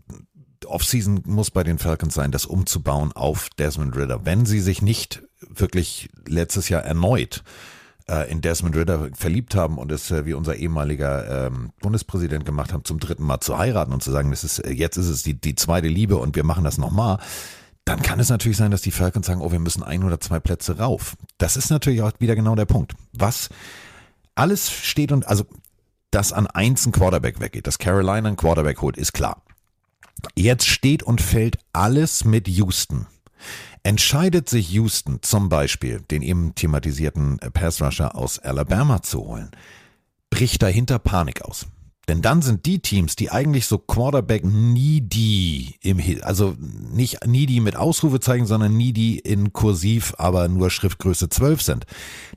[0.67, 4.25] Offseason muss bei den Falcons sein, das umzubauen auf Desmond Ritter.
[4.25, 7.43] Wenn sie sich nicht wirklich letztes Jahr erneut
[8.09, 12.73] äh, in Desmond Ritter verliebt haben und es, äh, wie unser ehemaliger ähm, Bundespräsident gemacht
[12.73, 15.23] haben, zum dritten Mal zu heiraten und zu sagen, das ist, äh, jetzt ist es
[15.23, 17.19] die, die zweite Liebe und wir machen das nochmal,
[17.85, 20.41] dann kann es natürlich sein, dass die Falcons sagen, oh, wir müssen ein oder zwei
[20.41, 21.17] Plätze rauf.
[21.39, 22.95] Das ist natürlich auch wieder genau der Punkt.
[23.13, 23.51] Was
[24.35, 25.45] alles steht und, also,
[26.11, 29.43] dass an eins ein Quarterback weggeht, dass Carolina ein Quarterback holt, ist klar.
[30.35, 33.07] Jetzt steht und fällt alles mit Houston.
[33.83, 39.51] Entscheidet sich Houston zum Beispiel, den eben thematisierten Pass Rusher aus Alabama zu holen,
[40.31, 41.67] bricht dahinter Panik aus.
[42.09, 47.77] Denn dann sind die Teams, die eigentlich so Quarterback needy im also nicht needy mit
[47.77, 51.87] Ausrufezeichen, sondern needy in Kursiv, aber nur Schriftgröße 12 sind.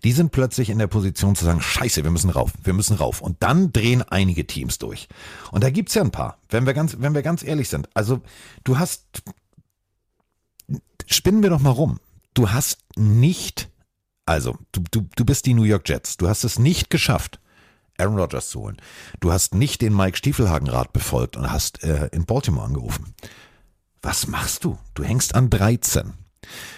[0.04, 3.22] Die sind plötzlich in der Position zu sagen, scheiße, wir müssen rauf, wir müssen rauf.
[3.22, 5.08] Und dann drehen einige Teams durch.
[5.52, 7.90] Und da gibt's ja ein paar, wenn wir ganz, wenn wir ganz ehrlich sind.
[7.94, 8.22] Also
[8.64, 9.04] du hast,
[11.06, 12.00] spinnen wir doch mal rum.
[12.34, 13.70] Du hast nicht,
[14.26, 16.18] also du, du, du bist die New York Jets.
[16.18, 17.40] Du hast es nicht geschafft,
[17.98, 18.78] Aaron Rodgers zu holen.
[19.20, 23.14] Du hast nicht den Mike Stiefelhagen-Rat befolgt und hast äh, in Baltimore angerufen.
[24.02, 24.78] Was machst du?
[24.94, 26.14] Du hängst an 13.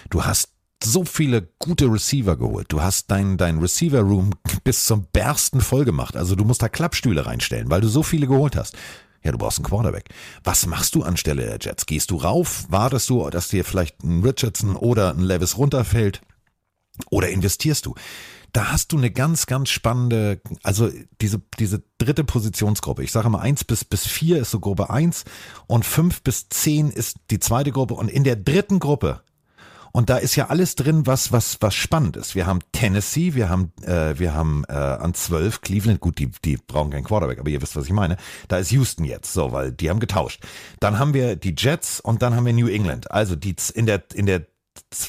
[0.08, 0.50] Du hast
[0.82, 2.72] so viele gute Receiver geholt.
[2.72, 4.30] Du hast dein, dein Receiver-Room
[4.64, 6.16] bis zum Bersten voll gemacht.
[6.16, 8.76] Also du musst da Klappstühle reinstellen, weil du so viele geholt hast.
[9.22, 10.08] Ja, du brauchst einen Quarterback.
[10.44, 11.84] Was machst du anstelle der Jets?
[11.84, 12.64] Gehst du rauf?
[12.70, 16.22] Wartest du, dass dir vielleicht ein Richardson oder ein Levis runterfällt?
[17.10, 17.94] Oder investierst du?
[18.52, 20.90] Da hast du eine ganz, ganz spannende, also
[21.20, 23.02] diese, diese dritte Positionsgruppe.
[23.02, 25.24] Ich sage mal, eins bis, bis vier ist so Gruppe eins
[25.66, 27.94] und fünf bis zehn ist die zweite Gruppe.
[27.94, 29.22] Und in der dritten Gruppe,
[29.92, 32.34] und da ist ja alles drin, was, was, was spannend ist.
[32.34, 36.56] Wir haben Tennessee, wir haben, äh, wir haben äh, an zwölf Cleveland, gut, die, die
[36.56, 38.16] brauchen keinen Quarterback, aber ihr wisst, was ich meine.
[38.48, 40.44] Da ist Houston jetzt, so, weil die haben getauscht.
[40.78, 43.10] Dann haben wir die Jets und dann haben wir New England.
[43.10, 44.46] Also die in der, in der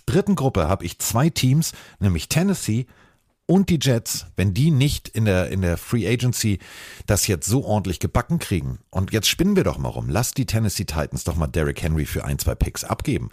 [0.05, 2.87] dritten Gruppe habe ich zwei Teams, nämlich Tennessee
[3.51, 6.59] und die Jets, wenn die nicht in der, in der Free Agency
[7.05, 10.45] das jetzt so ordentlich gebacken kriegen, und jetzt spinnen wir doch mal rum, lass die
[10.45, 13.29] Tennessee Titans doch mal Derrick Henry für ein, zwei Picks abgeben.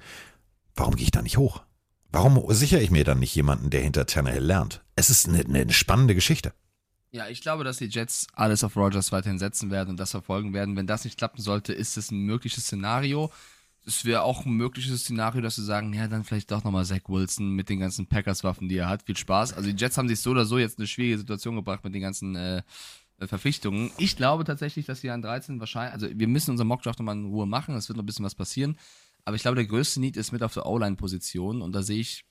[0.74, 1.62] Warum gehe ich da nicht hoch?
[2.10, 4.82] Warum sichere ich mir dann nicht jemanden, der hinter Tannehill lernt?
[4.96, 6.52] Es ist eine, eine spannende Geschichte.
[7.12, 10.52] Ja, ich glaube, dass die Jets alles auf Rogers weiterhin setzen werden und das verfolgen
[10.52, 10.74] werden.
[10.74, 13.30] Wenn das nicht klappen sollte, ist es ein mögliches Szenario
[13.88, 17.00] es wäre auch ein mögliches Szenario, dass sie sagen, ja, dann vielleicht doch nochmal Zach
[17.08, 19.04] Wilson mit den ganzen Packers-Waffen, die er hat.
[19.04, 19.54] Viel Spaß.
[19.54, 22.02] Also die Jets haben sich so oder so jetzt eine schwierige Situation gebracht mit den
[22.02, 22.62] ganzen äh,
[23.18, 23.90] Verpflichtungen.
[23.96, 27.24] Ich glaube tatsächlich, dass sie an 13 wahrscheinlich, also wir müssen unseren Mockdraft nochmal in
[27.24, 28.78] Ruhe machen, es wird noch ein bisschen was passieren.
[29.24, 32.26] Aber ich glaube, der größte Need ist mit auf der O-Line-Position und da sehe ich,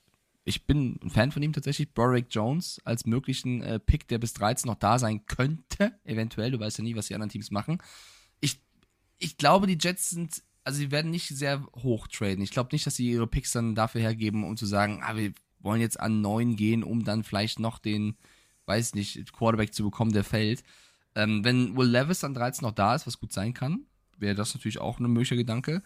[0.45, 4.33] ich bin ein Fan von ihm tatsächlich, Broderick Jones als möglichen äh, Pick, der bis
[4.33, 6.51] 13 noch da sein könnte, eventuell.
[6.51, 7.79] Du weißt ja nie, was die anderen Teams machen.
[8.39, 8.61] Ich,
[9.17, 12.43] ich glaube, die Jets sind also sie werden nicht sehr hoch traden.
[12.43, 15.31] Ich glaube nicht, dass sie ihre Picks dann dafür hergeben, um zu sagen, ah, wir
[15.59, 18.17] wollen jetzt an 9 gehen, um dann vielleicht noch den,
[18.65, 20.65] weiß nicht, Quarterback zu bekommen, der fällt.
[21.15, 23.85] Ähm, wenn Will Levis an 13 noch da ist, was gut sein kann,
[24.17, 25.83] wäre das natürlich auch ein möglicher Gedanke.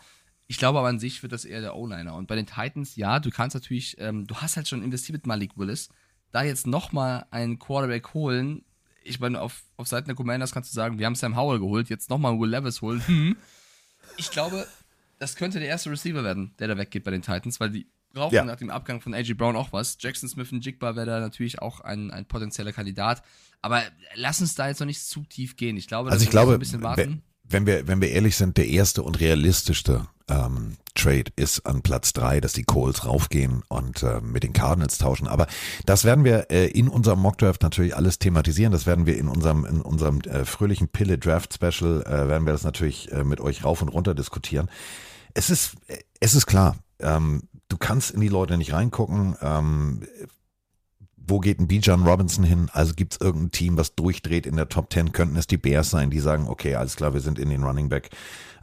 [0.47, 2.15] Ich glaube aber an sich wird das eher der O-Liner.
[2.15, 5.27] Und bei den Titans, ja, du kannst natürlich, ähm, du hast halt schon investiert mit
[5.27, 5.89] Malik Willis.
[6.31, 8.65] Da jetzt nochmal einen Quarterback holen,
[9.03, 11.91] ich meine, auf, auf Seiten der Commanders kannst du sagen, wir haben Sam Howell geholt,
[11.91, 13.35] jetzt nochmal Will Levis holen.
[14.21, 14.67] Ich glaube,
[15.19, 18.35] das könnte der erste Receiver werden, der da weggeht bei den Titans, weil die brauchen
[18.35, 18.43] ja.
[18.43, 19.37] nach dem Abgang von A.J.
[19.37, 19.97] Brown auch was.
[19.99, 23.23] Jackson Smith und Jigba wäre da natürlich auch ein, ein potenzieller Kandidat.
[23.61, 23.83] Aber
[24.15, 25.77] lass uns da jetzt noch nicht zu tief gehen.
[25.77, 27.23] Ich glaube, also ich glaube, ein bisschen warten.
[27.51, 32.13] Wenn wir, wenn wir ehrlich sind, der erste und realistischste ähm, Trade ist an Platz
[32.13, 35.27] drei, dass die Coles raufgehen und äh, mit den Cardinals tauschen.
[35.27, 35.47] Aber
[35.85, 38.71] das werden wir äh, in unserem Mockdraft natürlich alles thematisieren.
[38.71, 42.53] Das werden wir in unserem, in unserem äh, fröhlichen Pille Draft Special, äh, werden wir
[42.53, 44.69] das natürlich äh, mit euch rauf und runter diskutieren.
[45.33, 45.75] Es ist,
[46.19, 49.35] es ist klar, ähm, du kannst in die Leute nicht reingucken.
[49.41, 50.03] Ähm,
[51.27, 52.69] wo geht ein Bijan Robinson hin?
[52.73, 55.11] Also gibt es irgendein Team, was durchdreht in der Top 10?
[55.11, 57.89] Könnten es die Bears sein, die sagen, okay, alles klar, wir sind in den Running
[57.89, 58.09] Back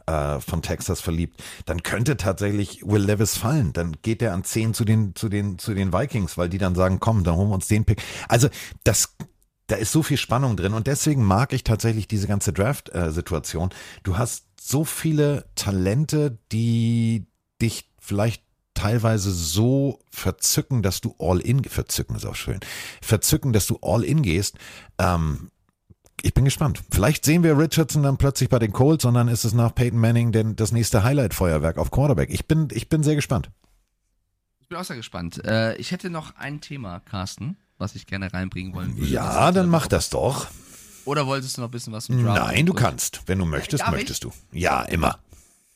[0.09, 3.73] äh, von Texas verliebt, dann könnte tatsächlich Will Levis fallen.
[3.73, 6.75] Dann geht er an 10 zu den, zu den, zu den Vikings, weil die dann
[6.75, 8.01] sagen, komm, dann holen wir uns den Pick.
[8.27, 8.49] Also
[8.83, 9.15] das,
[9.67, 13.69] da ist so viel Spannung drin und deswegen mag ich tatsächlich diese ganze Draft-Situation.
[14.03, 17.27] du hast so viele Talente, die
[17.61, 18.43] dich vielleicht
[18.79, 22.59] teilweise so verzücken, dass du all in, verzücken ist auch schön,
[23.01, 24.57] verzücken, dass du all in gehst.
[24.97, 25.51] Ähm,
[26.21, 26.81] ich bin gespannt.
[26.91, 30.31] Vielleicht sehen wir Richardson dann plötzlich bei den Colts, sondern ist es nach Peyton Manning
[30.31, 32.29] denn das nächste Highlight-Feuerwerk auf Quarterback.
[32.29, 33.49] Ich bin, ich bin sehr gespannt.
[34.61, 35.43] Ich bin auch sehr gespannt.
[35.45, 39.09] Äh, ich hätte noch ein Thema, Carsten, was ich gerne reinbringen wollen würde.
[39.09, 40.47] Ja, dann mach das doch.
[41.03, 42.39] Oder wolltest du noch ein bisschen was zum Draft?
[42.39, 43.23] Nein, du kannst.
[43.25, 44.31] Wenn du möchtest, Darf möchtest du.
[44.51, 45.19] Ja, immer.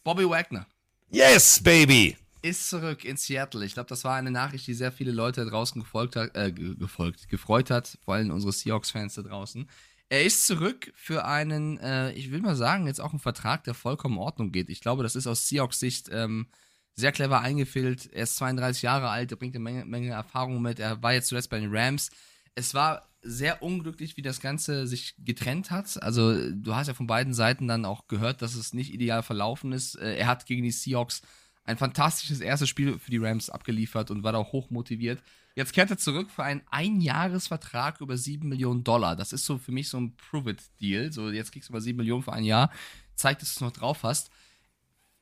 [0.03, 0.67] Bobby Wagner
[1.09, 2.17] Yes, baby!
[2.43, 3.65] Ist zurück in Seattle.
[3.65, 6.51] Ich glaube, das war eine Nachricht, die sehr viele Leute da draußen gefolgt hat, äh,
[6.51, 9.67] ge- gefolgt, gefreut hat, vor allem unsere Seahawks-Fans da draußen.
[10.09, 13.73] Er ist zurück für einen, äh, ich will mal sagen, jetzt auch einen Vertrag, der
[13.73, 14.69] vollkommen in Ordnung geht.
[14.69, 16.47] Ich glaube, das ist aus Seahawks Sicht ähm,
[16.95, 18.11] sehr clever eingefüllt.
[18.13, 20.79] Er ist 32 Jahre alt, er bringt eine Menge, Menge Erfahrung mit.
[20.79, 22.11] Er war jetzt zuletzt bei den Rams.
[22.53, 26.03] Es war sehr unglücklich, wie das Ganze sich getrennt hat.
[26.03, 29.71] Also, du hast ja von beiden Seiten dann auch gehört, dass es nicht ideal verlaufen
[29.71, 29.95] ist.
[29.95, 31.21] Äh, Er hat gegen die Seahawks
[31.65, 35.21] ein fantastisches erstes Spiel für die Rams abgeliefert und war da auch hoch motiviert.
[35.55, 39.15] Jetzt kehrt er zurück für einen Einjahresvertrag über 7 Millionen Dollar.
[39.15, 41.11] Das ist so für mich so ein Prove-It-Deal.
[41.13, 42.71] So, jetzt kriegst du mal 7 Millionen für ein Jahr.
[43.15, 44.31] Zeigt, dass du es noch drauf hast.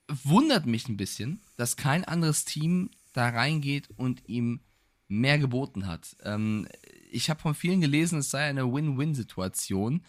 [0.07, 4.61] Wundert mich ein bisschen, dass kein anderes Team da reingeht und ihm
[5.09, 6.15] mehr geboten hat.
[6.23, 6.67] Ähm,
[7.11, 10.03] ich habe von vielen gelesen, es sei eine Win-Win-Situation.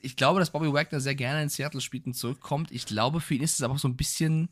[0.00, 2.72] Ich glaube, dass Bobby Wagner sehr gerne in Seattle spielt und zurückkommt.
[2.72, 4.48] Ich glaube, für ihn ist es aber auch so ein bisschen,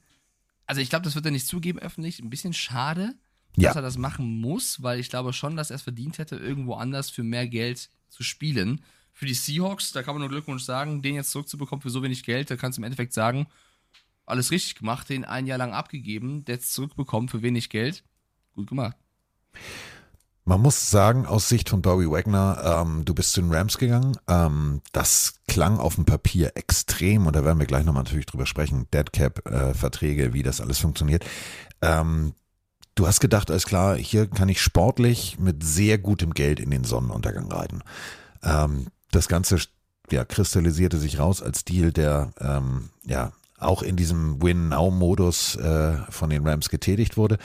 [0.67, 3.15] also ich glaube, das wird er nicht zugeben öffentlich, ein bisschen schade,
[3.57, 3.69] Ja.
[3.71, 6.75] dass er das machen muss, weil ich glaube schon, dass er es verdient hätte, irgendwo
[6.75, 8.83] anders für mehr Geld zu spielen.
[9.13, 12.23] Für die Seahawks, da kann man nur Glückwunsch sagen, den jetzt zurückzubekommen für so wenig
[12.23, 13.47] Geld, da kannst du im Endeffekt sagen,
[14.27, 18.03] alles richtig gemacht, den ein Jahr lang abgegeben, der jetzt zurückbekommen für wenig Geld.
[18.53, 18.97] Gut gemacht.
[20.49, 24.17] Man muss sagen, aus Sicht von Bobby Wagner, ähm, du bist zu den Rams gegangen.
[24.29, 28.47] Ähm, das klang auf dem Papier extrem und da werden wir gleich nochmal natürlich drüber
[28.47, 28.87] sprechen.
[28.95, 31.25] Deadcap-Verträge, wie das alles funktioniert.
[31.83, 32.33] Ähm,
[32.95, 36.85] du hast gedacht, alles klar, hier kann ich sportlich mit sehr gutem Geld in den
[36.85, 37.83] Sonnenuntergang reiten.
[38.45, 39.59] Ähm, das Ganze
[40.13, 46.31] ja, kristallisierte sich raus als Deal, der ähm, ja auch in diesem Win-Now-Modus äh, von
[46.31, 47.39] den Rams getätigt wurde.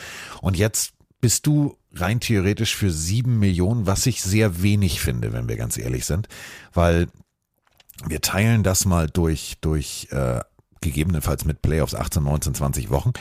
[0.43, 5.49] Und jetzt bist du rein theoretisch für sieben Millionen, was ich sehr wenig finde, wenn
[5.49, 6.27] wir ganz ehrlich sind,
[6.73, 7.07] weil
[8.07, 10.39] wir teilen das mal durch, durch äh,
[10.81, 13.11] gegebenenfalls mit Playoffs 18, 19, 20 Wochen,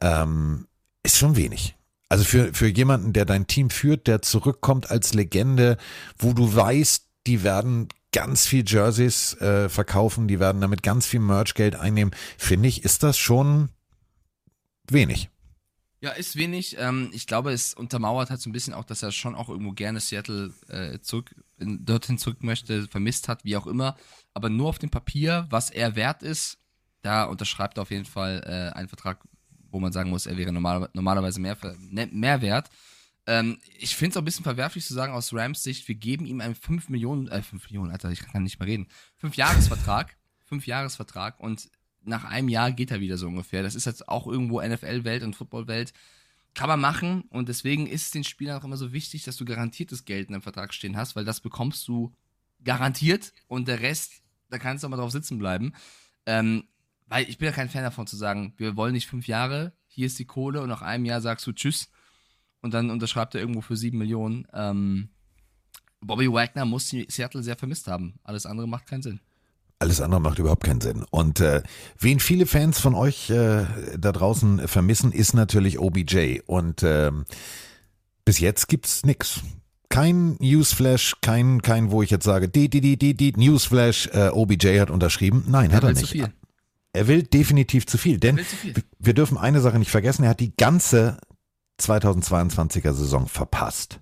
[0.00, 0.66] ähm,
[1.02, 1.74] ist schon wenig.
[2.08, 5.76] Also für, für jemanden, der dein Team führt, der zurückkommt als Legende,
[6.18, 11.20] wo du weißt, die werden ganz viel Jerseys äh, verkaufen, die werden damit ganz viel
[11.20, 13.70] Merchgeld einnehmen, finde ich, ist das schon
[14.88, 15.30] wenig.
[16.06, 16.76] Ja, ist wenig.
[16.78, 19.72] Ähm, ich glaube, es untermauert halt so ein bisschen auch, dass er schon auch irgendwo
[19.72, 23.96] gerne Seattle äh, zurück, in, dorthin zurück möchte, vermisst hat, wie auch immer.
[24.32, 26.58] Aber nur auf dem Papier, was er wert ist,
[27.02, 29.18] da unterschreibt er auf jeden Fall äh, einen Vertrag,
[29.72, 32.70] wo man sagen muss, er wäre normal, normalerweise mehr, ne- mehr wert.
[33.26, 36.24] Ähm, ich finde es auch ein bisschen verwerflich zu sagen aus Rams Sicht, wir geben
[36.24, 38.86] ihm einen 5 Millionen, äh 5 Millionen, Alter, ich kann nicht mehr reden.
[39.16, 41.68] 5 Jahresvertrag, 5 Jahresvertrag und
[42.06, 43.62] nach einem Jahr geht er wieder so ungefähr.
[43.62, 45.92] Das ist jetzt auch irgendwo NFL-Welt und Football-Welt.
[46.54, 49.44] Kann man machen und deswegen ist es den Spielern auch immer so wichtig, dass du
[49.44, 52.14] garantiertes Geld in einem Vertrag stehen hast, weil das bekommst du
[52.64, 55.74] garantiert und der Rest, da kannst du auch mal drauf sitzen bleiben.
[56.24, 56.64] Ähm,
[57.08, 60.06] weil ich bin ja kein Fan davon zu sagen, wir wollen nicht fünf Jahre, hier
[60.06, 61.90] ist die Kohle und nach einem Jahr sagst du Tschüss
[62.62, 64.46] und dann unterschreibt er irgendwo für sieben Millionen.
[64.52, 65.10] Ähm,
[66.00, 68.18] Bobby Wagner muss Seattle sehr vermisst haben.
[68.22, 69.20] Alles andere macht keinen Sinn.
[69.78, 71.04] Alles andere macht überhaupt keinen Sinn.
[71.10, 71.62] Und äh,
[71.98, 73.64] wen viele Fans von euch äh,
[73.98, 76.40] da draußen vermissen, ist natürlich OBJ.
[76.46, 77.26] Und ähm,
[78.24, 79.40] bis jetzt gibt's nix.
[79.90, 84.28] Kein Newsflash, kein, kein, wo ich jetzt sage, die, die, die, die, die, Newsflash, äh,
[84.30, 85.44] OBJ hat unterschrieben.
[85.46, 86.06] Nein, hat er will nicht.
[86.06, 86.32] zu viel.
[86.92, 88.74] Er will definitiv zu viel, denn zu viel.
[88.74, 91.18] wir- wir dürfen eine Sache nicht vergessen, er hat die ganze
[91.80, 94.00] 2022er Saison verpasst.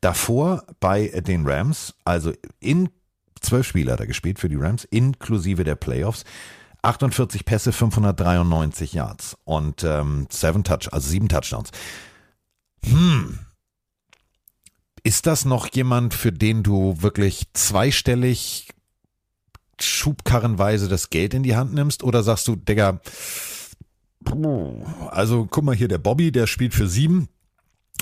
[0.00, 2.88] Davor bei den Rams, also in
[3.44, 6.24] zwölf Spiele hat er gespielt für die Rams, inklusive der Playoffs.
[6.82, 11.70] 48 Pässe, 593 Yards und ähm, seven Touch, also sieben Touchdowns.
[12.84, 13.38] Hm.
[15.02, 18.68] Ist das noch jemand, für den du wirklich zweistellig
[19.80, 22.02] schubkarrenweise das Geld in die Hand nimmst?
[22.02, 23.00] Oder sagst du, Digga,
[25.10, 27.28] also guck mal hier, der Bobby, der spielt für sieben.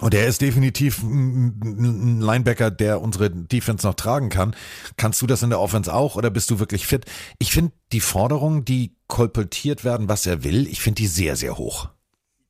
[0.01, 4.57] Und er ist definitiv ein Linebacker, der unsere Defense noch tragen kann.
[4.97, 7.05] Kannst du das in der Offense auch oder bist du wirklich fit?
[7.39, 11.59] Ich finde die Forderungen, die kolportiert werden, was er will, ich finde die sehr, sehr
[11.59, 11.91] hoch.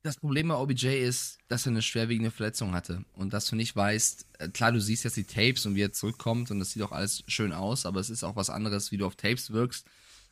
[0.03, 3.73] Das Problem bei OBJ ist, dass er eine schwerwiegende Verletzung hatte und dass du nicht
[3.73, 6.81] weißt, äh, klar, du siehst jetzt die Tapes und wie er zurückkommt und das sieht
[6.81, 9.85] auch alles schön aus, aber es ist auch was anderes, wie du auf Tapes wirkst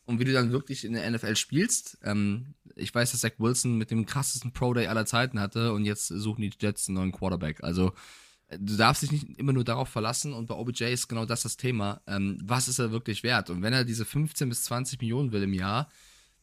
[0.06, 1.98] und wie du dann wirklich in der NFL spielst.
[2.04, 5.86] Ähm, ich weiß, dass Zach Wilson mit dem krassesten Pro Day aller Zeiten hatte und
[5.86, 7.64] jetzt suchen die Jets einen neuen Quarterback.
[7.64, 7.94] Also
[8.48, 11.44] äh, du darfst dich nicht immer nur darauf verlassen und bei OBJ ist genau das
[11.44, 12.02] das Thema.
[12.08, 13.50] Ähm, was ist er wirklich wert?
[13.50, 15.90] Und wenn er diese 15 bis 20 Millionen will im Jahr,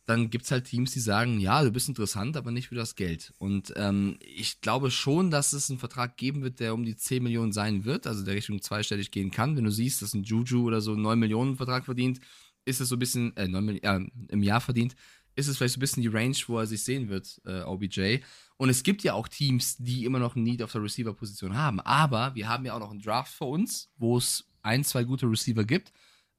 [0.08, 2.96] dann gibt es halt Teams, die sagen, ja, du bist interessant, aber nicht für das
[2.96, 3.34] Geld.
[3.36, 7.22] Und ähm, ich glaube schon, dass es einen Vertrag geben wird, der um die 10
[7.22, 9.54] Millionen sein wird, also der Richtung zweistellig gehen kann.
[9.54, 12.20] Wenn du siehst, dass ein Juju oder so einen 9 Millionen Vertrag verdient,
[12.64, 14.96] ist es so ein bisschen, äh, 9 Millionen, äh, im Jahr verdient,
[15.38, 18.18] ist es vielleicht so ein bisschen die Range, wo er sich sehen wird, äh, OBJ.
[18.56, 21.78] Und es gibt ja auch Teams, die immer noch ein Need auf der Receiver-Position haben.
[21.80, 25.26] Aber wir haben ja auch noch einen Draft vor uns, wo es ein, zwei gute
[25.26, 25.92] Receiver gibt.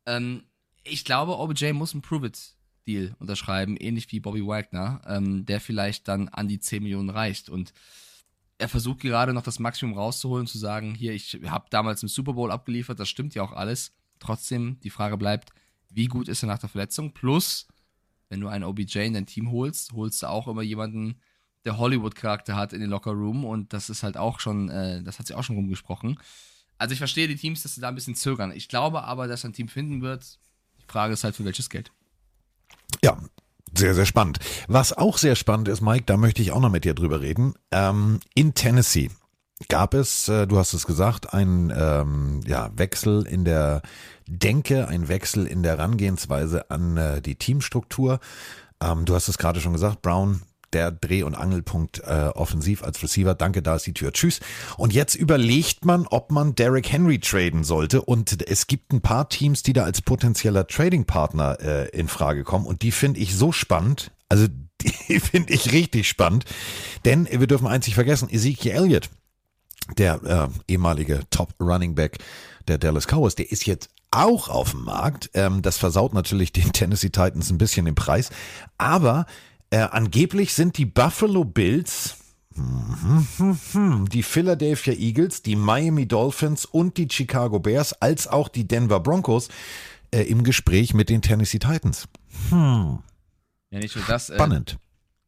[0.05, 0.43] Ähm,
[0.84, 2.55] ich glaube, OBJ muss ein Prove-It
[2.85, 7.47] Deal unterschreiben, ähnlich wie Bobby Wagner, ähm, der vielleicht dann an die 10 Millionen reicht.
[7.47, 7.73] Und
[8.57, 12.34] er versucht gerade noch das Maximum rauszuholen, zu sagen, hier, ich habe damals im Super
[12.34, 13.93] Bowl abgeliefert, das stimmt ja auch alles.
[14.19, 15.51] Trotzdem, die Frage bleibt,
[15.89, 17.13] wie gut ist er nach der Verletzung?
[17.13, 17.67] Plus,
[18.30, 21.19] wenn du einen OBJ in dein Team holst, holst du auch immer jemanden,
[21.65, 25.19] der Hollywood-Charakter hat in den Locker Room und das ist halt auch schon, äh, das
[25.19, 26.19] hat sich auch schon rumgesprochen.
[26.77, 28.51] Also ich verstehe die Teams, dass sie da ein bisschen zögern.
[28.53, 30.39] Ich glaube aber, dass ein Team finden wird.
[30.81, 31.91] Die Frage ist halt, für welches Geld.
[33.03, 33.18] Ja,
[33.76, 34.39] sehr, sehr spannend.
[34.68, 37.53] Was auch sehr spannend ist, Mike, da möchte ich auch noch mit dir drüber reden.
[37.72, 39.11] Ähm, in Tennessee
[39.68, 43.81] gab es, äh, du hast es gesagt, einen ähm, ja, Wechsel in der
[44.27, 48.19] Denke, ein Wechsel in der Herangehensweise an äh, die Teamstruktur.
[48.81, 50.41] Ähm, du hast es gerade schon gesagt, Brown
[50.73, 53.34] der Dreh- und Angelpunkt äh, offensiv als Receiver.
[53.34, 54.14] Danke, da ist die Tür.
[54.14, 54.40] Tschüss.
[54.77, 58.02] Und jetzt überlegt man, ob man Derrick Henry traden sollte.
[58.02, 62.65] Und es gibt ein paar Teams, die da als potenzieller Trading-Partner äh, in Frage kommen.
[62.65, 64.11] Und die finde ich so spannend.
[64.30, 64.48] Also
[65.07, 66.45] die finde ich richtig spannend.
[67.06, 69.10] Denn wir dürfen nicht vergessen, Ezekiel Elliott,
[69.97, 72.19] der äh, ehemalige Top Running Back
[72.68, 75.30] der Dallas Cowboys, der ist jetzt auch auf dem Markt.
[75.34, 78.30] Ähm, das versaut natürlich den Tennessee Titans ein bisschen den Preis.
[78.77, 79.26] Aber
[79.69, 82.18] äh, angeblich sind die Buffalo Bills,
[84.11, 89.49] die Philadelphia Eagles, die Miami Dolphins und die Chicago Bears als auch die Denver Broncos
[90.11, 92.07] äh, im Gespräch mit den Tennessee Titans.
[92.49, 92.99] Hm.
[93.72, 94.30] Ja, nicht nur das.
[94.30, 94.77] Äh, Spannend.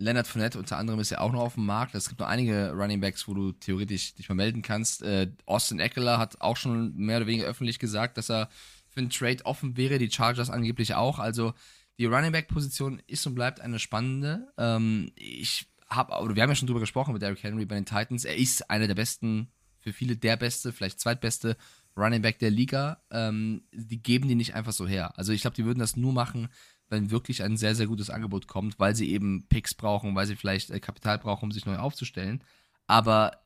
[0.02, 1.94] Leonard Fournette unter anderem ist ja auch noch auf dem Markt.
[1.95, 5.03] Es gibt noch einige Running Backs, wo du theoretisch dich vermelden kannst.
[5.03, 8.49] Äh, Austin Eckler hat auch schon mehr oder weniger öffentlich gesagt, dass er
[8.90, 9.99] für einen Trade offen wäre.
[9.99, 11.19] Die Chargers angeblich auch.
[11.19, 11.53] Also
[11.99, 14.52] die Running Back Position ist und bleibt eine spannende.
[14.57, 17.86] Ähm, ich habe, oder wir haben ja schon drüber gesprochen mit Derrick Henry bei den
[17.86, 18.26] Titans.
[18.26, 21.57] Er ist einer der besten, für viele der beste, vielleicht zweitbeste
[21.95, 23.03] Running Back der Liga.
[23.11, 25.18] Ähm, die geben die nicht einfach so her.
[25.18, 26.49] Also ich glaube, die würden das nur machen,
[26.91, 30.35] wenn wirklich ein sehr, sehr gutes Angebot kommt, weil sie eben Picks brauchen, weil sie
[30.35, 32.43] vielleicht äh, Kapital brauchen, um sich neu aufzustellen.
[32.85, 33.41] Aber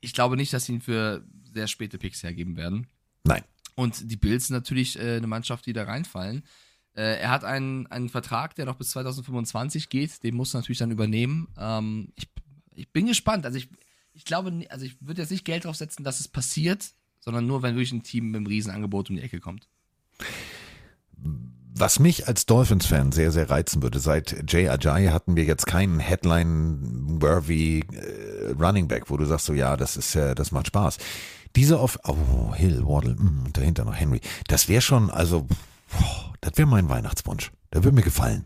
[0.00, 1.24] ich glaube nicht, dass sie ihn für
[1.54, 2.88] sehr späte Picks hergeben werden.
[3.24, 3.44] Nein.
[3.76, 6.42] Und die Bills sind natürlich äh, eine Mannschaft, die da reinfallen.
[6.94, 10.22] Äh, er hat einen, einen Vertrag, der noch bis 2025 geht.
[10.24, 11.48] Den muss er natürlich dann übernehmen.
[11.56, 12.28] Ähm, ich,
[12.74, 13.46] ich bin gespannt.
[13.46, 13.68] Also ich,
[14.12, 17.62] ich glaube, also ich würde jetzt nicht Geld drauf setzen, dass es passiert, sondern nur,
[17.62, 19.68] wenn wirklich ein Team mit einem Riesenangebot um die Ecke kommt.
[21.80, 25.98] Was mich als Dolphins-Fan sehr, sehr reizen würde, seit Jay Ajayi hatten wir jetzt keinen
[25.98, 30.98] Headline-worthy äh, Running Back, wo du sagst so, ja, das ist, äh, das macht Spaß.
[31.56, 34.20] Diese auf, oh, Hill, Waddle, mh, und dahinter noch Henry.
[34.46, 35.48] Das wäre schon, also,
[35.90, 37.50] boah, das wäre mein Weihnachtswunsch.
[37.72, 38.44] Der würde mir gefallen.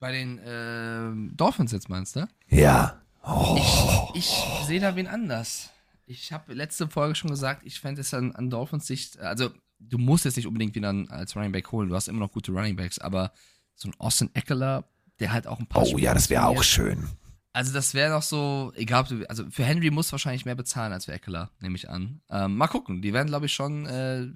[0.00, 2.26] Bei den äh, Dolphins jetzt meinst du?
[2.48, 2.98] Ja.
[3.24, 3.58] Oh.
[3.58, 5.68] Ich, ich sehe da wen anders.
[6.06, 9.98] Ich habe letzte Folge schon gesagt, ich fände es an, an Dolphins Sicht, also du
[9.98, 12.76] musst jetzt nicht unbedingt wieder als Running Back holen, du hast immer noch gute Running
[12.76, 13.32] Backs, aber
[13.74, 14.84] so ein Austin Eckler,
[15.20, 17.08] der halt auch ein paar Oh ja, das wäre auch schön.
[17.52, 21.12] Also das wäre doch so, egal, also für Henry muss wahrscheinlich mehr bezahlen als für
[21.12, 22.20] Eckler, nehme ich an.
[22.30, 24.26] Ähm, mal gucken, die werden glaube ich schon äh,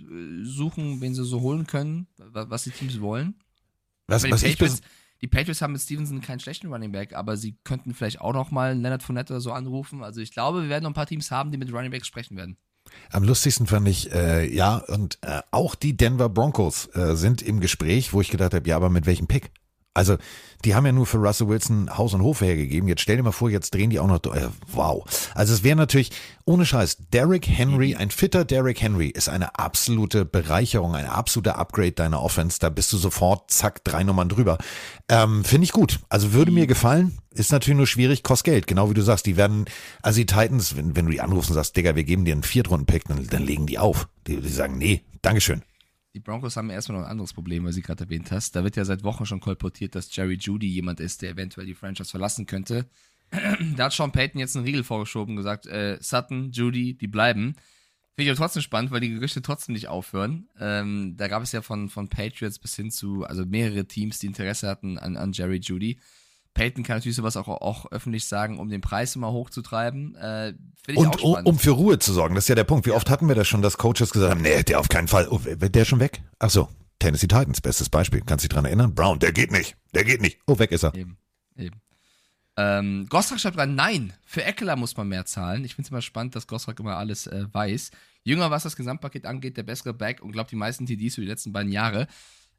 [0.45, 3.35] suchen, wen sie so holen können, was die Teams wollen.
[4.09, 4.87] Was, die, was Patriots, ich
[5.23, 8.51] die Patriots haben mit Stevenson keinen schlechten Running Back, aber sie könnten vielleicht auch noch
[8.51, 10.03] mal Leonard Fournette oder so anrufen.
[10.03, 12.37] Also ich glaube, wir werden noch ein paar Teams haben, die mit Running Backs sprechen
[12.37, 12.57] werden.
[13.11, 17.61] Am lustigsten fand ich, äh, ja, und äh, auch die Denver Broncos äh, sind im
[17.61, 19.51] Gespräch, wo ich gedacht habe, ja, aber mit welchem Pick?
[19.95, 20.17] Also,
[20.65, 22.89] die haben ja nur für Russell Wilson Haus und Hof hergegeben.
[22.89, 24.25] Jetzt stell dir mal vor, jetzt drehen die auch noch.
[24.35, 25.05] Äh, wow.
[25.35, 26.13] Also es wäre natürlich,
[26.47, 31.93] ohne Scheiß, Derrick Henry, ein fitter Derrick Henry ist eine absolute Bereicherung, ein absoluter Upgrade
[31.93, 32.59] deiner Offense.
[32.59, 34.57] Da bist du sofort, zack, drei Nummern drüber.
[35.11, 36.01] Ähm, Finde ich gut.
[36.09, 37.19] Also würde mir gefallen.
[37.35, 38.67] Ist natürlich nur schwierig, kostet Geld.
[38.67, 39.65] Genau wie du sagst, die werden,
[40.03, 42.43] also die Titans, wenn, wenn du die anrufst und sagst, Digga, wir geben dir einen
[42.43, 44.09] Viertrunden-Pick, dann, dann legen die auf.
[44.27, 45.63] Die, die sagen, nee, Dankeschön.
[46.15, 48.55] Die Broncos haben erstmal noch ein anderes Problem, weil sie gerade erwähnt hast.
[48.55, 51.75] Da wird ja seit Wochen schon kolportiert, dass Jerry Judy jemand ist, der eventuell die
[51.75, 52.87] Franchise verlassen könnte.
[53.77, 57.55] da hat Sean Payton jetzt einen Riegel vorgeschoben und gesagt, äh, Sutton, Judy, die bleiben.
[58.15, 60.51] Finde ich aber trotzdem spannend, weil die Gerüchte trotzdem nicht aufhören.
[60.61, 64.27] Ähm, da gab es ja von, von Patriots bis hin zu, also mehrere Teams, die
[64.27, 65.99] Interesse hatten an, an Jerry Judy.
[66.55, 70.15] Peyton kann natürlich sowas auch, auch öffentlich sagen, um den Preis immer hochzutreiben.
[70.17, 70.55] Äh,
[70.95, 72.87] Und um, um für Ruhe zu sorgen, das ist ja der Punkt.
[72.87, 75.29] Wie oft hatten wir das schon, dass Coaches gesagt haben, nee, der auf keinen Fall.
[75.31, 76.23] Oh, der ist schon weg?
[76.39, 76.69] Ach so,
[76.99, 78.21] Tennessee Titans, bestes Beispiel.
[78.21, 78.95] Kannst du dich dran erinnern?
[78.95, 79.77] Brown, der geht nicht.
[79.95, 80.39] Der geht nicht.
[80.47, 80.95] Oh, weg ist er.
[80.95, 81.17] Eben,
[81.57, 81.81] eben.
[82.57, 85.65] Ähm, Gosrak schreibt rein, nein, für Eckler muss man mehr zahlen.
[85.65, 87.91] Ich finde es immer spannend, dass Gosrak immer alles äh, weiß.
[88.25, 91.27] Jünger, was das Gesamtpaket angeht, der bessere Back und glaubt die meisten TDs für die
[91.27, 92.07] letzten beiden Jahre.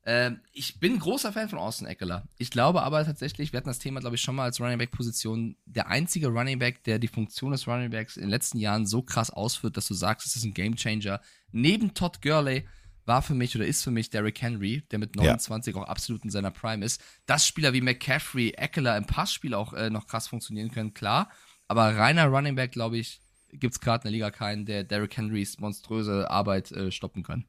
[0.05, 2.27] Ähm, ich bin großer Fan von Austin Eckler.
[2.38, 4.91] Ich glaube aber tatsächlich, wir hatten das Thema, glaube ich, schon mal als Running Back
[4.91, 8.85] Position, der einzige Running Back, der die Funktion des Running Backs in den letzten Jahren
[8.85, 11.21] so krass ausführt, dass du sagst, es ist ein Game Changer.
[11.51, 12.67] Neben Todd Gurley
[13.05, 15.23] war für mich oder ist für mich Derrick Henry, der mit Ja.
[15.23, 17.01] 29 auch absolut in seiner Prime ist.
[17.25, 21.30] Dass Spieler wie McCaffrey, Eckler im Passspiel auch äh, noch krass funktionieren können, klar.
[21.67, 23.21] Aber reiner Running Back, glaube ich,
[23.51, 27.45] gibt es gerade in der Liga keinen, der Derrick Henrys monströse Arbeit äh, stoppen kann.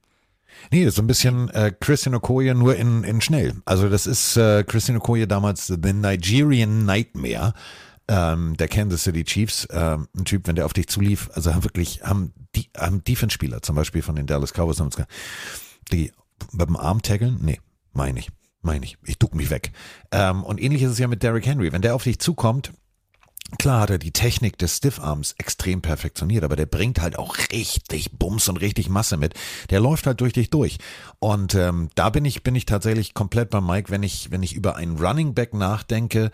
[0.71, 3.55] Nee, so ein bisschen äh, Christian Okoye nur in, in schnell.
[3.65, 7.55] Also das ist äh, Christian Okoye damals The Nigerian Nightmare
[8.09, 9.67] ähm, der Kansas City Chiefs.
[9.71, 12.33] Ähm, ein Typ, wenn der auf dich zulief, also haben wirklich, haben,
[12.77, 15.11] haben Defense-Spieler zum Beispiel von den Dallas Cowboys, haben gesagt,
[15.93, 16.13] die
[16.53, 17.39] mit dem Arm taggeln?
[17.43, 17.61] Nee,
[17.93, 18.31] meine ich.
[18.63, 18.97] Meine ich.
[19.05, 19.73] Ich duck mich weg.
[20.11, 21.71] Ähm, und ähnlich ist es ja mit Derrick Henry.
[21.71, 22.73] Wenn der auf dich zukommt,
[23.59, 28.13] Klar hat er die Technik des Stiffarms extrem perfektioniert, aber der bringt halt auch richtig
[28.13, 29.35] Bums und richtig Masse mit.
[29.71, 30.79] Der läuft halt durch dich durch.
[31.19, 34.55] Und ähm, da bin ich, bin ich tatsächlich komplett bei Mike, wenn ich, wenn ich
[34.55, 36.31] über einen Running Back nachdenke.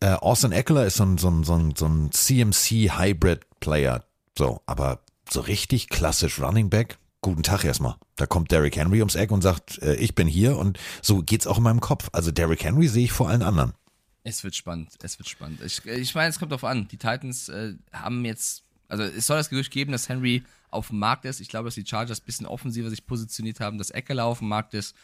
[0.00, 4.04] Äh, Austin Eckler ist so ein, so ein, so ein, so ein CMC-Hybrid-Player.
[4.36, 5.00] So, aber
[5.30, 7.96] so richtig klassisch Running Back, guten Tag erstmal.
[8.16, 11.46] Da kommt Derrick Henry ums Eck und sagt, äh, ich bin hier und so geht's
[11.46, 12.08] auch in meinem Kopf.
[12.12, 13.74] Also Derrick Henry sehe ich vor allen anderen.
[14.26, 15.60] Es wird spannend, es wird spannend.
[15.62, 16.88] Ich, ich meine, es kommt darauf an.
[16.88, 20.98] Die Titans äh, haben jetzt, also es soll das Gerücht geben, dass Henry auf dem
[20.98, 21.40] Markt ist.
[21.40, 24.48] Ich glaube, dass die Chargers ein bisschen offensiver sich positioniert haben, dass Eckler auf dem
[24.48, 24.96] Markt ist.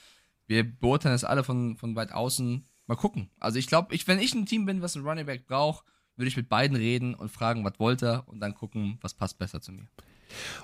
[0.47, 2.65] Wir beurteilen das alle von, von weit außen.
[2.87, 3.31] Mal gucken.
[3.39, 5.85] Also ich glaube, ich, wenn ich ein Team bin, was einen Running Back braucht,
[6.17, 9.39] würde ich mit beiden reden und fragen, was wollt er und dann gucken, was passt
[9.39, 9.87] besser zu mir.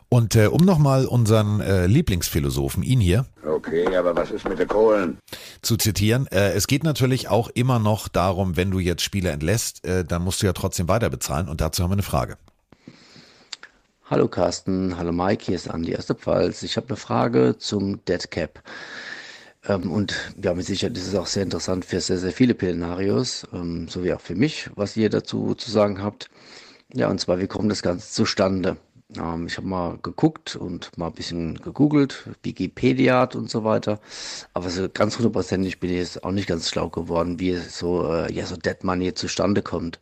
[0.09, 4.69] Und äh, um nochmal unseren äh, Lieblingsphilosophen, ihn hier, Okay, aber was ist mit den
[4.69, 5.19] Kohlen?
[5.63, 9.85] zu zitieren, äh, es geht natürlich auch immer noch darum, wenn du jetzt Spieler entlässt,
[9.85, 12.37] äh, dann musst du ja trotzdem weiter bezahlen und dazu haben wir eine Frage.
[14.09, 16.63] Hallo Carsten, hallo Mike, hier ist Andi aus der Pfalz.
[16.63, 18.63] Ich habe eine Frage zum Dead Cap.
[19.67, 23.47] Ähm, und ja, mit Sicherheit ist es auch sehr interessant für sehr, sehr viele Pillenarios,
[23.53, 26.31] ähm, sowie auch für mich, was ihr dazu zu sagen habt.
[26.95, 28.77] Ja, und zwar, wie kommt das Ganze zustande?
[29.15, 34.01] Ähm, ich habe mal geguckt und mal ein bisschen gegoogelt, Wikipedia und so weiter.
[34.55, 38.33] Aber so ganz hundertprozentig bin ich jetzt auch nicht ganz schlau geworden, wie so, äh,
[38.33, 40.01] ja, so Dead Money zustande kommt.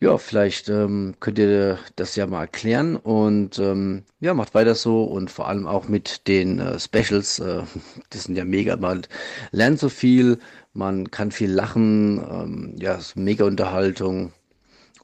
[0.00, 5.04] Ja, vielleicht ähm, könnt ihr das ja mal erklären und ähm, ja, macht weiter so
[5.04, 7.38] und vor allem auch mit den äh, Specials.
[7.38, 7.62] Äh,
[8.12, 9.06] die sind ja mega, man
[9.52, 10.38] lernt so viel,
[10.74, 14.32] man kann viel lachen, ähm, ja, ist mega Unterhaltung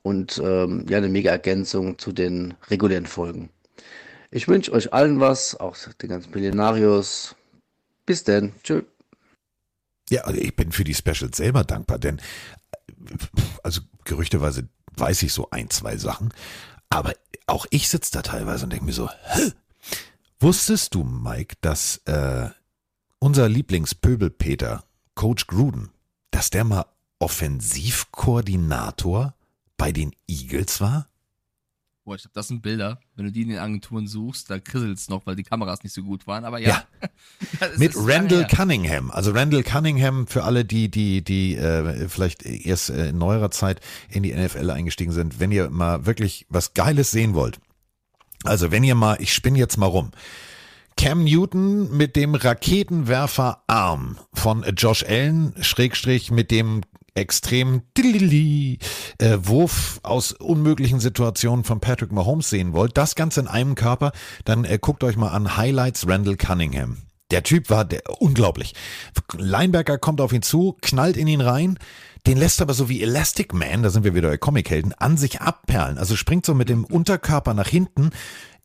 [0.02, 3.50] und ähm, ja, eine mega Ergänzung zu den regulären Folgen.
[4.30, 7.34] Ich wünsche euch allen was, auch den ganzen Millenarios.
[8.06, 8.52] Bis denn.
[8.62, 8.82] Tschö.
[10.08, 12.20] Ja, also ich bin für die Specials selber dankbar, denn
[13.62, 16.34] also gerüchteweise weiß ich so ein, zwei Sachen,
[16.88, 17.14] aber
[17.46, 19.52] auch ich sitze da teilweise und denke mir so, Hä?
[20.40, 22.48] wusstest du, Mike, dass äh,
[23.18, 25.90] unser Lieblingspöbelpeter, Coach Gruden,
[26.30, 26.86] dass der mal
[27.18, 29.34] Offensivkoordinator
[29.80, 31.08] bei den Eagles war?
[32.04, 33.00] Boah, ich glaube, das sind Bilder.
[33.16, 35.94] Wenn du die in den Agenturen suchst, da krisselt es noch, weil die Kameras nicht
[35.94, 36.44] so gut waren.
[36.44, 36.84] Aber ja.
[37.60, 38.46] Das Mit Randall.
[38.46, 39.10] Cunningham.
[39.10, 43.80] Also Randall Cunningham für alle, die, die, die äh, vielleicht erst äh, in neuerer Zeit
[44.10, 47.58] in die NFL eingestiegen sind, wenn ihr mal wirklich was Geiles sehen wollt.
[48.44, 50.10] Also wenn ihr mal, ich spinne jetzt mal rum.
[50.98, 56.82] Cam Newton mit dem Raketenwerferarm von Josh Allen, Schrägstrich mit dem
[57.14, 58.78] extrem Dilili,
[59.18, 64.12] äh, Wurf aus unmöglichen Situationen von Patrick Mahomes sehen wollt, das Ganze in einem Körper,
[64.44, 66.98] dann äh, guckt euch mal an Highlights Randall Cunningham.
[67.30, 68.74] Der Typ war der, unglaublich.
[69.36, 71.78] Linebacker kommt auf ihn zu, knallt in ihn rein,
[72.26, 75.40] den lässt aber so wie Elastic Man, da sind wir wieder bei Comichelden, an sich
[75.40, 75.96] abperlen.
[75.96, 78.10] Also springt so mit dem Unterkörper nach hinten.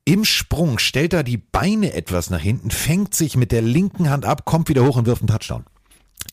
[0.04, 4.26] Im Sprung stellt er die Beine etwas nach hinten, fängt sich mit der linken Hand
[4.26, 5.66] ab, kommt wieder hoch und wirft einen Touchdown.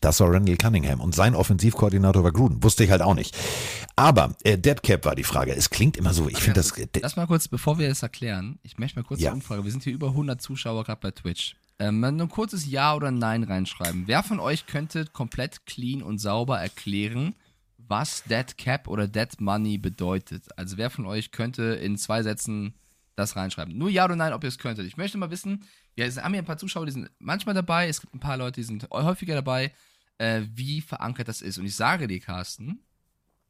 [0.03, 2.63] Das war Randall Cunningham und sein Offensivkoordinator war Gruden.
[2.63, 3.37] Wusste ich halt auch nicht.
[3.97, 5.55] Aber äh, Deadcap war die Frage.
[5.55, 6.77] Es klingt immer so, ich finde das.
[6.77, 9.31] äh, Lass mal kurz, bevor wir es erklären, ich möchte mal kurz Ja.
[9.31, 9.65] eine Umfrage.
[9.65, 11.55] Wir sind hier über 100 Zuschauer gerade bei Twitch.
[11.79, 14.05] Ähm, ein kurzes Ja oder Nein reinschreiben.
[14.07, 17.35] Wer von euch könnte komplett clean und sauber erklären,
[17.79, 20.45] was Dead Cap oder Dead Money bedeutet?
[20.57, 22.75] Also wer von euch könnte in zwei Sätzen
[23.17, 23.77] das reinschreiben.
[23.77, 24.87] Nur ja oder nein, ob ihr es könntet.
[24.87, 25.65] Ich möchte mal wissen,
[25.95, 28.61] wir haben hier ein paar Zuschauer, die sind manchmal dabei, es gibt ein paar Leute,
[28.61, 29.73] die sind häufiger dabei,
[30.19, 31.59] äh, wie verankert das ist.
[31.59, 32.81] Und ich sage dir, Carsten,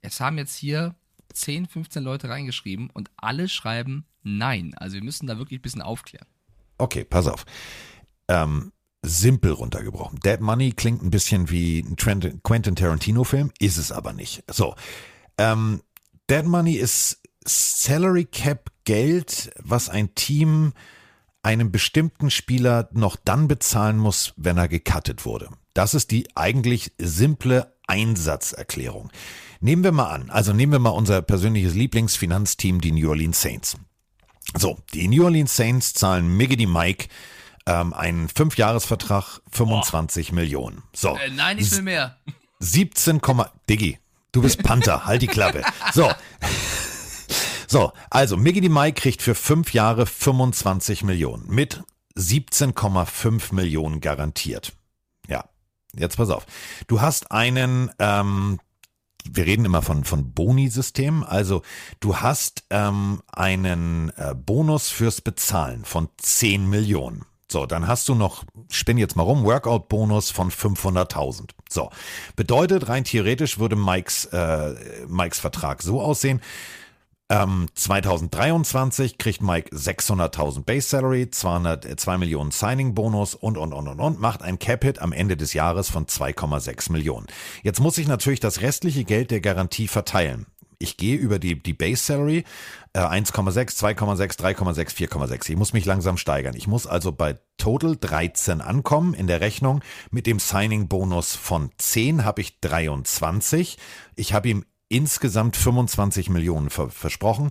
[0.00, 0.94] es haben jetzt hier
[1.32, 4.74] 10, 15 Leute reingeschrieben und alle schreiben nein.
[4.76, 6.26] Also wir müssen da wirklich ein bisschen aufklären.
[6.78, 7.44] Okay, pass auf.
[8.28, 8.72] Ähm,
[9.02, 10.20] simpel runtergebrochen.
[10.20, 14.44] Dead Money klingt ein bisschen wie ein Quentin Tarantino-Film, ist es aber nicht.
[14.50, 14.74] So,
[15.38, 15.82] ähm,
[16.30, 20.72] Dead Money ist Salary Cap Geld, was ein Team
[21.42, 25.48] einem bestimmten Spieler noch dann bezahlen muss, wenn er gecuttet wurde.
[25.74, 29.10] Das ist die eigentlich simple Einsatzerklärung.
[29.60, 33.76] Nehmen wir mal an, also nehmen wir mal unser persönliches Lieblingsfinanzteam, die New Orleans Saints.
[34.56, 37.08] So, die New Orleans Saints zahlen Miggity Mike
[37.66, 40.34] ähm, einen Fünfjahresvertrag, 25 oh.
[40.34, 40.82] Millionen.
[40.92, 41.16] So.
[41.16, 42.16] Äh, nein, ich will mehr.
[42.58, 43.20] 17,
[43.68, 43.98] Diggi,
[44.32, 45.62] du bist Panther, halt die Klappe.
[45.92, 46.10] So.
[47.66, 51.82] So, also Miggity Mike kriegt für fünf Jahre 25 Millionen mit
[52.16, 54.74] 17,5 Millionen garantiert.
[55.96, 56.46] Jetzt pass auf.
[56.86, 58.58] Du hast einen ähm,
[59.30, 61.22] wir reden immer von, von Boni-System.
[61.22, 61.62] Also
[62.00, 67.24] du hast ähm, einen äh, Bonus fürs Bezahlen von 10 Millionen.
[67.50, 71.50] So, dann hast du noch, spinn jetzt mal rum, Workout-Bonus von 500.000.
[71.68, 71.90] So,
[72.34, 74.74] bedeutet rein theoretisch würde Mikes, äh,
[75.06, 76.40] Mikes Vertrag so aussehen.
[77.32, 83.88] Ähm, 2023 kriegt Mike 600.000 Base Salary, 200, 2 Millionen Signing Bonus und, und, und,
[83.88, 87.26] und, und, macht ein Cap Hit am Ende des Jahres von 2,6 Millionen.
[87.62, 90.44] Jetzt muss ich natürlich das restliche Geld der Garantie verteilen.
[90.78, 92.44] Ich gehe über die, die Base Salary
[92.92, 95.50] äh, 1,6, 2,6, 3,6, 4,6.
[95.50, 96.54] Ich muss mich langsam steigern.
[96.54, 99.80] Ich muss also bei Total 13 ankommen in der Rechnung.
[100.10, 103.78] Mit dem Signing-Bonus von 10 habe ich 23.
[104.16, 107.50] Ich habe ihm insgesamt 25 Millionen ver versprochen.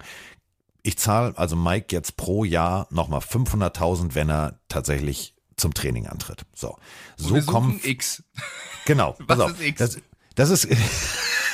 [0.83, 6.43] Ich zahle also Mike jetzt pro Jahr nochmal 500.000, wenn er tatsächlich zum Training antritt.
[6.55, 6.77] So,
[7.17, 8.23] so wir kommen X.
[8.85, 9.51] Genau, Was auf.
[9.51, 9.77] ist X?
[9.79, 9.97] Das,
[10.35, 10.67] das ist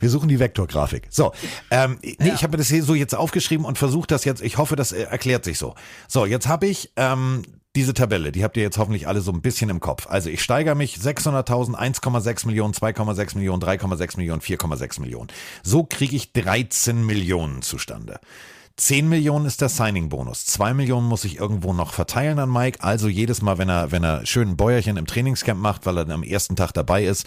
[0.00, 1.08] Wir suchen die Vektorgrafik.
[1.10, 1.32] So,
[1.70, 2.34] ähm, nee, Ja.
[2.34, 4.42] ich habe das hier so jetzt aufgeschrieben und versuche das jetzt.
[4.42, 5.74] Ich hoffe, das äh, erklärt sich so.
[6.06, 7.42] So, jetzt habe ich ähm,
[7.76, 8.32] diese Tabelle.
[8.32, 10.06] Die habt ihr jetzt hoffentlich alle so ein bisschen im Kopf.
[10.08, 15.28] Also ich steigere mich 600.000, 1,6 Millionen, 2,6 Millionen, 3,6 Millionen, 4,6 Millionen.
[15.62, 18.18] So kriege ich 13 Millionen zustande.
[18.78, 20.44] 10 Millionen ist der Signing-Bonus.
[20.46, 22.82] 2 Millionen muss ich irgendwo noch verteilen an Mike.
[22.82, 26.04] Also jedes Mal, wenn er, wenn er schön ein Bäuerchen im Trainingscamp macht, weil er
[26.04, 27.26] dann am ersten Tag dabei ist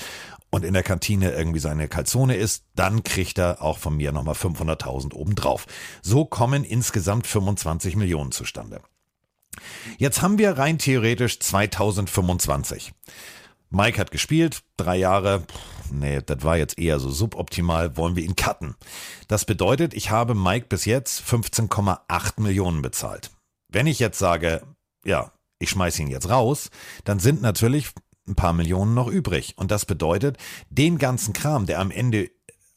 [0.52, 4.36] und in der Kantine irgendwie seine Calzone isst, dann kriegt er auch von mir nochmal
[4.36, 5.66] 500.000 obendrauf.
[6.04, 8.82] So kommen insgesamt 25 Millionen zustande.
[9.98, 12.94] Jetzt haben wir rein theoretisch 2025.
[13.70, 15.44] Mike hat gespielt, drei Jahre.
[15.92, 17.98] Nee, das war jetzt eher so suboptimal.
[17.98, 18.76] Wollen wir ihn cutten?
[19.28, 23.32] Das bedeutet, ich habe Mike bis jetzt 15,8 Millionen bezahlt.
[23.72, 24.64] Wenn ich jetzt sage,
[25.06, 26.70] ja, ich schmeiß ihn jetzt raus,
[27.04, 27.90] dann sind natürlich
[28.28, 29.54] ein paar Millionen noch übrig.
[29.58, 30.38] Und das bedeutet,
[30.70, 32.32] den ganzen Kram, der am Ende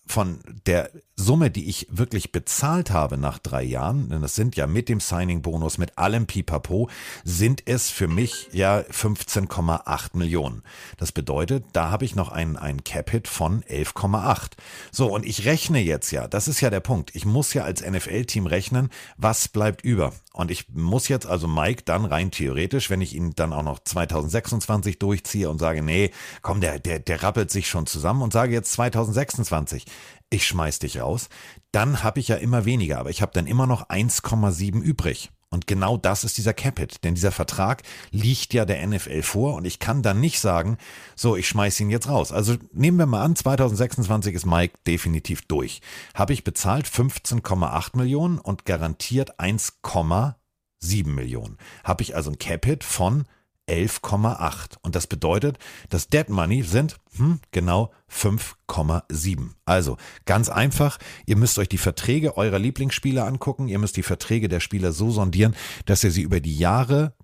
[0.06, 0.90] von der
[1.22, 4.98] Summe, die ich wirklich bezahlt habe nach drei Jahren, denn das sind ja mit dem
[4.98, 6.90] Signing-Bonus, mit allem Pipapo,
[7.24, 10.62] sind es für mich ja 15,8 Millionen.
[10.98, 14.52] Das bedeutet, da habe ich noch einen, einen Cap-Hit von 11,8.
[14.90, 17.88] So, und ich rechne jetzt ja, das ist ja der Punkt, ich muss ja als
[17.88, 20.12] NFL-Team rechnen, was bleibt über.
[20.32, 23.78] Und ich muss jetzt also Mike dann rein theoretisch, wenn ich ihn dann auch noch
[23.78, 28.54] 2026 durchziehe und sage, nee, komm, der, der, der rappelt sich schon zusammen und sage
[28.54, 29.84] jetzt 2026,
[30.32, 31.28] ich schmeiß dich raus,
[31.72, 35.30] dann habe ich ja immer weniger, aber ich habe dann immer noch 1,7 übrig.
[35.50, 39.66] Und genau das ist dieser Capit, denn dieser Vertrag liegt ja der NFL vor und
[39.66, 40.78] ich kann dann nicht sagen,
[41.14, 42.32] so, ich schmeiß ihn jetzt raus.
[42.32, 45.82] Also nehmen wir mal an, 2026 ist Mike definitiv durch.
[46.14, 51.58] Habe ich bezahlt 15,8 Millionen und garantiert 1,7 Millionen.
[51.84, 53.26] Habe ich also ein Capit von
[53.72, 54.76] 11,8.
[54.82, 55.58] Und das bedeutet,
[55.88, 59.50] das Dead Money sind hm, genau 5,7.
[59.64, 59.96] Also
[60.26, 64.60] ganz einfach, ihr müsst euch die Verträge eurer Lieblingsspieler angucken, ihr müsst die Verträge der
[64.60, 67.14] Spieler so sondieren, dass ihr sie über die Jahre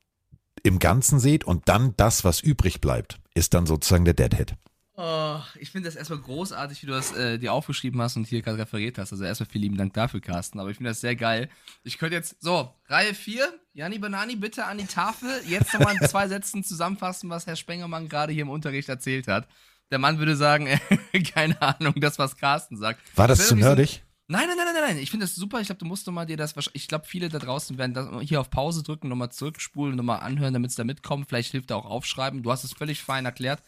[0.63, 4.55] im Ganzen seht und dann das, was übrig bleibt, ist dann sozusagen der Deadhead.
[5.01, 8.43] Oh, ich finde das erstmal großartig, wie du das äh, dir aufgeschrieben hast und hier
[8.43, 9.13] gerade referiert hast.
[9.13, 10.59] Also erstmal vielen lieben Dank dafür, Carsten.
[10.59, 11.49] Aber ich finde das sehr geil.
[11.85, 15.31] Ich könnte jetzt, so, Reihe 4, Jani Banani, bitte an die Tafel.
[15.47, 19.47] Jetzt nochmal in zwei Sätzen zusammenfassen, was Herr Spengermann gerade hier im Unterricht erzählt hat.
[19.93, 23.01] Der Mann würde sagen, äh, keine Ahnung, das, was Carsten sagt.
[23.17, 24.03] War das zu nerdig?
[24.27, 24.99] Nein, nein, nein, nein, nein.
[24.99, 25.61] Ich finde das super.
[25.61, 26.55] Ich glaube, du musst nochmal dir das.
[26.73, 30.55] Ich glaube, viele da draußen werden das hier auf Pause drücken, nochmal zurückspulen, nochmal anhören,
[30.55, 31.29] damit es da mitkommt.
[31.29, 32.43] Vielleicht hilft da auch aufschreiben.
[32.43, 33.63] Du hast es völlig fein erklärt.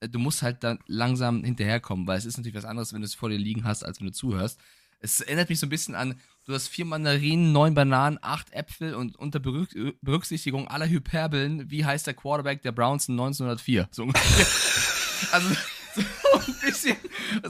[0.00, 3.06] Äh, Du musst halt dann langsam hinterherkommen, weil es ist natürlich was anderes, wenn du
[3.06, 4.60] es vor dir liegen hast, als wenn du zuhörst.
[5.00, 8.94] Es erinnert mich so ein bisschen an, du hast vier Mandarinen, neun Bananen, acht Äpfel
[8.94, 9.70] und unter Berück
[10.00, 13.88] Berücksichtigung aller Hyperbeln, wie heißt der Quarterback der Browns in 1904?
[13.90, 14.46] So ungefähr.
[15.32, 15.48] also
[15.94, 16.02] so
[16.38, 16.96] ein bisschen,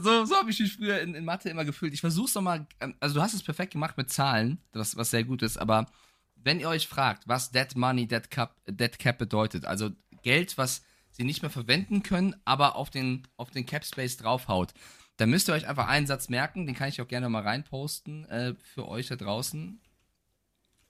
[0.01, 1.93] so, so habe ich mich früher in, in Mathe immer gefühlt.
[1.93, 2.67] Ich versuch's nochmal,
[2.99, 5.87] also du hast es perfekt gemacht mit Zahlen, was, was sehr gut ist, aber
[6.35, 9.91] wenn ihr euch fragt, was Dead Money, Dead Cap, Dead Cap bedeutet, also
[10.23, 10.81] Geld, was
[11.17, 14.73] sie nicht mehr verwenden können, aber auf den, auf den Cap Space draufhaut,
[15.17, 18.25] dann müsst ihr euch einfach einen Satz merken, den kann ich auch gerne mal reinposten
[18.29, 19.81] äh, für euch da draußen.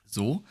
[0.05, 0.43] So.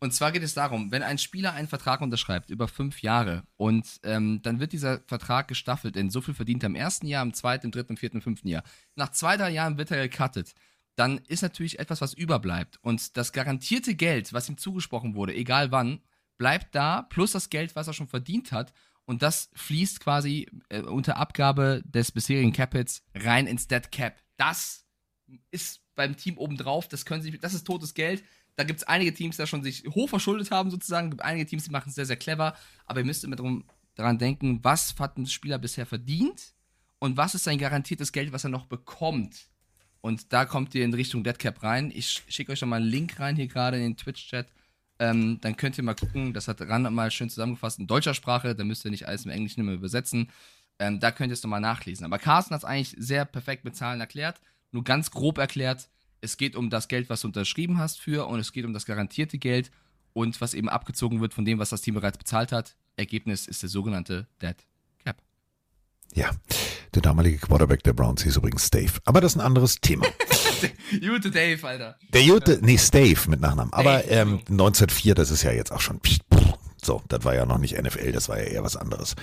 [0.00, 3.86] Und zwar geht es darum, wenn ein Spieler einen Vertrag unterschreibt über fünf Jahre und
[4.02, 7.34] ähm, dann wird dieser Vertrag gestaffelt in so viel verdient er im ersten Jahr, im
[7.34, 8.64] zweiten, im dritten, im vierten, im fünften Jahr.
[8.96, 10.54] Nach zwei, drei Jahren wird er gecuttet.
[10.96, 12.78] Dann ist natürlich etwas, was überbleibt.
[12.82, 16.00] Und das garantierte Geld, was ihm zugesprochen wurde, egal wann,
[16.38, 18.72] bleibt da, plus das Geld, was er schon verdient hat.
[19.10, 24.16] Und das fließt quasi äh, unter Abgabe des bisherigen Capits rein ins Dead Cap.
[24.36, 24.86] Das
[25.50, 28.22] ist beim Team obendrauf, das können sie, das ist totes Geld
[28.60, 31.06] da gibt es einige Teams, die schon sich hoch verschuldet haben, sozusagen.
[31.06, 32.54] Es gibt einige Teams, die machen es sehr, sehr clever.
[32.84, 33.64] Aber ihr müsst immer drum,
[33.94, 36.52] daran denken, was hat ein Spieler bisher verdient
[36.98, 39.48] und was ist sein garantiertes Geld, was er noch bekommt.
[40.02, 41.90] Und da kommt ihr in Richtung Deadcap rein.
[41.94, 44.52] Ich schicke euch noch mal einen Link rein hier gerade in den Twitch-Chat.
[45.00, 46.34] Ähm, dann könnt ihr mal gucken.
[46.34, 48.54] Das hat Ran mal schön zusammengefasst in deutscher Sprache.
[48.54, 50.30] Da müsst ihr nicht alles im Englischen immer übersetzen.
[50.78, 52.04] Ähm, da könnt ihr es nochmal nachlesen.
[52.04, 54.40] Aber Carsten hat es eigentlich sehr perfekt mit Zahlen erklärt.
[54.72, 55.88] Nur ganz grob erklärt,
[56.20, 58.84] es geht um das Geld, was du unterschrieben hast für und es geht um das
[58.84, 59.70] garantierte Geld
[60.12, 62.76] und was eben abgezogen wird von dem, was das Team bereits bezahlt hat.
[62.96, 64.56] Ergebnis ist der sogenannte Dead
[65.02, 65.22] Cap.
[66.14, 66.30] Ja,
[66.94, 68.92] der damalige Quarterback der Browns hieß übrigens Dave.
[69.04, 70.06] Aber das ist ein anderes Thema.
[71.00, 71.96] Jute Dave, Alter.
[72.12, 73.72] Der Jute, nee, Stave mit Nachnamen.
[73.72, 76.00] Aber ähm, 1904, das ist ja jetzt auch schon.
[76.82, 79.14] So, das war ja noch nicht NFL, das war ja eher was anderes.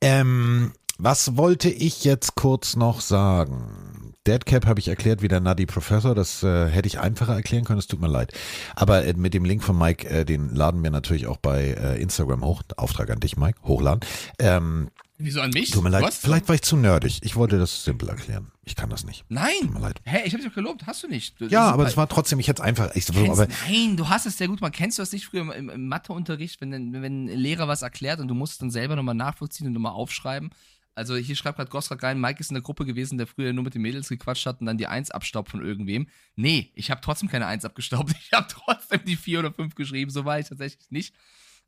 [0.00, 4.14] Ähm, was wollte ich jetzt kurz noch sagen?
[4.26, 6.14] Deadcap habe ich erklärt wie der Nutty Professor.
[6.14, 7.78] Das äh, hätte ich einfacher erklären können.
[7.78, 8.32] Es tut mir leid.
[8.74, 12.00] Aber äh, mit dem Link von Mike, äh, den laden wir natürlich auch bei äh,
[12.00, 12.62] Instagram hoch.
[12.76, 13.58] Auftrag an dich, Mike.
[13.64, 14.00] Hochladen.
[14.38, 15.70] Ähm, Wieso an mich?
[15.70, 16.02] Tut mir leid.
[16.02, 16.18] Was?
[16.18, 17.20] Vielleicht war ich zu nerdig.
[17.22, 18.50] Ich wollte das simpel erklären.
[18.64, 19.24] Ich kann das nicht.
[19.28, 19.52] Nein.
[19.60, 20.00] Tut mir leid.
[20.04, 20.86] Hä, ich habe dich doch gelobt.
[20.86, 21.40] Hast du nicht.
[21.40, 22.94] Du, Ja, das aber das war trotzdem, ich hätte es einfach.
[22.96, 24.74] Ich, Kennst, aber, nein, du hast es sehr gut gemacht.
[24.74, 28.18] Kennst du das nicht früher im, im, im Matheunterricht, wenn, wenn ein Lehrer was erklärt
[28.18, 30.50] und du musst es dann selber nochmal nachvollziehen und nochmal aufschreiben?
[30.96, 33.64] Also hier schreibt gerade Gosrak rein, Mike ist in der Gruppe gewesen, der früher nur
[33.64, 36.08] mit den Mädels gequatscht hat und dann die Eins abstaubt von irgendwem.
[36.36, 38.12] Nee, ich habe trotzdem keine Eins abgestaubt.
[38.24, 40.10] Ich habe trotzdem die vier oder fünf geschrieben.
[40.10, 41.14] So war ich tatsächlich nicht.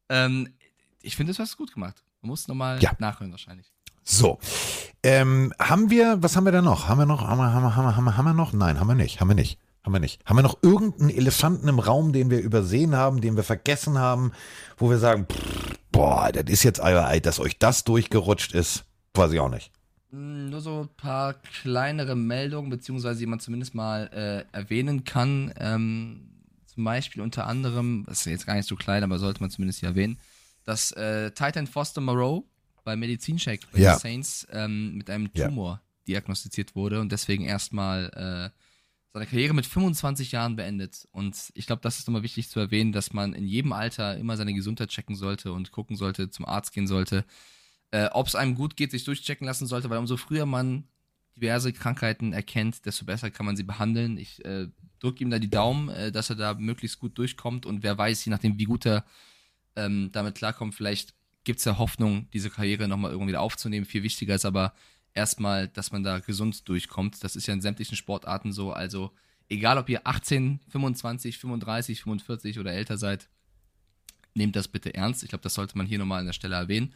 [0.09, 0.55] Ähm,
[1.03, 2.03] ich finde, du hast es gut gemacht.
[2.27, 2.91] Du musst nochmal Ja.
[2.99, 3.71] nachhören wahrscheinlich.
[4.03, 4.41] So.
[5.05, 6.89] Ähm, haben wir, was haben wir da noch?
[6.89, 8.53] Haben wir noch, haben wir, haben wir, haben wir, haben wir, haben wir noch?
[8.53, 9.61] Nein, haben wir nicht, haben wir nicht.
[9.85, 10.21] Haben wir nicht.
[10.27, 14.33] Haben wir noch irgendeinen Elefanten im Raum, den wir übersehen haben, den wir vergessen haben,
[14.77, 18.85] wo wir sagen, pff, boah, das ist jetzt euer dass euch das durchgerutscht ist,
[19.15, 19.71] weiß ich auch nicht.
[20.11, 24.11] Mm, Nur so ein paar kleinere Meldungen, beziehungsweise die man zumindest mal
[24.53, 25.55] äh, erwähnen kann.
[25.61, 29.51] Ähm, zum Beispiel unter anderem, das ist jetzt gar nicht so klein, aber sollte man
[29.51, 30.19] zumindest hier erwähnen,
[30.67, 32.47] dass äh, Titan Foster Moreau
[32.85, 33.95] bei Medizincheck bei Ja.
[33.95, 35.49] den Saints ähm, mit einem Ja.
[35.49, 38.51] Tumor diagnostiziert wurde und deswegen erstmal äh,
[39.13, 41.09] seine Karriere mit 25 Jahren beendet.
[41.11, 44.37] Und ich glaube, das ist nochmal wichtig zu erwähnen, dass man in jedem Alter immer
[44.37, 47.25] seine Gesundheit checken sollte und gucken sollte, zum Arzt gehen sollte,
[47.93, 50.85] äh, ob es einem gut geht, sich durchchecken lassen sollte, weil umso früher man
[51.37, 54.17] diverse Krankheiten erkennt, desto besser kann man sie behandeln.
[54.19, 54.69] Ich äh,
[55.01, 58.25] drücke ihm da die Daumen, äh, dass er da möglichst gut durchkommt und wer weiß,
[58.25, 59.05] je nachdem, wie gut er
[59.77, 63.87] ähm, damit klarkommt, vielleicht gibt es ja Hoffnung, diese Karriere nochmal irgendwie wieder aufzunehmen.
[63.87, 64.75] Viel wichtiger ist aber
[65.15, 67.23] erstmal, dass man da gesund durchkommt.
[67.23, 68.73] Das ist ja in sämtlichen Sportarten so.
[68.73, 69.13] Also
[69.49, 73.29] egal, ob ihr 18, 25, 35, 45 oder älter seid,
[74.35, 75.23] nehmt das bitte ernst.
[75.23, 76.95] Ich glaube, das sollte man hier nochmal an der Stelle erwähnen.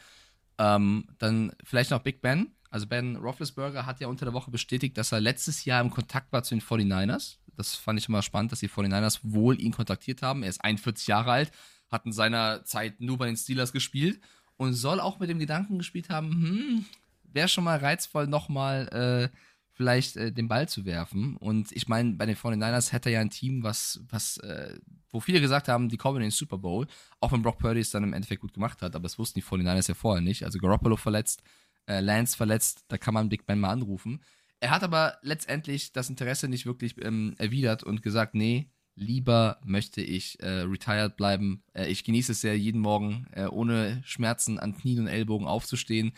[0.59, 2.49] Ähm, dann vielleicht noch Big Ben.
[2.71, 6.33] Also Ben Roethlisberger hat ja unter der Woche bestätigt, dass er letztes Jahr im Kontakt
[6.33, 7.37] war zu den 49ers.
[7.57, 10.43] Das fand ich immer spannend, dass die 49ers wohl ihn kontaktiert haben.
[10.43, 11.51] Er ist 41 Jahre alt,
[11.91, 14.21] hat in seiner Zeit nur bei den Steelers gespielt
[14.57, 16.85] und soll auch mit dem Gedanken gespielt haben, hm,
[17.33, 19.37] wäre schon mal reizvoll, nochmal äh,
[19.73, 21.37] vielleicht äh, den Ball zu werfen.
[21.37, 25.21] Und ich meine, bei den 49ers hätte er ja ein Team, was, was, äh, wo
[25.21, 26.87] viele gesagt haben, die kommen in den Super Bowl,
[27.21, 29.45] auch wenn Brock Purdy es dann im Endeffekt gut gemacht hat, aber das wussten die
[29.45, 30.45] 49ers ja vorher nicht.
[30.45, 31.43] Also Garoppolo verletzt,
[31.87, 34.21] äh, Lance verletzt, da kann man Big Ben mal anrufen.
[34.61, 40.01] Er hat aber letztendlich das Interesse nicht wirklich ähm, erwidert und gesagt, nee, lieber möchte
[40.03, 41.63] ich äh, retired bleiben.
[41.73, 46.13] Äh, ich genieße es sehr, jeden Morgen äh, ohne Schmerzen an Knien und Ellbogen aufzustehen.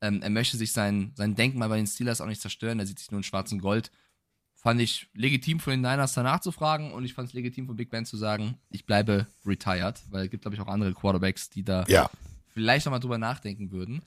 [0.00, 2.78] Ähm, er möchte sich sein, sein Denkmal bei den Steelers auch nicht zerstören.
[2.78, 3.90] Er sieht sich nur in schwarzem Gold.
[4.54, 7.76] Fand ich legitim von den Niners danach zu fragen und ich fand es legitim von
[7.76, 11.50] Big Ben zu sagen, ich bleibe retired, weil es gibt, glaube ich, auch andere Quarterbacks,
[11.50, 12.10] die da Ja.
[12.48, 14.02] vielleicht nochmal drüber nachdenken würden.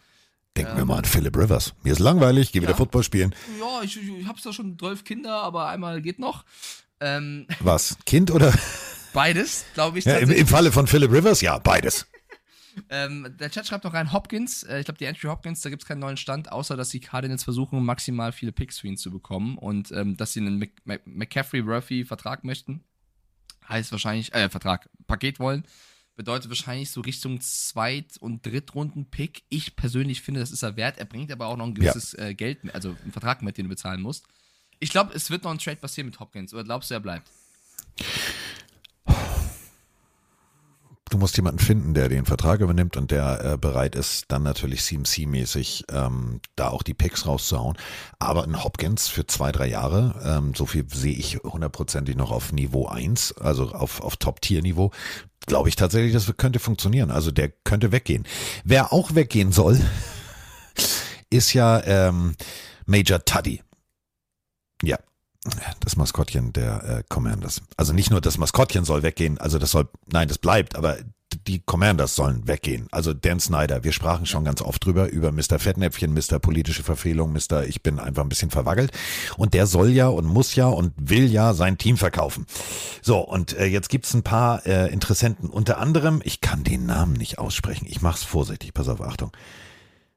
[0.57, 1.73] Denken wir mal an Philip Rivers.
[1.83, 2.75] Mir ist langweilig, geh wieder Ja.
[2.77, 3.33] Football spielen.
[3.59, 6.43] Ja, ich, ich habe zwar schon zwölf Kinder, aber einmal geht noch.
[7.01, 7.97] Ähm, Was?
[8.05, 8.53] Kind oder?
[9.13, 10.05] beides, glaube ich.
[10.05, 10.31] Ja, im.
[10.31, 12.05] Im Falle von Philip Rivers, ja, beides.
[12.89, 15.81] Ähm, der Chat schreibt noch rein, Hopkins, äh, ich glaube die Andrew Hopkins, da gibt
[15.81, 19.11] es keinen neuen Stand, außer dass die Cardinals versuchen, maximal viele Picks für ihn zu
[19.11, 22.83] bekommen und ähm, dass sie einen Mc Mc McCaffrey-Murphy-Vertrag möchten.
[23.67, 25.65] Heißt wahrscheinlich, äh, Vertrag, Paket wollen.
[26.15, 29.43] Bedeutet wahrscheinlich so Richtung Zweit- und Drittrunden-Pick.
[29.49, 30.97] Ich persönlich finde, das ist er wert.
[30.97, 31.91] Er bringt aber auch noch ein Ja.
[31.91, 34.25] gewisses äh, Geld, also einen Vertrag mit, den du bezahlen musst.
[34.79, 36.53] Ich glaube, es wird noch ein Trade passieren mit Hopkins.
[36.53, 37.29] Oder glaubst du, er bleibt?
[41.09, 44.81] Du musst jemanden finden, der den Vertrag übernimmt und der äh, bereit ist, dann natürlich
[44.81, 47.77] CMC-mäßig ähm, da auch die Picks rauszuhauen.
[48.19, 52.53] Aber ein Hopkins für zwei, drei Jahre, ähm, so viel sehe ich hundertprozentig noch auf
[52.53, 54.91] Niveau 1, also auf, auf Top-Tier-Niveau,
[55.47, 57.09] glaube ich tatsächlich, das könnte funktionieren.
[57.09, 58.25] Also der könnte weggehen.
[58.63, 59.81] Wer auch weggehen soll,
[61.31, 62.35] ist ja ähm,
[62.85, 63.63] Major Tuddy.
[64.83, 64.97] Ja,
[65.79, 67.61] das Maskottchen der äh, Commanders.
[67.77, 70.97] Also nicht nur das Maskottchen soll weggehen, also das soll, nein, das bleibt, aber
[71.47, 72.87] die Commanders sollen weggehen.
[72.91, 75.59] Also Dan Snyder, wir sprachen schon ganz oft drüber, über Mr.
[75.59, 76.39] Fettnäpfchen, Mr.
[76.39, 77.65] politische Verfehlung, Mr.
[77.65, 78.91] Ich bin einfach ein bisschen verwackelt.
[79.37, 82.45] Und der soll ja und muss ja und will ja sein Team verkaufen.
[83.01, 85.49] So, und äh, jetzt gibt's ein paar äh, Interessenten.
[85.49, 89.31] Unter anderem, ich kann den Namen nicht aussprechen, ich mach's vorsichtig, pass auf, Achtung.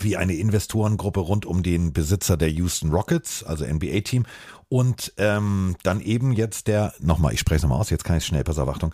[0.00, 4.24] wie eine Investorengruppe rund um den Besitzer der Houston Rockets, also NBA-Team.
[4.68, 8.24] Und ähm, dann eben jetzt der, nochmal, ich spreche es nochmal aus, jetzt kann ich
[8.24, 8.92] schnell, pass auf, Achtung.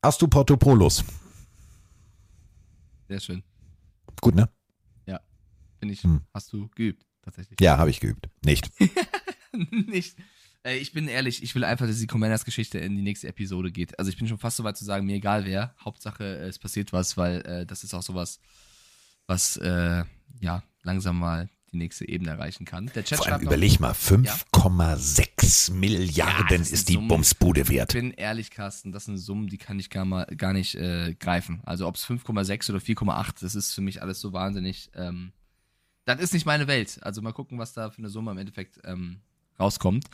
[0.00, 1.04] Astupotopoulos.
[3.08, 3.42] Sehr schön.
[4.20, 4.48] Gut, ne?
[5.06, 5.20] Ja.
[5.78, 6.22] Finde ich, Hm.
[6.32, 7.60] hast du geübt, tatsächlich.
[7.60, 8.28] Ja, habe ich geübt.
[8.44, 8.70] Nicht.
[9.70, 10.16] nicht.
[10.64, 13.98] Äh, ich bin ehrlich, ich will einfach, dass die Commanders-Geschichte in die nächste Episode geht.
[13.98, 15.74] Also ich bin schon fast so weit zu sagen, mir egal wer.
[15.84, 18.40] Hauptsache, äh, es passiert was, weil äh, das ist auch sowas,
[19.26, 20.04] was äh,
[20.40, 22.90] ja langsam mal die nächste Ebene erreichen kann.
[22.94, 24.34] Der Chat Vor allem überleg mal, Ja.
[24.34, 27.08] 5,6 Ja, Milliarden sind ist die Summen.
[27.08, 27.94] Bumsbude wert.
[27.94, 31.14] Ich bin ehrlich, Carsten, das sind Summen, die kann ich gar, mal, gar nicht äh,
[31.14, 31.60] greifen.
[31.64, 34.90] Also ob es 5,6 oder 4,8, das ist für mich alles so wahnsinnig.
[34.94, 35.32] Ähm,
[36.04, 36.98] das ist nicht meine Welt.
[37.02, 39.20] Also mal gucken, was da für eine Summe im Endeffekt ähm,
[39.58, 40.04] rauskommt.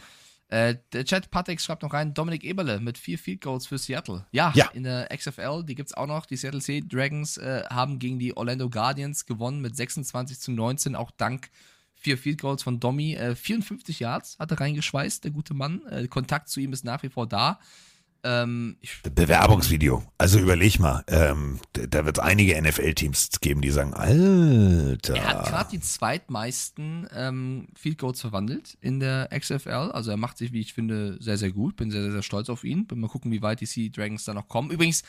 [0.48, 4.26] Äh, der Chat Patek schreibt noch rein, Dominik Eberle mit vier Field Goals für Seattle.
[4.32, 4.68] Ja, Ja.
[4.72, 6.24] in der XFL, die gibt's auch noch.
[6.24, 10.96] Die Seattle Sea Dragons äh, haben gegen die Orlando Guardians gewonnen mit 26 zu 19,
[10.96, 11.50] auch dank
[11.94, 13.14] vier Field Goals von Domi.
[13.14, 15.82] Äh, 54 Yards hat er reingeschweißt, der gute Mann.
[15.90, 17.58] Äh, Kontakt zu ihm ist nach wie vor da.
[18.24, 18.76] Ähm,
[19.14, 20.02] Bewerbungsvideo.
[20.18, 25.16] Also überleg mal, ähm, da wird es einige NFL-Teams geben, die sagen, Alter.
[25.16, 29.92] er hat gerade die zweitmeisten ähm, Field Goals verwandelt in der XFL.
[29.92, 31.76] Also er macht sich, wie ich finde, sehr, sehr gut.
[31.76, 32.86] Bin sehr, sehr, sehr stolz auf ihn.
[32.86, 34.70] Bin mal gucken, wie weit die Sea Dragons da noch kommen.
[34.70, 35.04] Übrigens,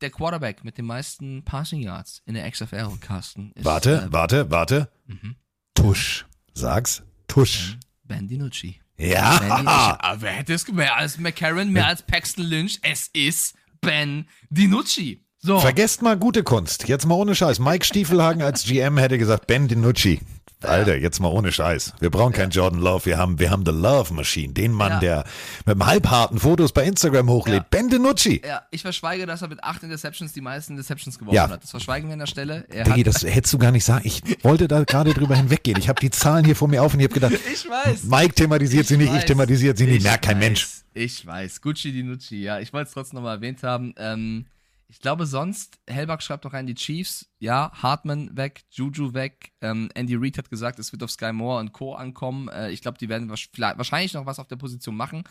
[0.00, 4.50] der Quarterback mit den meisten Passing Yards in der XFL, Carsten, ist Warte, äh, warte,
[4.50, 4.88] warte.
[5.06, 5.36] Mhm.
[5.74, 6.26] Tusch.
[6.52, 7.02] Sag's.
[7.26, 7.78] Tusch.
[8.04, 8.80] Ben DiNucci.
[8.96, 9.38] Ja.
[9.38, 9.96] Ben DiNucci.
[9.98, 12.78] Aber wer hätte es mehr als McCarron, mehr als Paxton Lynch?
[12.82, 15.20] Es ist Ben DiNucci.
[15.38, 15.58] So.
[15.58, 16.88] Vergesst mal gute Kunst.
[16.88, 17.58] Jetzt mal ohne Scheiß.
[17.58, 20.20] Mike Stiefelhagen als GM hätte gesagt, Ben DiNucci.
[20.64, 21.94] Alter, jetzt mal ohne Scheiß.
[22.00, 23.06] Wir brauchen keinen Jordan Love.
[23.06, 24.52] Wir haben, wir haben The Love Machine.
[24.52, 25.24] Den Mann, der
[25.66, 27.62] mit dem halbharten Fotos bei Instagram hochlädt.
[27.62, 27.66] Ja.
[27.70, 28.42] Ben DiNucci.
[28.46, 31.48] Ja, ich verschweige, dass er mit acht Interceptions die meisten Interceptions geworfen Ja.
[31.48, 31.62] hat.
[31.62, 32.64] Das verschweigen wir an der Stelle.
[32.70, 34.02] Er Diggi, hat, das hättest du gar nicht sagen.
[34.04, 35.78] Ich wollte da gerade drüber hinweggehen.
[35.78, 38.04] Ich habe die Zahlen hier vor mir auf und ich habe gedacht, ich weiß.
[38.04, 39.24] Mike thematisiert sie nicht, ich weiß.
[39.26, 39.98] thematisiert sie nicht.
[39.98, 40.44] Ich Merkt kein weiß.
[40.44, 40.68] Mensch.
[40.94, 41.60] Ich weiß.
[41.60, 42.60] Gucci di Nucci, ja.
[42.60, 43.94] Ich wollte es trotzdem nochmal erwähnt haben.
[43.98, 44.46] Ähm,
[44.88, 49.52] ich glaube sonst, Hellbach schreibt noch rein, die Chiefs, ja, Hartman weg, Juju weg.
[49.60, 51.94] Ähm, Andy Reid hat gesagt, es wird auf Sky Moore und Co.
[51.94, 52.48] ankommen.
[52.48, 55.24] Äh, ich glaube, die werden wahrscheinlich noch was auf der Position machen.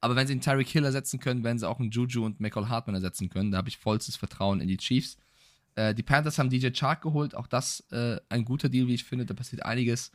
[0.00, 2.68] Aber wenn sie einen Tyreek Hill ersetzen können, werden sie auch einen Juju und Michael
[2.68, 3.50] Hartman ersetzen können.
[3.50, 5.16] Da habe ich vollstes Vertrauen in die Chiefs.
[5.74, 7.34] Äh, die Panthers haben DJ Chark geholt.
[7.34, 9.26] Auch das äh, ein guter Deal, wie ich finde.
[9.26, 10.12] Da passiert einiges.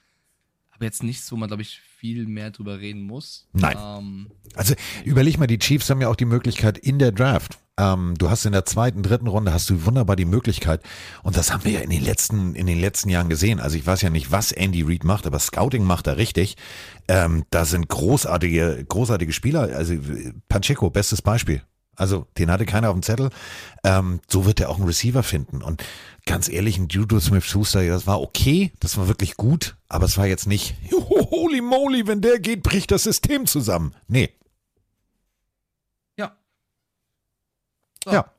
[0.76, 3.48] Aber jetzt nichts, wo man, glaube ich, viel mehr drüber reden muss.
[3.54, 3.78] Nein.
[3.80, 4.74] Ähm, Also
[5.06, 7.60] überleg mal, die Chiefs haben ja auch die Möglichkeit in der Draft.
[7.78, 10.82] Ähm, du hast in der zweiten, dritten Runde hast du wunderbar die Möglichkeit.
[11.24, 13.60] Und das haben wir ja in den letzten, in den letzten Jahren gesehen.
[13.60, 16.56] Also ich weiß ja nicht, was Andy Reid macht, aber Scouting macht er richtig.
[17.08, 19.76] Ähm, da sind großartige, großartige Spieler.
[19.76, 19.96] Also
[20.50, 21.62] Pacheco, bestes Beispiel.
[21.96, 23.30] Also den hatte keiner auf dem Zettel.
[23.84, 25.62] Ähm, so wird er auch einen Receiver finden.
[25.62, 25.84] Und
[26.26, 30.18] ganz ehrlich, ein Judo Smith Schuster, das war okay, das war wirklich gut, aber es
[30.18, 33.94] war jetzt nicht, holy moly, wenn der geht, bricht das System zusammen.
[34.08, 34.32] Nee.
[36.18, 36.36] Ja.
[38.04, 38.32] So, ja.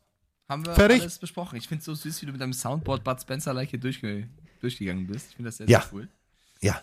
[0.49, 1.01] Haben wir Fertig?
[1.01, 1.57] alles besprochen.
[1.57, 5.31] Ich finde es so süß, wie du mit deinem Soundboard Bud Spencer-like hier durchgegangen bist.
[5.31, 5.85] Ich finde das sehr, ja.
[5.93, 6.09] cool.
[6.61, 6.83] Ja.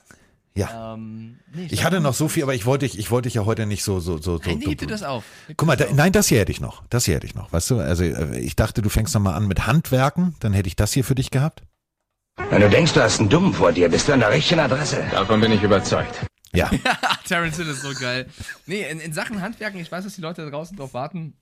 [0.53, 0.95] Ja.
[0.95, 3.36] Ähm, nee, Ich glaub, hatte noch so viel, aber ich wollte dich, ich wollte dich
[3.36, 4.49] ja heute nicht so, so, so, so.
[4.49, 5.23] Nein, das auf.
[5.48, 6.84] Heb Guck mal, da, nein, das hier hätte ich noch.
[6.90, 7.53] Das hier hätte ich noch.
[7.53, 10.68] Weißt du, also äh, ich dachte, du fängst noch mal an mit Handwerken, dann hätte
[10.68, 11.64] ich das hier für dich gehabt.
[12.49, 15.03] Wenn du denkst, du hast einen Dummen vor dir, bist du an der richtigen Adresse.
[15.11, 16.26] Davon bin ich überzeugt.
[16.53, 16.69] Ja.
[17.26, 18.28] Terence Hill ist so geil.
[18.65, 21.34] Nee, in, in Sachen Handwerken, ich weiß, dass die Leute da draußen drauf warten.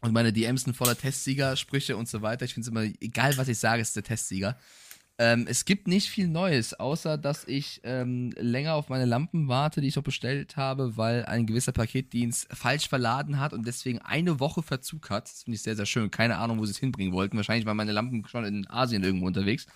[0.00, 2.44] Und meine DMs sind voller Testsieger, Sprüche und so weiter.
[2.44, 4.58] Ich finde es immer, egal was ich sage, ist der Testsieger.
[5.22, 9.80] Ähm, es gibt nicht viel Neues, außer dass ich ähm, länger auf meine Lampen warte,
[9.80, 14.40] die ich noch bestellt habe, weil ein gewisser Paketdienst falsch verladen hat und deswegen eine
[14.40, 15.28] Woche Verzug hat.
[15.28, 16.10] Das finde ich sehr, sehr schön.
[16.10, 17.36] Keine Ahnung, wo sie es hinbringen wollten.
[17.36, 19.68] Wahrscheinlich waren meine Lampen schon in Asien irgendwo unterwegs.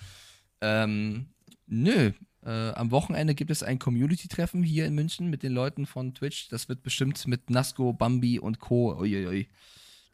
[0.60, 1.26] Ähm,
[1.68, 2.10] nö.
[2.44, 6.48] Äh, am Wochenende gibt es ein Community-Treffen hier in München mit den Leuten von Twitch.
[6.48, 8.98] Das wird bestimmt mit Nasco, Bambi und Co.
[8.98, 9.48] Uiuiui.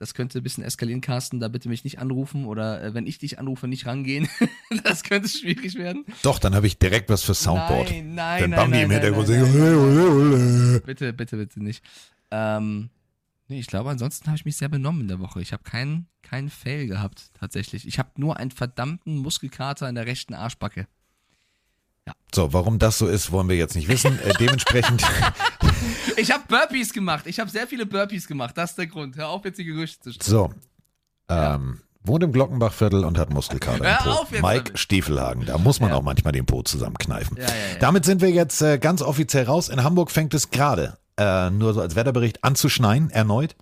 [0.02, 1.38] Das könnte ein bisschen eskalieren, Carsten.
[1.38, 4.28] Da bitte mich nicht anrufen oder äh, wenn ich dich anrufe, nicht rangehen.
[4.82, 6.04] das könnte schwierig werden.
[6.22, 7.88] Doch, dann habe ich direkt was für Soundboard.
[7.88, 9.28] Nein, nein, Wenn nein, Bambi nein, im Hintergrund.
[10.84, 11.84] Bitte, bitte, bitte nicht.
[12.32, 12.90] Ähm,
[13.46, 15.40] nee, ich glaube, ansonsten habe ich mich sehr benommen in der Woche.
[15.40, 17.86] Ich habe keinen keinen Fail gehabt, tatsächlich.
[17.86, 20.88] Ich habe nur einen verdammten Muskelkater in der rechten Arschbacke.
[22.34, 24.18] So, warum das so ist, wollen wir jetzt nicht wissen.
[24.18, 25.04] Äh, dementsprechend.
[26.16, 27.26] Ich habe Burpees gemacht.
[27.26, 28.56] Ich habe sehr viele Burpees gemacht.
[28.56, 29.16] Das ist der Grund.
[29.16, 30.30] Hör auf, jetzt die Gerüchte zu stellen.
[30.30, 30.50] So.
[31.28, 34.10] Ähm, wohnt im Glockenbachviertel und hat Muskelkater Hör im Po.
[34.10, 34.78] auf jetzt Mike damit.
[34.78, 37.36] Stiefelhagen, da muss man auch manchmal den Po zusammenkneifen.
[37.36, 37.78] Ja, ja, ja.
[37.80, 39.68] Damit sind wir jetzt äh, ganz offiziell raus.
[39.68, 43.56] In Hamburg fängt es gerade, äh, nur so als Wetterbericht, an zu schneien, erneut.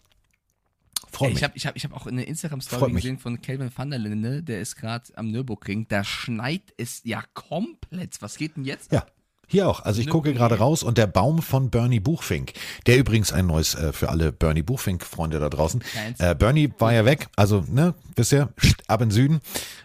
[1.12, 1.38] Freut mich.
[1.38, 4.42] ich habe ich hab, ich hab auch eine Instagram-Story gesehen von Calvin van der Linde,
[4.42, 5.86] der ist gerade am Nürburgring.
[5.88, 8.22] Da schneit es ja komplett.
[8.22, 8.92] Was geht denn jetzt?
[8.92, 9.04] Ja.
[9.52, 9.80] Hier auch.
[9.84, 12.52] Also ich gucke gerade raus und der Baum von Bernie Buchfink,
[12.86, 15.82] der übrigens ein neues äh, für alle Bernie Buchfink-Freunde da draußen.
[16.18, 18.48] Äh, Bernie war ja weg, also, ne, wisst ihr,
[18.86, 19.40] ab in den Süden.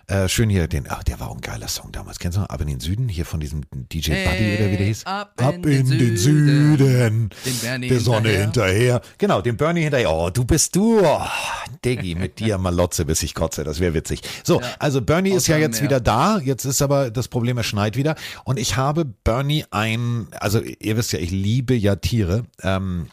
[0.07, 2.19] Äh, schön hier den, ach, der war auch ein geiler Song damals.
[2.19, 2.49] Kennst du noch?
[2.49, 5.03] Ab in den Süden, hier von diesem DJ Buddy oder wie der hieß?
[5.07, 6.77] ab ab in den den Süden.
[6.77, 7.29] Süden.
[7.43, 8.43] Den Bernie der Sonne hinterher.
[8.75, 9.01] hinterher.
[9.17, 10.11] Genau, dem Bernie hinterher.
[10.11, 10.99] Oh, du bist du.
[11.03, 11.21] Oh,
[11.83, 13.63] Diggi, mit dir Malotze, bis ich kotze.
[13.63, 14.21] Das wäre witzig.
[14.43, 14.67] So, Ja.
[14.77, 15.89] also Bernie ist ja jetzt mehr.
[15.89, 16.37] wieder da.
[16.37, 18.13] Jetzt ist aber das Problem, er schneit wieder.
[18.43, 22.45] Und ich habe Bernie ein, also ihr wisst ja, ich liebe ja Tiere.
[22.61, 23.07] Ähm,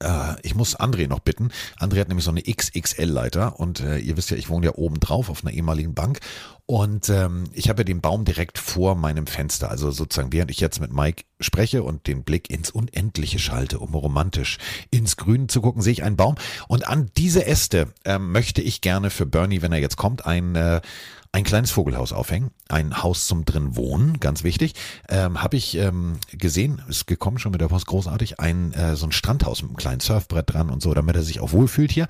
[0.00, 1.50] äh, ich muss André noch bitten.
[1.78, 5.00] André hat nämlich so eine XXL-Leiter und äh, ihr wisst ja, ich wohne ja oben
[5.00, 6.20] drauf auf einer ehemaligen Bank
[6.66, 9.70] und ähm, ich habe ja den Baum direkt vor meinem Fenster.
[9.70, 13.94] Also sozusagen, während ich jetzt mit Mike spreche und den Blick ins Unendliche schalte, um
[13.94, 14.58] romantisch
[14.90, 16.36] ins Grün zu gucken, sehe ich einen Baum
[16.68, 20.54] und an diese Äste ähm, möchte ich gerne für Bernie, wenn er jetzt kommt, ein
[20.54, 20.80] äh,
[21.32, 24.74] ein kleines Vogelhaus aufhängen, ein Haus zum drin wohnen, ganz wichtig.
[25.08, 29.06] Ähm, Habe ich ähm, gesehen, ist gekommen schon mit der Post, großartig, ein äh, so
[29.06, 32.08] ein Strandhaus mit einem kleinen Surfbrett dran und so, damit er sich auch wohlfühlt hier.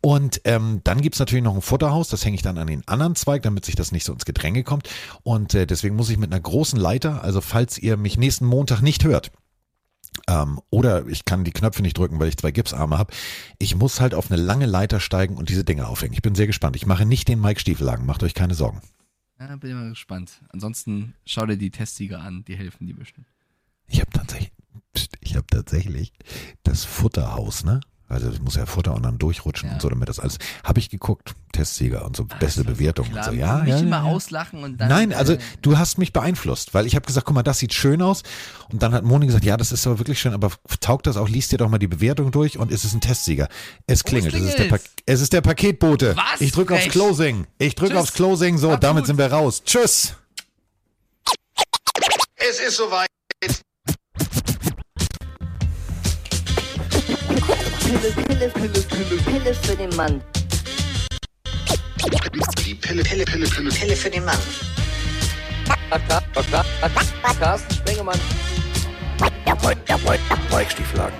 [0.00, 3.16] Und ähm, dann gibt's natürlich noch ein Futterhaus, das hänge ich dann an den anderen
[3.16, 4.88] Zweig, damit sich das nicht so ins Gedränge kommt.
[5.24, 8.82] Und äh, deswegen muss ich mit einer großen Leiter, also falls ihr mich nächsten Montag
[8.82, 9.32] nicht hört,
[10.28, 13.12] ähm, oder ich kann die Knöpfe nicht drücken, weil ich zwei Gipsarme habe.
[13.58, 16.14] Ich muss halt auf eine lange Leiter steigen und diese Dinge aufhängen.
[16.14, 16.76] Ich bin sehr gespannt.
[16.76, 18.80] Ich mache nicht den Mike Stiefelhagen, macht euch keine Sorgen.
[19.38, 20.42] Ja, bin mal gespannt.
[20.50, 23.26] Ansonsten schau dir die Testsieger an, die helfen dir bestimmt.
[23.86, 24.52] Ich habe tatsächlich,
[25.20, 26.12] ich habe tatsächlich
[26.62, 27.80] das Futterhaus, ne?
[28.10, 30.38] Also es muss ja Futter und dann durchrutschen und so, damit das alles.
[30.64, 33.32] Habe ich geguckt, Testsieger und so, beste Bewertung und Klar, so.
[33.32, 34.02] Ja, nicht ja, immer ja.
[34.02, 34.88] auslachen und dann.
[34.88, 37.72] Nein, also äh, du hast mich beeinflusst, weil ich habe gesagt, guck mal, das sieht
[37.72, 38.24] schön aus.
[38.72, 40.50] Und dann hat Moni gesagt, ja, das ist aber wirklich schön, aber
[40.80, 43.48] taugt das auch, liest dir doch mal die Bewertung durch und ist es ein Testsieger.
[43.86, 44.64] Es klingelt, es ist, der?
[44.64, 46.16] Pa- es ist der Paketbote.
[46.16, 46.40] Was?
[46.40, 46.88] Ich drücke aufs.
[46.88, 47.46] Closing.
[47.58, 49.62] Ich drücke aufs Closing, so, Macht's damit sind wir raus.
[49.64, 50.14] Tschüss.
[52.36, 53.09] Es ist soweit.
[57.90, 60.22] Pille, Pille, Pille, Pille, Pille für den Mann.
[62.64, 64.38] Die Pille, Pille, Pille, Pille, Pille für den Mann.
[67.40, 68.20] Carsten Spengemann.
[70.52, 71.16] Mike Stieflagen.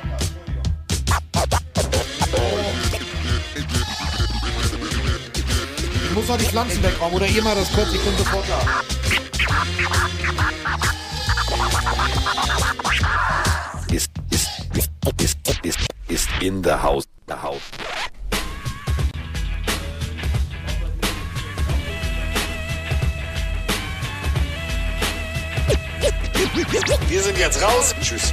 [6.04, 8.60] Ich muss noch die Pflanzen wegräumen oder ihr mal das kurz, ich bin sofort da.
[13.92, 14.90] Ist, ist, ist,
[15.20, 15.39] ist
[16.42, 17.06] in the house.
[17.26, 17.70] The house.
[27.08, 27.94] Wir sind jetzt raus.
[28.00, 28.32] Tschüss.